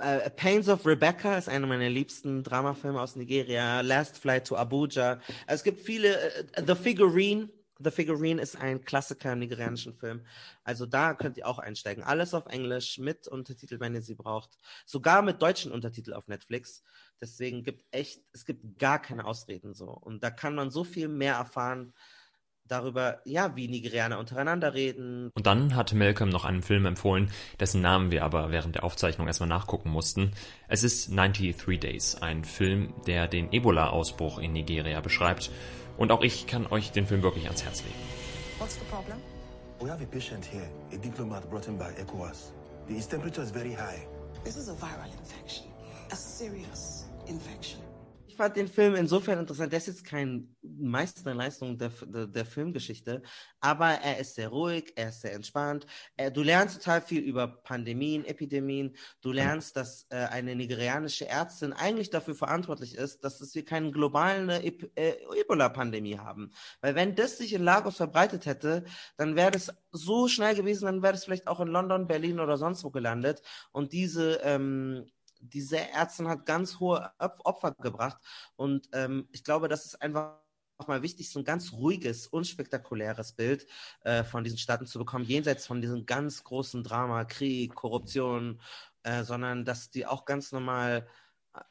Äh, 0.00 0.30
Pains 0.30 0.68
of 0.68 0.84
Rebecca 0.84 1.38
ist 1.38 1.48
einer 1.48 1.68
meiner 1.68 1.88
liebsten 1.88 2.42
Dramafilme 2.42 3.00
aus 3.00 3.14
Nigeria. 3.14 3.82
Last 3.82 4.18
Flight 4.18 4.46
to 4.48 4.56
Abuja. 4.56 5.20
Also 5.46 5.60
es 5.60 5.62
gibt 5.62 5.80
viele, 5.80 6.16
uh, 6.58 6.62
The 6.66 6.74
Figurine 6.74 7.50
The 7.78 7.90
Figurine 7.90 8.42
ist 8.42 8.56
ein 8.56 8.84
Klassiker 8.84 9.32
im 9.32 9.38
nigerianischen 9.38 9.94
Film. 9.94 10.24
Also 10.64 10.84
da 10.84 11.14
könnt 11.14 11.36
ihr 11.36 11.46
auch 11.46 11.58
einsteigen. 11.58 12.02
Alles 12.02 12.34
auf 12.34 12.46
Englisch 12.46 12.98
mit 12.98 13.28
Untertitel, 13.28 13.78
wenn 13.78 13.94
ihr 13.94 14.02
sie 14.02 14.16
braucht. 14.16 14.58
Sogar 14.84 15.22
mit 15.22 15.40
deutschen 15.40 15.70
Untertitel 15.70 16.12
auf 16.12 16.26
Netflix. 16.26 16.82
Deswegen 17.20 17.62
gibt 17.62 17.84
echt, 17.92 18.20
es 18.32 18.44
gibt 18.44 18.78
gar 18.78 19.00
keine 19.00 19.24
Ausreden 19.24 19.74
so. 19.74 19.90
Und 19.90 20.24
da 20.24 20.30
kann 20.30 20.54
man 20.54 20.70
so 20.70 20.82
viel 20.82 21.08
mehr 21.08 21.34
erfahren 21.34 21.94
darüber, 22.68 23.20
ja, 23.24 23.56
wie 23.56 23.68
Nigerianer 23.68 24.18
untereinander 24.18 24.74
reden. 24.74 25.30
Und 25.34 25.46
dann 25.46 25.74
hat 25.74 25.94
Malcolm 25.94 26.28
noch 26.28 26.44
einen 26.44 26.62
Film 26.62 26.84
empfohlen, 26.84 27.30
dessen 27.58 27.80
Namen 27.80 28.10
wir 28.10 28.24
aber 28.24 28.50
während 28.50 28.74
der 28.74 28.84
Aufzeichnung 28.84 29.26
erstmal 29.26 29.48
nachgucken 29.48 29.90
mussten. 29.90 30.32
Es 30.68 30.84
ist 30.84 31.08
93 31.08 31.80
Days, 31.80 32.16
ein 32.16 32.44
Film, 32.44 32.92
der 33.06 33.26
den 33.26 33.52
Ebola-Ausbruch 33.52 34.38
in 34.38 34.52
Nigeria 34.52 35.00
beschreibt 35.00 35.50
und 35.98 36.10
auch 36.10 36.22
ich 36.22 36.46
kann 36.46 36.66
euch 36.68 36.90
den 36.92 37.06
Film 37.06 37.22
wirklich 37.22 37.44
ans 37.44 37.62
Herz 37.62 37.82
legen. 37.82 37.94
What's 38.58 38.74
the 38.74 38.84
problem? 38.86 39.18
We 39.80 39.90
have 39.90 40.02
a 40.02 40.06
patient 40.06 40.44
here, 40.44 40.68
a 40.92 40.96
diplomat 40.96 41.48
brought 41.50 41.68
in 41.68 41.76
by 41.76 41.90
ECOWAS. 42.00 42.52
His 42.88 43.06
temperature 43.06 43.42
is 43.42 43.50
very 43.50 43.72
high. 43.72 44.06
This 44.44 44.56
is 44.56 44.68
a 44.68 44.74
viral 44.74 45.12
infection, 45.20 45.66
a 46.10 46.16
serious 46.16 47.04
infection 47.26 47.87
fand 48.38 48.56
den 48.56 48.68
Film 48.68 48.94
insofern 48.94 49.40
interessant. 49.40 49.72
Der 49.72 49.78
ist 49.78 49.88
jetzt 49.88 50.04
kein 50.04 50.56
Meisterleistung 50.62 51.76
der, 51.76 51.90
der, 52.06 52.26
der, 52.28 52.46
Filmgeschichte, 52.46 53.20
aber 53.60 53.88
er 53.88 54.18
ist 54.18 54.36
sehr 54.36 54.48
ruhig, 54.48 54.92
er 54.94 55.08
ist 55.08 55.22
sehr 55.22 55.34
entspannt. 55.34 55.86
Er, 56.16 56.30
du 56.30 56.42
lernst 56.42 56.76
total 56.76 57.02
viel 57.02 57.22
über 57.22 57.48
Pandemien, 57.48 58.24
Epidemien. 58.24 58.96
Du 59.20 59.32
lernst, 59.32 59.76
dass 59.76 60.06
äh, 60.10 60.16
eine 60.16 60.54
nigerianische 60.54 61.26
Ärztin 61.26 61.72
eigentlich 61.72 62.10
dafür 62.10 62.36
verantwortlich 62.36 62.94
ist, 62.94 63.24
dass 63.24 63.54
wir 63.54 63.64
keine 63.64 63.90
globale 63.90 64.62
e 64.62 64.72
äh, 64.94 65.16
Ebola-Pandemie 65.40 66.18
haben. 66.18 66.52
Weil 66.80 66.94
wenn 66.94 67.16
das 67.16 67.38
sich 67.38 67.52
in 67.52 67.64
Lagos 67.64 67.96
verbreitet 67.96 68.46
hätte, 68.46 68.84
dann 69.16 69.34
wäre 69.34 69.50
das 69.50 69.74
so 69.90 70.28
schnell 70.28 70.54
gewesen, 70.54 70.86
dann 70.86 71.02
wäre 71.02 71.12
das 71.12 71.24
vielleicht 71.24 71.48
auch 71.48 71.58
in 71.58 71.68
London, 71.68 72.06
Berlin 72.06 72.38
oder 72.38 72.56
sonst 72.56 72.84
wo 72.84 72.90
gelandet. 72.90 73.42
Und 73.72 73.92
diese 73.92 74.34
ähm, 74.44 75.10
diese 75.40 75.78
Ärztin 75.78 76.28
hat 76.28 76.46
ganz 76.46 76.80
hohe 76.80 77.10
Opfer 77.18 77.72
gebracht. 77.80 78.18
Und 78.56 78.88
ähm, 78.92 79.28
ich 79.32 79.44
glaube, 79.44 79.68
das 79.68 79.84
ist 79.84 80.02
einfach 80.02 80.38
mal 80.86 81.02
wichtig, 81.02 81.30
so 81.30 81.40
ein 81.40 81.44
ganz 81.44 81.72
ruhiges, 81.72 82.28
unspektakuläres 82.28 83.32
Bild 83.32 83.66
äh, 84.02 84.22
von 84.22 84.44
diesen 84.44 84.58
Staaten 84.58 84.86
zu 84.86 84.98
bekommen, 84.98 85.24
jenseits 85.24 85.66
von 85.66 85.80
diesem 85.80 86.06
ganz 86.06 86.44
großen 86.44 86.84
Drama, 86.84 87.24
Krieg, 87.24 87.74
Korruption, 87.74 88.60
äh, 89.02 89.24
sondern 89.24 89.64
dass 89.64 89.90
die 89.90 90.06
auch 90.06 90.24
ganz 90.24 90.52
normal 90.52 91.08
äh, 91.54 91.64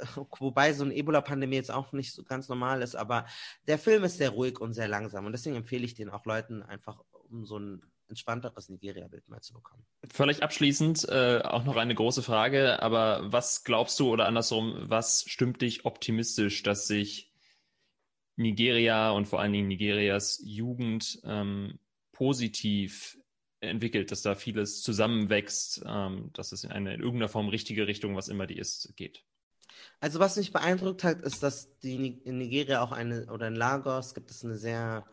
wobei 0.38 0.72
so 0.72 0.84
eine 0.84 0.94
Ebola-Pandemie 0.94 1.56
jetzt 1.56 1.70
auch 1.70 1.92
nicht 1.92 2.12
so 2.12 2.24
ganz 2.24 2.48
normal 2.48 2.82
ist, 2.82 2.94
aber 2.94 3.26
der 3.66 3.78
Film 3.78 4.04
ist 4.04 4.18
sehr 4.18 4.30
ruhig 4.30 4.60
und 4.60 4.72
sehr 4.72 4.88
langsam 4.88 5.26
und 5.26 5.32
deswegen 5.32 5.56
empfehle 5.56 5.84
ich 5.84 5.94
den 5.94 6.10
auch 6.10 6.24
Leuten 6.24 6.62
einfach, 6.62 7.02
um 7.30 7.44
so 7.44 7.58
ein 7.58 7.82
entspannteres 8.08 8.68
Nigeria-Bild 8.68 9.28
mal 9.28 9.40
zu 9.40 9.52
bekommen. 9.52 9.84
Völlig 10.12 10.42
abschließend 10.42 11.08
äh, 11.08 11.40
auch 11.42 11.64
noch 11.64 11.76
eine 11.76 11.94
große 11.94 12.22
Frage, 12.22 12.82
aber 12.82 13.32
was 13.32 13.64
glaubst 13.64 13.98
du 14.00 14.10
oder 14.10 14.26
andersrum, 14.26 14.74
was 14.78 15.24
stimmt 15.28 15.62
dich 15.62 15.84
optimistisch, 15.84 16.62
dass 16.62 16.86
sich 16.86 17.32
Nigeria 18.36 19.10
und 19.10 19.26
vor 19.26 19.40
allen 19.40 19.52
Dingen 19.52 19.68
Nigerias 19.68 20.40
Jugend 20.44 21.20
ähm, 21.24 21.78
positiv 22.12 23.18
entwickelt, 23.60 24.12
dass 24.12 24.22
da 24.22 24.34
vieles 24.34 24.82
zusammenwächst, 24.82 25.82
ähm, 25.84 26.30
dass 26.32 26.52
es 26.52 26.64
in 26.64 26.70
eine 26.70 26.94
in 26.94 27.00
irgendeiner 27.00 27.28
Form 27.28 27.48
richtige 27.48 27.86
Richtung, 27.86 28.14
was 28.14 28.28
immer 28.28 28.46
die 28.46 28.58
ist, 28.58 28.94
geht? 28.96 29.24
Also 30.00 30.20
was 30.20 30.36
mich 30.36 30.52
beeindruckt 30.52 31.04
hat, 31.04 31.20
ist, 31.22 31.42
dass 31.42 31.76
die 31.78 32.20
in 32.24 32.38
Nigeria 32.38 32.80
auch 32.82 32.92
eine 32.92 33.26
oder 33.32 33.48
in 33.48 33.56
Lagos 33.56 34.14
gibt 34.14 34.30
es 34.30 34.44
eine 34.44 34.56
sehr 34.56 35.04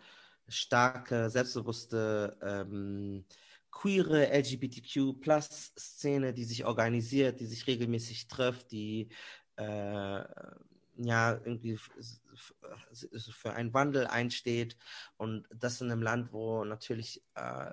starke, 0.47 1.29
selbstbewusste, 1.29 2.37
ähm, 2.41 3.25
queere 3.71 4.31
LGBTQ-Plus-Szene, 4.31 6.33
die 6.33 6.45
sich 6.45 6.65
organisiert, 6.65 7.39
die 7.39 7.45
sich 7.45 7.67
regelmäßig 7.67 8.27
trifft, 8.27 8.71
die 8.71 9.09
äh, 9.57 10.23
ja 10.97 11.33
irgendwie 11.33 11.77
für 13.31 13.53
einen 13.53 13.73
Wandel 13.73 14.07
einsteht 14.07 14.77
und 15.17 15.45
das 15.53 15.81
in 15.81 15.91
einem 15.91 16.01
Land, 16.01 16.31
wo 16.31 16.63
natürlich 16.63 17.21
äh, 17.35 17.71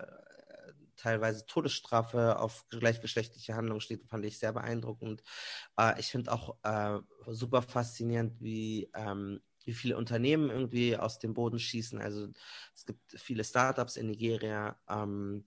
teilweise 0.96 1.46
Todesstrafe 1.46 2.38
auf 2.38 2.66
gleichgeschlechtliche 2.68 3.54
Handlungen 3.54 3.80
steht, 3.80 4.08
fand 4.08 4.24
ich 4.24 4.38
sehr 4.38 4.52
beeindruckend. 4.52 5.22
Äh, 5.76 5.98
ich 6.00 6.06
finde 6.06 6.32
auch 6.32 6.56
äh, 6.62 6.98
super 7.28 7.62
faszinierend, 7.62 8.40
wie 8.40 8.90
ähm, 8.94 9.40
wie 9.66 9.72
viele 9.72 9.96
Unternehmen 9.96 10.51
irgendwie 10.51 10.96
aus 10.96 11.18
dem 11.18 11.35
Boden 11.35 11.59
schießen. 11.59 12.01
Also 12.01 12.29
es 12.75 12.87
gibt 12.87 13.01
viele 13.16 13.44
Startups 13.44 13.96
in 13.96 14.07
Nigeria, 14.07 14.79
ähm, 14.88 15.44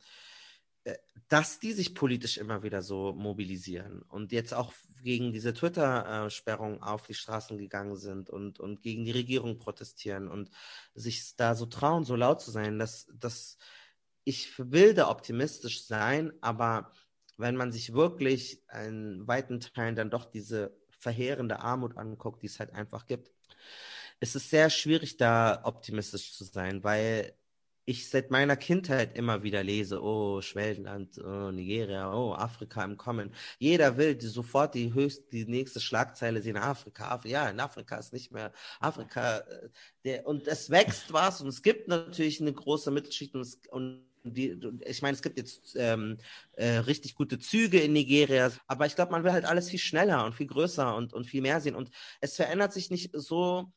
äh, 0.86 0.96
dass 1.30 1.60
die 1.60 1.74
sich 1.74 1.96
politisch 1.96 2.38
immer 2.38 2.62
wieder 2.62 2.82
so 2.82 3.14
mobilisieren 3.14 4.04
und 4.04 4.32
jetzt 4.32 4.54
auch 4.54 4.74
gegen 5.02 5.34
diese 5.34 5.54
Twitter-Sperrung 5.54 6.84
auf 6.84 7.08
die 7.08 7.14
Straßen 7.16 7.58
gegangen 7.58 7.96
sind 7.96 8.30
und, 8.30 8.60
und 8.60 8.84
gegen 8.84 9.06
die 9.06 9.12
Regierung 9.12 9.58
protestieren 9.58 10.28
und 10.28 10.52
sich 10.94 11.36
da 11.36 11.56
so 11.56 11.66
trauen, 11.66 12.04
so 12.04 12.16
laut 12.16 12.42
zu 12.42 12.52
sein, 12.52 12.78
dass, 12.78 13.08
dass 13.14 13.58
ich 14.24 14.58
will 14.60 14.94
da 14.94 15.10
optimistisch 15.10 15.86
sein, 15.86 16.34
aber 16.42 16.92
wenn 17.38 17.56
man 17.56 17.72
sich 17.72 17.94
wirklich 17.94 18.64
in 18.86 19.28
weiten 19.28 19.60
Teilen 19.60 19.96
dann 19.96 20.10
doch 20.10 20.26
diese 20.26 20.78
verheerende 21.00 21.60
Armut 21.60 21.98
anguckt, 21.98 22.42
die 22.42 22.48
es 22.48 22.60
halt 22.60 22.74
einfach 22.74 23.06
gibt, 23.06 23.32
es 24.20 24.36
ist 24.36 24.50
sehr 24.50 24.70
schwierig, 24.70 25.18
da 25.18 25.62
optimistisch 25.64 26.34
zu 26.34 26.44
sein, 26.44 26.84
weil 26.84 27.34
ich 27.86 28.10
seit 28.10 28.32
meiner 28.32 28.58
Kindheit 28.58 29.16
immer 29.16 29.44
wieder 29.44 29.64
lese, 29.64 30.02
oh, 30.02 30.42
Schwellenland, 30.42 31.20
oh, 31.24 31.52
Nigeria, 31.52 32.12
oh, 32.12 32.34
Afrika 32.34 32.84
im 32.84 32.98
Kommen. 32.98 33.34
Jeder 33.60 33.98
will 33.98 34.16
die, 34.16 34.28
sofort 34.28 34.74
die 34.74 34.94
höchste, 34.94 35.24
die 35.32 35.46
nächste 35.46 35.80
Schlagzeile 35.80 36.42
sehen, 36.42 36.58
Afrika, 36.58 37.10
Afrika, 37.10 37.30
ja, 37.32 37.50
in 37.50 37.60
Afrika 37.60 37.98
ist 37.98 38.12
nicht 38.12 38.32
mehr 38.32 38.52
Afrika, 38.80 39.38
äh, 39.38 39.70
der, 40.04 40.26
und 40.26 40.48
es 40.48 40.72
wächst 40.72 41.14
was 41.14 41.42
und 41.42 41.50
es 41.50 41.62
gibt 41.62 41.88
natürlich 41.88 42.42
eine 42.42 42.54
große 42.54 42.90
Mittelschicht 42.90 43.36
und, 43.36 43.42
es, 43.42 43.60
und 43.70 44.04
die, 44.24 44.60
ich 44.86 45.04
meine, 45.04 45.14
es 45.14 45.22
gibt 45.22 45.38
jetzt 45.38 45.76
ähm, 45.78 46.18
äh, 46.54 46.78
richtig 46.78 47.14
gute 47.14 47.38
Züge 47.38 47.80
in 47.80 47.94
Nigeria, 47.94 48.52
aber 48.66 48.88
ich 48.88 48.96
glaube, 48.96 49.12
man 49.12 49.24
will 49.24 49.32
halt 49.32 49.46
alles 49.46 49.70
viel 49.70 49.80
schneller 49.80 50.26
und 50.26 50.34
viel 50.34 50.48
größer 50.48 50.96
und, 50.96 51.14
und 51.14 51.26
viel 51.26 51.44
mehr 51.44 51.62
sehen 51.62 51.76
und 51.76 51.92
es 52.22 52.36
verändert 52.36 52.74
sich 52.74 52.90
nicht 52.90 53.12
so, 53.14 53.72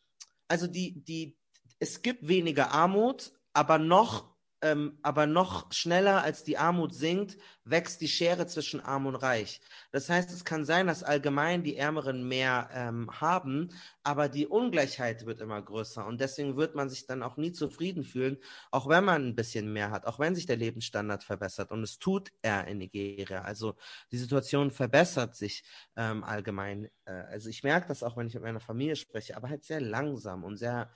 also 0.48 0.66
die, 0.66 1.04
die, 1.04 1.38
es 1.78 2.02
gibt 2.02 2.26
weniger 2.26 2.72
Armut, 2.72 3.32
aber 3.52 3.78
noch 3.78 4.34
ähm, 4.62 4.98
aber 5.02 5.26
noch 5.26 5.72
schneller 5.72 6.22
als 6.22 6.44
die 6.44 6.58
Armut 6.58 6.94
sinkt, 6.94 7.36
wächst 7.64 8.00
die 8.00 8.08
Schere 8.08 8.46
zwischen 8.46 8.80
Arm 8.80 9.06
und 9.06 9.14
Reich. 9.14 9.60
Das 9.92 10.08
heißt, 10.08 10.30
es 10.30 10.44
kann 10.44 10.64
sein, 10.64 10.86
dass 10.86 11.02
allgemein 11.02 11.62
die 11.62 11.76
Ärmeren 11.76 12.26
mehr 12.26 12.68
ähm, 12.72 13.08
haben, 13.20 13.70
aber 14.02 14.28
die 14.28 14.46
Ungleichheit 14.46 15.26
wird 15.26 15.40
immer 15.40 15.60
größer 15.60 16.06
und 16.06 16.20
deswegen 16.20 16.56
wird 16.56 16.74
man 16.74 16.88
sich 16.88 17.06
dann 17.06 17.22
auch 17.22 17.36
nie 17.36 17.52
zufrieden 17.52 18.04
fühlen, 18.04 18.38
auch 18.70 18.88
wenn 18.88 19.04
man 19.04 19.28
ein 19.28 19.36
bisschen 19.36 19.72
mehr 19.72 19.90
hat, 19.90 20.06
auch 20.06 20.18
wenn 20.18 20.34
sich 20.34 20.46
der 20.46 20.56
Lebensstandard 20.56 21.24
verbessert 21.24 21.70
und 21.70 21.82
es 21.82 21.98
tut 21.98 22.30
er 22.42 22.66
in 22.66 22.78
Nigeria. 22.78 23.42
Also 23.42 23.76
die 24.12 24.18
Situation 24.18 24.70
verbessert 24.70 25.36
sich 25.36 25.62
ähm, 25.96 26.24
allgemein. 26.24 26.88
Äh, 27.04 27.12
also 27.12 27.48
ich 27.48 27.62
merke 27.62 27.88
das 27.88 28.02
auch, 28.02 28.16
wenn 28.16 28.26
ich 28.26 28.34
mit 28.34 28.42
meiner 28.42 28.60
Familie 28.60 28.96
spreche, 28.96 29.36
aber 29.36 29.48
halt 29.50 29.64
sehr 29.64 29.80
langsam 29.80 30.42
und 30.44 30.56
sehr 30.56 30.90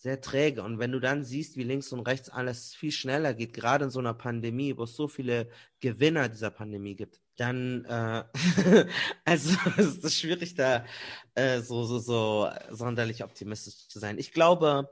sehr 0.00 0.22
träge. 0.22 0.62
Und 0.62 0.78
wenn 0.78 0.92
du 0.92 0.98
dann 0.98 1.24
siehst, 1.24 1.58
wie 1.58 1.62
links 1.62 1.92
und 1.92 2.00
rechts 2.00 2.30
alles 2.30 2.74
viel 2.74 2.90
schneller 2.90 3.34
geht, 3.34 3.52
gerade 3.52 3.84
in 3.84 3.90
so 3.90 3.98
einer 3.98 4.14
Pandemie, 4.14 4.76
wo 4.78 4.84
es 4.84 4.96
so 4.96 5.08
viele 5.08 5.50
Gewinner 5.80 6.30
dieser 6.30 6.50
Pandemie 6.50 6.96
gibt, 6.96 7.20
dann, 7.36 7.84
äh, 7.84 8.24
also 9.26 9.56
es 9.76 9.98
ist 9.98 10.18
schwierig, 10.18 10.54
da 10.54 10.86
äh, 11.34 11.60
so, 11.60 11.84
so, 11.84 11.98
so 11.98 12.48
sonderlich 12.70 13.22
optimistisch 13.22 13.88
zu 13.88 13.98
sein. 13.98 14.18
Ich 14.18 14.32
glaube, 14.32 14.90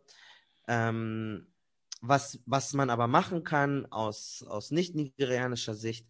ähm, 0.69 1.47
was, 2.03 2.41
was 2.45 2.75
man 2.75 2.91
aber 2.91 3.07
machen 3.07 3.45
kann 3.45 3.87
aus, 3.87 4.45
aus 4.47 4.71
nicht-nigerianischer 4.71 5.75
Sicht, 5.75 6.07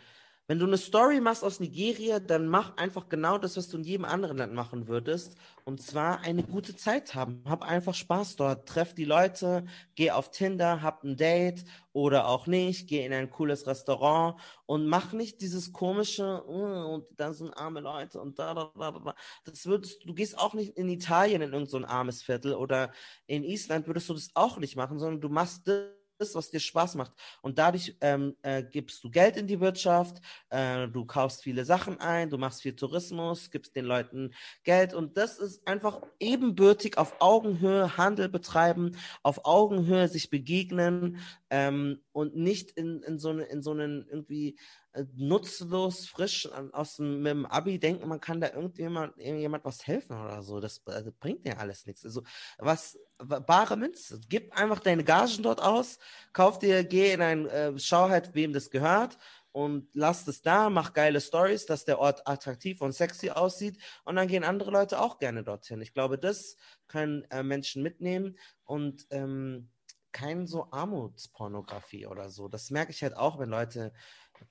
wenn 0.48 0.58
du 0.58 0.64
eine 0.64 0.78
Story 0.78 1.20
machst 1.20 1.44
aus 1.44 1.60
Nigeria, 1.60 2.20
dann 2.20 2.48
mach 2.48 2.78
einfach 2.78 3.10
genau 3.10 3.36
das, 3.36 3.58
was 3.58 3.68
du 3.68 3.76
in 3.76 3.84
jedem 3.84 4.06
anderen 4.06 4.38
Land 4.38 4.54
machen 4.54 4.88
würdest. 4.88 5.36
Und 5.64 5.82
zwar 5.82 6.20
eine 6.22 6.42
gute 6.42 6.74
Zeit 6.74 7.14
haben. 7.14 7.42
Hab 7.44 7.62
einfach 7.62 7.92
Spaß 7.92 8.36
dort. 8.36 8.66
Treff 8.66 8.94
die 8.94 9.04
Leute, 9.04 9.66
geh 9.94 10.10
auf 10.10 10.30
Tinder, 10.30 10.80
hab 10.80 11.04
ein 11.04 11.18
Date 11.18 11.66
oder 11.92 12.28
auch 12.28 12.46
nicht, 12.46 12.88
geh 12.88 13.04
in 13.04 13.12
ein 13.12 13.28
cooles 13.28 13.66
Restaurant 13.66 14.40
und 14.64 14.86
mach 14.86 15.12
nicht 15.12 15.42
dieses 15.42 15.70
komische, 15.70 16.42
uh, 16.48 16.94
und 16.94 17.04
da 17.16 17.34
sind 17.34 17.52
arme 17.54 17.80
Leute 17.80 18.18
und 18.18 18.38
da, 18.38 18.54
da, 18.54 18.72
da, 18.74 18.90
da. 18.92 19.14
Das 19.44 19.66
würdest, 19.66 20.02
du 20.06 20.14
gehst 20.14 20.38
auch 20.38 20.54
nicht 20.54 20.78
in 20.78 20.88
Italien 20.88 21.42
in 21.42 21.52
irgendein 21.52 21.82
so 21.82 21.86
armes 21.86 22.22
Viertel 22.22 22.54
oder 22.54 22.90
in 23.26 23.44
Island 23.44 23.86
würdest 23.86 24.08
du 24.08 24.14
das 24.14 24.30
auch 24.32 24.56
nicht 24.56 24.76
machen, 24.76 24.98
sondern 24.98 25.20
du 25.20 25.28
machst 25.28 25.68
das 25.68 25.90
ist, 26.18 26.34
was 26.34 26.50
dir 26.50 26.60
Spaß 26.60 26.96
macht. 26.96 27.12
Und 27.42 27.58
dadurch 27.58 27.96
ähm, 28.00 28.36
äh, 28.42 28.62
gibst 28.62 29.02
du 29.04 29.10
Geld 29.10 29.36
in 29.36 29.46
die 29.46 29.60
Wirtschaft, 29.60 30.20
äh, 30.50 30.88
du 30.88 31.04
kaufst 31.04 31.42
viele 31.42 31.64
Sachen 31.64 32.00
ein, 32.00 32.30
du 32.30 32.38
machst 32.38 32.62
viel 32.62 32.74
Tourismus, 32.74 33.50
gibst 33.50 33.76
den 33.76 33.84
Leuten 33.84 34.34
Geld 34.64 34.94
und 34.94 35.16
das 35.16 35.38
ist 35.38 35.66
einfach 35.66 36.02
ebenbürtig 36.20 36.98
auf 36.98 37.16
Augenhöhe 37.20 37.96
Handel 37.96 38.28
betreiben, 38.28 38.96
auf 39.22 39.44
Augenhöhe 39.44 40.08
sich 40.08 40.30
begegnen 40.30 41.20
ähm, 41.50 42.00
und 42.12 42.36
nicht 42.36 42.72
in, 42.72 43.02
in, 43.02 43.18
so, 43.18 43.30
eine, 43.30 43.44
in 43.44 43.62
so 43.62 43.70
einen 43.70 44.06
irgendwie 44.08 44.58
äh, 44.92 45.04
nutzlos, 45.14 46.06
frisch 46.06 46.48
aus 46.72 46.96
dem, 46.96 47.22
mit 47.22 47.30
dem 47.30 47.46
Abi 47.46 47.78
denken, 47.78 48.08
man 48.08 48.20
kann 48.20 48.40
da 48.40 48.52
irgendjemand, 48.52 49.16
irgendjemand 49.18 49.64
was 49.64 49.86
helfen 49.86 50.20
oder 50.20 50.42
so. 50.42 50.60
Das, 50.60 50.82
das 50.84 50.94
also 50.96 51.12
bringt 51.18 51.46
ja 51.46 51.58
alles 51.58 51.86
nichts. 51.86 52.04
Also 52.04 52.22
was 52.58 52.98
bare 53.18 53.76
Münze. 53.76 54.20
Gib 54.28 54.56
einfach 54.56 54.80
deine 54.80 55.04
Gagen 55.04 55.42
dort 55.42 55.60
aus, 55.60 55.98
kauf 56.32 56.58
dir, 56.58 56.84
geh 56.84 57.12
in 57.12 57.22
ein, 57.22 57.46
äh, 57.46 57.78
schau 57.78 58.08
halt, 58.08 58.34
wem 58.34 58.52
das 58.52 58.70
gehört 58.70 59.18
und 59.52 59.88
lass 59.94 60.26
es 60.28 60.42
da, 60.42 60.70
mach 60.70 60.92
geile 60.92 61.20
Stories, 61.20 61.66
dass 61.66 61.84
der 61.84 61.98
Ort 61.98 62.26
attraktiv 62.26 62.80
und 62.80 62.92
sexy 62.92 63.30
aussieht 63.30 63.78
und 64.04 64.16
dann 64.16 64.28
gehen 64.28 64.44
andere 64.44 64.70
Leute 64.70 65.00
auch 65.00 65.18
gerne 65.18 65.42
dorthin. 65.42 65.80
Ich 65.80 65.92
glaube, 65.92 66.18
das 66.18 66.56
können 66.86 67.24
äh, 67.30 67.42
Menschen 67.42 67.82
mitnehmen 67.82 68.38
und 68.64 69.06
ähm, 69.10 69.70
kein 70.12 70.46
so 70.46 70.68
Armutspornografie 70.70 72.06
oder 72.06 72.30
so. 72.30 72.48
Das 72.48 72.70
merke 72.70 72.92
ich 72.92 73.02
halt 73.02 73.16
auch, 73.16 73.38
wenn 73.38 73.50
Leute 73.50 73.92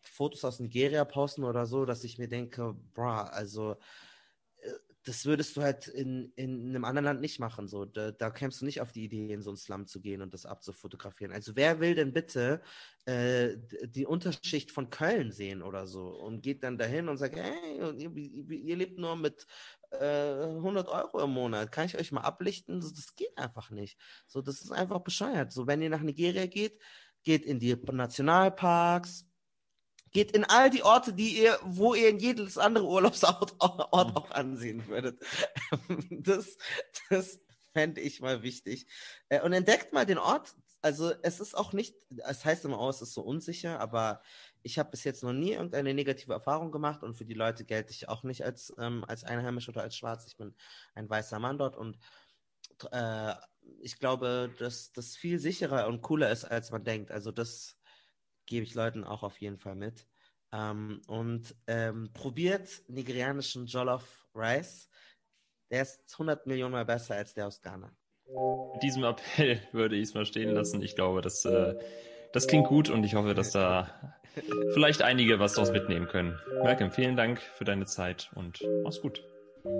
Fotos 0.01 0.43
aus 0.45 0.59
Nigeria 0.59 1.05
posten 1.05 1.43
oder 1.43 1.65
so, 1.65 1.85
dass 1.85 2.03
ich 2.03 2.17
mir 2.17 2.27
denke, 2.27 2.75
bra, 2.93 3.23
also 3.23 3.77
das 5.07 5.25
würdest 5.25 5.55
du 5.55 5.61
halt 5.61 5.87
in, 5.87 6.33
in 6.35 6.67
einem 6.69 6.83
anderen 6.83 7.05
Land 7.05 7.21
nicht 7.21 7.39
machen. 7.39 7.67
So. 7.67 7.85
Da, 7.85 8.11
da 8.11 8.29
kämst 8.29 8.61
du 8.61 8.65
nicht 8.65 8.81
auf 8.81 8.91
die 8.91 9.05
Idee, 9.05 9.31
in 9.31 9.41
so 9.41 9.51
einen 9.51 9.57
Slum 9.57 9.87
zu 9.87 10.01
gehen 10.01 10.21
und 10.21 10.33
das 10.33 10.45
abzufotografieren. 10.45 11.31
Also 11.31 11.55
wer 11.55 11.79
will 11.79 11.95
denn 11.95 12.11
bitte 12.11 12.61
äh, 13.05 13.55
die 13.85 14.05
Unterschicht 14.05 14.71
von 14.71 14.89
Köln 14.89 15.31
sehen 15.31 15.61
oder 15.61 15.87
so 15.87 16.07
und 16.07 16.41
geht 16.41 16.63
dann 16.63 16.77
dahin 16.77 17.07
und 17.07 17.17
sagt, 17.17 17.37
hey, 17.37 17.77
ihr, 17.97 18.15
ihr 18.49 18.75
lebt 18.75 18.99
nur 18.99 19.15
mit 19.15 19.47
äh, 19.91 20.43
100 20.45 20.89
Euro 20.89 21.23
im 21.23 21.31
Monat, 21.31 21.71
kann 21.71 21.85
ich 21.85 21.97
euch 21.97 22.11
mal 22.11 22.21
ablichten? 22.21 22.81
Das, 22.81 22.93
das 22.93 23.15
geht 23.15 23.37
einfach 23.37 23.69
nicht. 23.69 23.97
So, 24.27 24.41
das 24.41 24.61
ist 24.61 24.71
einfach 24.71 24.99
bescheuert. 24.99 25.53
So, 25.53 25.67
wenn 25.67 25.81
ihr 25.81 25.89
nach 25.89 26.01
Nigeria 26.01 26.47
geht, 26.47 26.81
geht 27.23 27.45
in 27.45 27.59
die 27.59 27.75
Nationalparks, 27.75 29.26
Geht 30.11 30.31
in 30.31 30.45
all 30.45 30.69
die 30.69 30.83
Orte, 30.83 31.13
die 31.13 31.41
ihr, 31.41 31.59
wo 31.63 31.93
ihr 31.93 32.09
in 32.09 32.19
jedes 32.19 32.57
andere 32.57 32.85
Urlaubsort 32.85 33.55
Ort 33.59 34.15
auch 34.15 34.31
ansehen 34.31 34.87
würdet. 34.87 35.21
Das, 36.09 36.57
das 37.09 37.39
fände 37.73 38.01
ich 38.01 38.21
mal 38.21 38.41
wichtig. 38.41 38.87
Äh, 39.29 39.41
und 39.41 39.53
entdeckt 39.53 39.93
mal 39.93 40.05
den 40.05 40.17
Ort. 40.17 40.55
Also 40.81 41.11
es 41.21 41.39
ist 41.39 41.55
auch 41.55 41.73
nicht, 41.73 41.95
es 42.27 42.45
heißt 42.45 42.65
immer, 42.65 42.79
oh, 42.79 42.89
es 42.89 43.01
ist 43.01 43.13
so 43.13 43.21
unsicher, 43.21 43.79
aber 43.79 44.21
ich 44.63 44.79
habe 44.79 44.91
bis 44.91 45.03
jetzt 45.03 45.23
noch 45.23 45.33
nie 45.33 45.53
irgendeine 45.53 45.93
negative 45.93 46.33
Erfahrung 46.33 46.71
gemacht 46.71 47.03
und 47.03 47.15
für 47.15 47.25
die 47.25 47.33
Leute 47.33 47.65
gelte 47.65 47.91
ich 47.91 48.09
auch 48.09 48.23
nicht 48.23 48.43
als, 48.43 48.73
ähm, 48.77 49.03
als 49.07 49.23
Einheimisch 49.23 49.69
oder 49.69 49.81
als 49.81 49.95
Schwarz. 49.95 50.25
Ich 50.27 50.37
bin 50.37 50.55
ein 50.93 51.09
weißer 51.09 51.39
Mann 51.39 51.57
dort 51.57 51.75
und 51.75 51.97
äh, 52.91 53.33
ich 53.79 53.99
glaube, 53.99 54.53
dass 54.59 54.91
das 54.91 55.15
viel 55.15 55.39
sicherer 55.39 55.87
und 55.87 56.01
cooler 56.01 56.31
ist, 56.31 56.45
als 56.45 56.71
man 56.71 56.83
denkt. 56.83 57.11
Also 57.11 57.31
das 57.31 57.76
gebe 58.47 58.65
ich 58.65 58.73
Leuten 58.73 59.03
auch 59.03 59.23
auf 59.23 59.37
jeden 59.37 59.57
Fall 59.57 59.75
mit. 59.75 60.07
Ähm, 60.51 61.01
und 61.07 61.55
ähm, 61.67 62.09
probiert 62.13 62.81
nigerianischen 62.87 63.67
Jollof 63.67 64.27
Rice. 64.33 64.89
Der 65.69 65.81
ist 65.83 66.01
100 66.13 66.47
Millionen 66.47 66.71
Mal 66.71 66.85
besser 66.85 67.15
als 67.15 67.33
der 67.33 67.47
aus 67.47 67.61
Ghana. 67.61 67.91
Mit 68.73 68.83
diesem 68.83 69.03
Appell 69.03 69.61
würde 69.71 69.95
ich 69.95 70.03
es 70.03 70.13
mal 70.13 70.25
stehen 70.25 70.53
lassen. 70.53 70.81
Ich 70.81 70.95
glaube, 70.95 71.21
das, 71.21 71.45
äh, 71.45 71.75
das 72.33 72.47
klingt 72.47 72.67
gut 72.67 72.89
und 72.89 73.03
ich 73.03 73.15
hoffe, 73.15 73.33
dass 73.33 73.51
da 73.51 74.17
vielleicht 74.73 75.01
einige 75.01 75.39
was 75.39 75.53
daraus 75.53 75.71
mitnehmen 75.71 76.07
können. 76.07 76.39
Malcolm, 76.63 76.91
vielen 76.91 77.15
Dank 77.15 77.41
für 77.41 77.65
deine 77.65 77.85
Zeit 77.85 78.31
und 78.35 78.61
mach's 78.83 79.01
gut. 79.01 79.23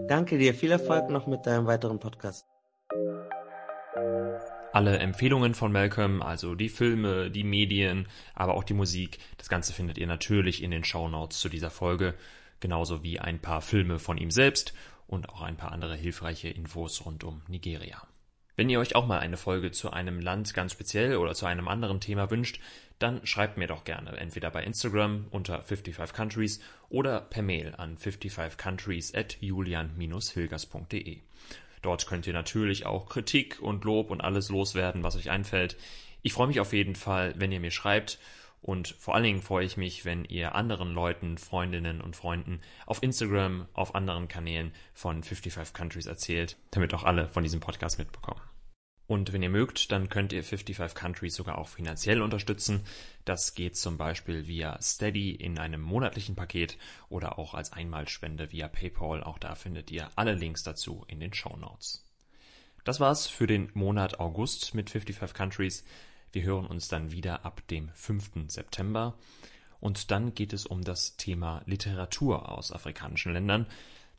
Danke 0.08 0.38
dir. 0.38 0.54
Viel 0.54 0.72
Erfolg 0.72 1.10
noch 1.10 1.28
mit 1.28 1.46
deinem 1.46 1.66
weiteren 1.66 2.00
Podcast. 2.00 2.46
Alle 4.78 5.00
Empfehlungen 5.00 5.56
von 5.56 5.72
Malcolm, 5.72 6.22
also 6.22 6.54
die 6.54 6.70
Filme, 6.70 7.32
die 7.32 7.44
Medien, 7.44 8.08
aber 8.36 8.54
auch 8.54 8.64
die 8.64 8.76
Musik, 8.76 9.18
das 9.40 9.50
Ganze 9.50 9.74
findet 9.74 9.98
ihr 9.98 10.06
natürlich 10.06 10.62
in 10.62 10.70
den 10.70 10.84
Show 10.84 11.08
Notes 11.08 11.40
zu 11.40 11.50
dieser 11.50 11.72
Folge, 11.72 12.14
genauso 12.60 13.02
wie 13.02 13.20
ein 13.20 13.40
paar 13.40 13.64
Filme 13.64 13.98
von 13.98 14.20
ihm 14.20 14.30
selbst 14.30 14.76
und 15.08 15.30
auch 15.30 15.42
ein 15.42 15.58
paar 15.58 15.72
andere 15.72 15.96
hilfreiche 15.96 16.50
Infos 16.50 17.04
rund 17.08 17.24
um 17.24 17.42
Nigeria. 17.48 18.04
Wenn 18.56 18.70
ihr 18.70 18.80
euch 18.80 18.96
auch 18.96 19.08
mal 19.08 19.18
eine 19.18 19.38
Folge 19.38 19.72
zu 19.72 19.90
einem 19.90 20.20
Land 20.20 20.54
ganz 20.54 20.74
speziell 20.74 21.18
oder 21.18 21.34
zu 21.34 21.48
einem 21.48 21.68
anderen 21.68 22.00
Thema 22.00 22.30
wünscht, 22.30 22.60
dann 23.00 23.26
schreibt 23.26 23.58
mir 23.58 23.66
doch 23.66 23.84
gerne 23.84 24.16
entweder 24.18 24.52
bei 24.52 24.64
Instagram 24.64 25.26
unter 25.32 25.64
55 25.64 26.16
Countries 26.16 26.60
oder 26.90 27.22
per 27.22 27.42
Mail 27.42 27.74
an 27.78 27.98
55countries 27.98 29.18
at 29.18 29.38
julian-hilgers.de. 29.42 31.22
Dort 31.82 32.08
könnt 32.08 32.28
ihr 32.28 32.34
natürlich 32.34 32.86
auch 32.86 33.08
Kritik 33.08 33.60
und 33.62 33.84
Lob 33.84 34.10
und 34.10 34.22
alles 34.22 34.50
loswerden, 34.50 35.04
was 35.04 35.16
euch 35.16 35.30
einfällt. 35.30 35.78
Ich 36.22 36.34
freue 36.34 36.48
mich 36.48 36.60
auf 36.60 36.74
jeden 36.74 36.96
Fall, 36.96 37.34
wenn 37.38 37.52
ihr 37.52 37.60
mir 37.60 37.72
schreibt. 37.72 38.20
Und 38.62 38.90
vor 39.00 39.16
allen 39.16 39.24
Dingen 39.24 39.42
freue 39.42 39.66
ich 39.66 39.78
mich, 39.78 40.04
wenn 40.04 40.26
ihr 40.26 40.56
anderen 40.56 40.94
Leuten, 40.94 41.38
Freundinnen 41.38 42.02
und 42.02 42.16
Freunden 42.16 42.60
auf 42.86 43.04
Instagram, 43.04 43.68
auf 43.74 43.96
anderen 43.96 44.28
Kanälen 44.28 44.74
von 44.94 45.24
55 45.24 45.74
Countries 45.74 46.08
erzählt, 46.08 46.58
damit 46.72 46.94
auch 46.94 47.04
alle 47.04 47.30
von 47.30 47.44
diesem 47.44 47.60
Podcast 47.60 48.00
mitbekommen. 48.00 48.42
Und 49.08 49.32
wenn 49.32 49.42
ihr 49.42 49.50
mögt, 49.50 49.94
dann 49.94 50.10
könnt 50.10 50.34
ihr 50.34 50.44
55 50.44 50.94
Countries 50.94 51.36
sogar 51.36 51.58
auch 51.58 51.70
finanziell 51.70 52.22
unterstützen. 52.22 52.86
Das 53.24 53.56
geht 53.56 53.78
zum 53.78 53.98
Beispiel 53.98 54.48
via 54.48 54.82
Steady 54.82 55.32
in 55.32 55.58
einem 55.58 55.82
monatlichen 55.82 56.36
Paket 56.36 56.78
oder 57.08 57.40
auch 57.40 57.54
als 57.54 57.72
Einmalspende 57.72 58.52
via 58.52 58.68
PayPal. 58.68 59.24
Auch 59.24 59.40
da 59.40 59.56
findet 59.56 59.92
ihr 59.92 60.10
alle 60.18 60.34
Links 60.34 60.64
dazu 60.64 61.06
in 61.08 61.22
den 61.22 61.34
Show 61.34 61.56
Notes. 61.56 62.04
Das 62.84 63.00
war's 63.00 63.28
für 63.28 63.48
den 63.48 63.70
Monat 63.74 64.20
August 64.20 64.76
mit 64.76 64.90
55 64.90 65.34
Countries. 65.34 65.86
Wir 66.34 66.44
hören 66.44 66.68
uns 66.68 66.90
dann 66.90 67.12
wieder 67.14 67.46
ab 67.46 67.66
dem 67.70 67.90
5. 67.94 68.50
September. 68.50 69.18
Und 69.80 70.12
dann 70.12 70.34
geht 70.34 70.52
es 70.52 70.66
um 70.66 70.84
das 70.84 71.16
Thema 71.16 71.62
Literatur 71.66 72.50
aus 72.52 72.74
afrikanischen 72.74 73.32
Ländern. 73.32 73.68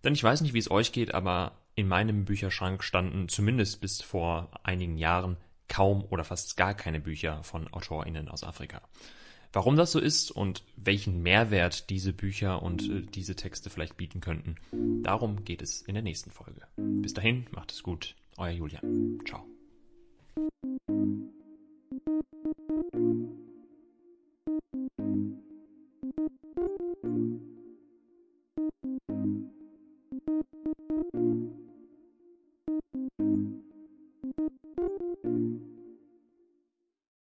Denn 0.05 0.15
ich 0.15 0.23
weiß 0.23 0.41
nicht, 0.41 0.55
wie 0.55 0.59
es 0.59 0.71
euch 0.71 0.93
geht, 0.93 1.13
aber 1.13 1.53
in 1.79 1.87
meinem 1.87 2.25
Bücherschrank 2.25 2.83
standen 2.83 3.29
zumindest 3.29 3.81
bis 3.81 4.03
vor 4.03 4.51
einigen 4.65 4.99
Jahren 4.99 5.37
kaum 5.69 6.05
oder 6.11 6.25
fast 6.25 6.57
gar 6.57 6.75
keine 6.75 6.99
Bücher 6.99 7.45
von 7.45 7.73
AutorInnen 7.73 8.29
aus 8.29 8.43
Afrika. 8.43 8.83
Warum 9.53 9.77
das 9.77 9.93
so 9.93 10.01
ist 10.01 10.33
und 10.33 10.65
welchen 10.75 11.23
Mehrwert 11.23 11.89
diese 11.89 12.13
Bücher 12.13 12.65
und 12.65 12.83
äh, 12.91 13.03
diese 13.03 13.37
Texte 13.37 13.71
vielleicht 13.71 13.97
bieten 13.97 14.21
könnten, 14.21 14.57
darum 15.05 15.45
geht 15.45 15.63
es 15.63 15.81
in 15.83 15.95
der 15.95 16.03
nächsten 16.03 16.33
Folge. 16.33 16.63
Bis 16.77 17.15
dahin, 17.15 17.47
macht 17.53 17.71
es 17.71 17.85
gut, 17.85 18.17
euer 18.39 18.51
Julian. 18.51 19.21
Ciao. 19.25 19.47
Thank 27.01 27.43
you. 27.43 27.58
you 35.25 35.68